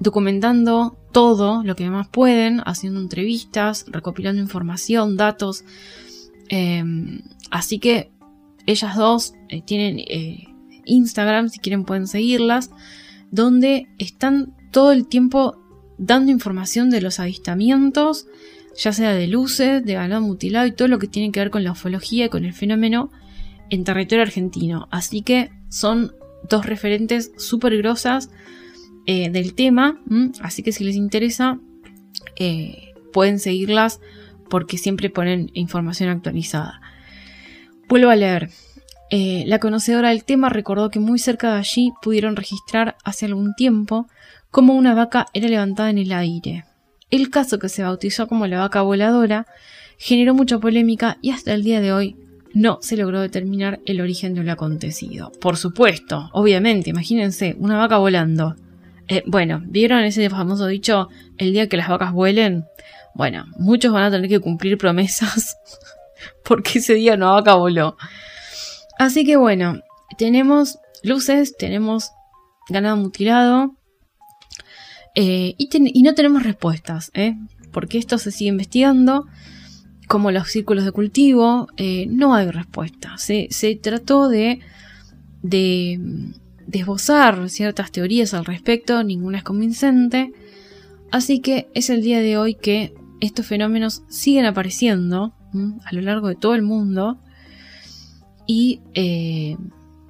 documentando 0.00 0.96
todo 1.12 1.62
lo 1.64 1.76
que 1.76 1.90
más 1.90 2.08
pueden, 2.08 2.62
haciendo 2.64 3.00
entrevistas, 3.00 3.84
recopilando 3.88 4.40
información, 4.40 5.16
datos. 5.16 5.64
Eh, 6.48 6.82
así 7.50 7.78
que 7.78 8.10
ellas 8.66 8.96
dos 8.96 9.34
tienen 9.66 9.98
Instagram, 10.84 11.48
si 11.48 11.58
quieren 11.58 11.84
pueden 11.84 12.06
seguirlas, 12.06 12.70
donde 13.30 13.88
están 13.98 14.54
todo 14.70 14.92
el 14.92 15.06
tiempo 15.06 15.58
dando 15.98 16.32
información 16.32 16.90
de 16.90 17.00
los 17.00 17.20
avistamientos, 17.20 18.26
ya 18.76 18.92
sea 18.92 19.12
de 19.12 19.26
luces, 19.26 19.84
de 19.84 19.94
ganado 19.94 20.22
mutilado 20.22 20.66
y 20.66 20.72
todo 20.72 20.88
lo 20.88 20.98
que 20.98 21.06
tiene 21.06 21.30
que 21.30 21.40
ver 21.40 21.50
con 21.50 21.64
la 21.64 21.72
ufología 21.72 22.26
y 22.26 22.28
con 22.28 22.44
el 22.44 22.52
fenómeno 22.52 23.10
en 23.70 23.84
territorio 23.84 24.22
argentino. 24.22 24.88
Así 24.90 25.22
que 25.22 25.50
son 25.68 26.14
dos 26.48 26.66
referentes 26.66 27.32
súper 27.36 27.76
grosas 27.78 28.30
eh, 29.06 29.30
del 29.30 29.54
tema, 29.54 30.00
así 30.40 30.62
que 30.62 30.72
si 30.72 30.84
les 30.84 30.96
interesa 30.96 31.58
eh, 32.36 32.92
pueden 33.12 33.38
seguirlas 33.38 34.00
porque 34.48 34.78
siempre 34.78 35.10
ponen 35.10 35.50
información 35.54 36.10
actualizada. 36.10 36.80
Vuelvo 37.88 38.10
a 38.10 38.16
leer. 38.16 38.50
Eh, 39.10 39.44
la 39.46 39.58
conocedora 39.58 40.10
del 40.10 40.24
tema 40.24 40.48
recordó 40.48 40.88
que 40.90 40.98
muy 40.98 41.18
cerca 41.18 41.52
de 41.52 41.58
allí 41.58 41.92
pudieron 42.00 42.36
registrar 42.36 42.96
hace 43.04 43.26
algún 43.26 43.54
tiempo 43.54 44.06
cómo 44.50 44.74
una 44.74 44.94
vaca 44.94 45.26
era 45.34 45.48
levantada 45.48 45.90
en 45.90 45.98
el 45.98 46.12
aire. 46.12 46.64
El 47.10 47.28
caso 47.28 47.58
que 47.58 47.68
se 47.68 47.82
bautizó 47.82 48.26
como 48.26 48.46
la 48.46 48.60
vaca 48.60 48.80
voladora 48.82 49.46
generó 49.98 50.34
mucha 50.34 50.58
polémica 50.58 51.18
y 51.20 51.30
hasta 51.30 51.52
el 51.52 51.62
día 51.62 51.80
de 51.80 51.92
hoy 51.92 52.16
no 52.54 52.78
se 52.82 52.96
logró 52.96 53.20
determinar 53.20 53.80
el 53.86 54.00
origen 54.00 54.34
de 54.34 54.42
lo 54.42 54.52
acontecido. 54.52 55.32
Por 55.40 55.56
supuesto, 55.56 56.30
obviamente, 56.32 56.90
imagínense, 56.90 57.56
una 57.58 57.78
vaca 57.78 57.98
volando. 57.98 58.56
Eh, 59.08 59.22
bueno, 59.26 59.62
¿vieron 59.64 60.04
ese 60.04 60.28
famoso 60.30 60.66
dicho, 60.66 61.08
el 61.38 61.52
día 61.52 61.68
que 61.68 61.76
las 61.76 61.88
vacas 61.88 62.12
vuelen? 62.12 62.64
Bueno, 63.14 63.46
muchos 63.56 63.92
van 63.92 64.04
a 64.04 64.10
tener 64.10 64.28
que 64.28 64.40
cumplir 64.40 64.78
promesas 64.78 65.56
porque 66.44 66.78
ese 66.78 66.94
día 66.94 67.14
una 67.14 67.30
vaca 67.30 67.54
voló. 67.54 67.96
Así 68.98 69.24
que 69.24 69.36
bueno, 69.36 69.80
tenemos 70.18 70.78
luces, 71.02 71.56
tenemos 71.56 72.10
ganado 72.68 72.96
mutilado 72.96 73.74
eh, 75.14 75.54
y, 75.58 76.02
no 76.02 76.14
tenemos 76.14 76.42
respuestas, 76.42 77.10
¿eh? 77.14 77.36
porque 77.70 77.98
esto 77.98 78.18
se 78.18 78.30
sigue 78.30 78.48
investigando. 78.48 79.26
Como 80.12 80.30
los 80.30 80.48
círculos 80.48 80.84
de 80.84 80.92
cultivo, 80.92 81.68
eh, 81.78 82.04
no 82.06 82.34
hay 82.34 82.50
respuesta. 82.50 83.16
Se, 83.16 83.48
trató 83.80 84.28
de, 84.28 84.60
de, 85.40 85.98
esbozar 86.70 87.48
ciertas 87.48 87.90
teorías 87.92 88.34
al 88.34 88.44
respecto, 88.44 89.02
ninguna 89.04 89.38
es 89.38 89.42
convincente. 89.42 90.34
Así 91.10 91.40
que 91.40 91.70
es 91.72 91.88
el 91.88 92.02
día 92.02 92.20
de 92.20 92.36
hoy 92.36 92.56
que 92.56 92.92
estos 93.22 93.46
fenómenos 93.46 94.02
siguen 94.06 94.44
apareciendo 94.44 95.32
a 95.82 95.94
lo 95.94 96.02
largo 96.02 96.28
de 96.28 96.34
todo 96.34 96.56
el 96.56 96.62
mundo 96.62 97.18
y 98.46 98.82
eh, 98.92 99.56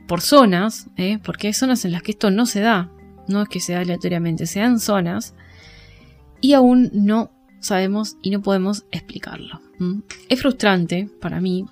por 0.08 0.20
zonas, 0.20 0.88
¿eh? 0.96 1.20
porque 1.22 1.46
hay 1.46 1.52
zonas 1.52 1.84
en 1.84 1.92
las 1.92 2.02
que 2.02 2.10
esto 2.10 2.32
no 2.32 2.46
se 2.46 2.58
da, 2.58 2.90
no 3.28 3.40
es 3.40 3.48
que 3.48 3.60
se 3.60 3.74
da 3.74 3.82
aleatoriamente, 3.82 4.46
se 4.46 4.58
dan 4.58 4.80
zonas 4.80 5.36
y 6.40 6.54
aún 6.54 6.90
no 6.92 7.30
sabemos 7.60 8.16
y 8.20 8.30
no 8.30 8.42
podemos 8.42 8.84
explicarlo. 8.90 9.60
Es 10.28 10.40
frustrante 10.40 11.08
para 11.20 11.40
mí, 11.40 11.66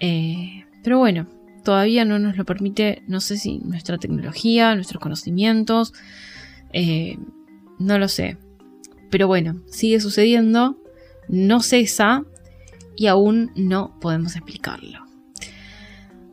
eh, 0.00 0.64
pero 0.82 0.98
bueno, 0.98 1.26
todavía 1.64 2.04
no 2.04 2.18
nos 2.18 2.36
lo 2.36 2.44
permite, 2.44 3.02
no 3.06 3.20
sé 3.20 3.36
si 3.36 3.58
nuestra 3.58 3.98
tecnología, 3.98 4.74
nuestros 4.74 5.00
conocimientos, 5.00 5.92
no 7.78 7.98
lo 7.98 8.08
sé. 8.08 8.36
Pero 9.10 9.26
bueno, 9.26 9.60
sigue 9.66 10.00
sucediendo, 10.00 10.78
no 11.28 11.60
cesa 11.60 12.24
y 12.96 13.06
aún 13.06 13.52
no 13.54 13.98
podemos 14.00 14.36
explicarlo. 14.36 15.04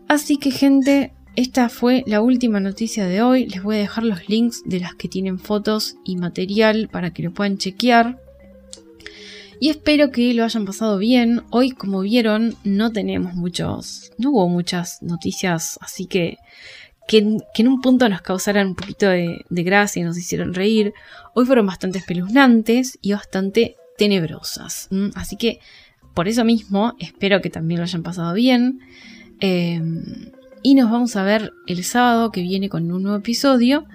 Así 0.07 0.38
que 0.38 0.51
gente, 0.51 1.13
esta 1.36 1.69
fue 1.69 2.03
la 2.07 2.21
última 2.21 2.59
noticia 2.59 3.05
de 3.05 3.21
hoy. 3.21 3.47
Les 3.47 3.63
voy 3.63 3.78
a 3.78 3.80
dejar 3.80 4.03
los 4.03 4.30
links 4.30 4.61
de 4.65 4.80
las 4.80 4.95
que 4.95 5.07
tienen 5.07 5.39
fotos 5.39 5.95
y 6.03 6.17
material 6.17 6.89
para 6.91 7.11
que 7.11 7.24
lo 7.24 7.34
puedan 7.34 7.57
chequear. 7.57 8.22
Y 9.64 9.70
espero 9.70 10.11
que 10.11 10.34
lo 10.34 10.43
hayan 10.43 10.66
pasado 10.66 10.97
bien. 10.97 11.43
Hoy, 11.49 11.72
como 11.72 12.01
vieron, 12.01 12.57
no 12.66 12.91
tenemos 12.91 13.34
muchos, 13.34 14.11
no 14.18 14.32
hubo 14.32 14.49
muchas 14.49 15.01
noticias, 15.01 15.80
así 15.80 16.05
que 16.05 16.38
que, 17.07 17.20
en 17.20 17.68
un 17.70 17.80
punto 17.80 18.09
nos 18.09 18.22
causaran 18.22 18.68
un 18.68 18.76
poquito 18.76 19.07
de, 19.07 19.45
gracia 19.49 20.01
y 20.01 20.03
nos 20.03 20.18
hicieron 20.18 20.53
reír. 20.53 20.93
Hoy 21.34 21.45
fueron 21.45 21.66
bastante 21.66 21.99
espeluznantes 21.99 22.99
y 23.01 23.14
bastante 23.14 23.78
tenebrosas. 23.97 24.89
Así 25.16 25.38
que 25.38 25.61
por 26.14 26.28
eso 26.28 26.43
mismo 26.43 26.95
espero 26.99 27.39
que 27.39 27.49
también 27.49 27.78
lo 27.80 27.86
hayan 27.86 28.03
pasado 28.03 28.34
bien. 28.34 28.82
Em, 29.39 30.34
y 30.61 30.76
nos 30.76 30.91
vamos 30.91 31.16
a 31.16 31.24
ver 31.24 31.53
el 31.68 31.86
sábado 31.86 32.32
que 32.32 32.41
viene 32.41 32.68
con 32.68 32.91
un 32.91 33.01
nuevo 33.01 33.18
episodio. 33.20 33.86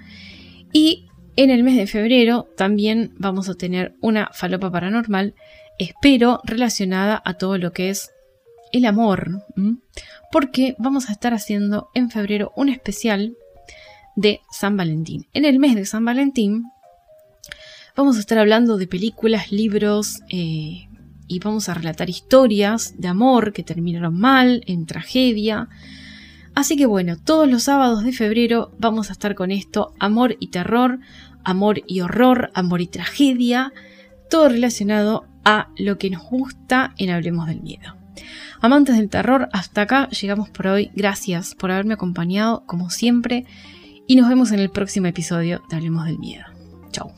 Y 0.73 1.05
En 1.39 1.51
el 1.51 1.63
mes 1.63 1.77
de 1.77 1.87
febrero 1.87 2.49
también 2.57 3.13
vamos 3.17 3.47
a 3.47 3.53
tener 3.53 3.95
una 4.01 4.29
falopa 4.33 4.71
paranormal, 4.73 5.35
espero 5.79 6.41
relacionada 6.43 7.21
a 7.25 7.33
todo 7.33 7.57
lo 7.57 7.71
que 7.73 7.89
es 7.89 8.11
el 8.71 8.85
amor, 8.85 9.43
porque 10.31 10.75
vamos 10.77 11.09
a 11.09 11.13
estar 11.13 11.33
haciendo 11.33 11.89
en 11.95 12.11
febrero 12.11 12.51
un 12.55 12.69
especial 12.69 13.35
de 14.15 14.41
San 14.51 14.77
Valentín. 14.77 15.27
En 15.33 15.45
el 15.45 15.57
mes 15.57 15.75
de 15.75 15.85
San 15.85 16.05
Valentín 16.05 16.65
vamos 17.95 18.17
a 18.17 18.19
estar 18.19 18.37
hablando 18.37 18.77
de 18.77 18.87
películas, 18.87 19.51
libros 19.51 20.19
eh, 20.29 20.87
y 21.27 21.39
vamos 21.39 21.69
a 21.69 21.73
relatar 21.73 22.09
historias 22.09 22.95
de 22.97 23.07
amor 23.07 23.53
que 23.53 23.63
terminaron 23.63 24.19
mal, 24.19 24.61
en 24.67 24.85
tragedia. 24.85 25.69
Así 26.53 26.75
que 26.75 26.85
bueno, 26.85 27.17
todos 27.17 27.49
los 27.49 27.63
sábados 27.63 28.03
de 28.03 28.11
febrero 28.11 28.71
vamos 28.77 29.09
a 29.09 29.13
estar 29.13 29.35
con 29.35 29.49
esto, 29.51 29.93
amor 29.99 30.35
y 30.39 30.47
terror, 30.47 30.99
amor 31.43 31.81
y 31.87 32.01
horror, 32.01 32.51
amor 32.53 32.81
y 32.81 32.87
tragedia, 32.87 33.73
todo 34.29 34.49
relacionado 34.49 35.28
a 35.43 35.69
lo 35.77 35.97
que 35.97 36.09
nos 36.09 36.23
gusta 36.23 36.93
en 36.97 37.09
Hablemos 37.09 37.47
del 37.47 37.61
Miedo. 37.61 37.95
Amantes 38.61 38.97
del 38.97 39.09
terror, 39.09 39.49
hasta 39.53 39.81
acá 39.81 40.09
llegamos 40.09 40.49
por 40.49 40.67
hoy. 40.67 40.91
Gracias 40.95 41.55
por 41.55 41.71
haberme 41.71 41.93
acompañado, 41.93 42.63
como 42.65 42.89
siempre, 42.89 43.45
y 44.07 44.15
nos 44.15 44.27
vemos 44.27 44.51
en 44.51 44.59
el 44.59 44.69
próximo 44.69 45.07
episodio 45.07 45.61
de 45.69 45.77
Hablemos 45.77 46.05
del 46.05 46.19
Miedo. 46.19 46.45
Chao. 46.91 47.13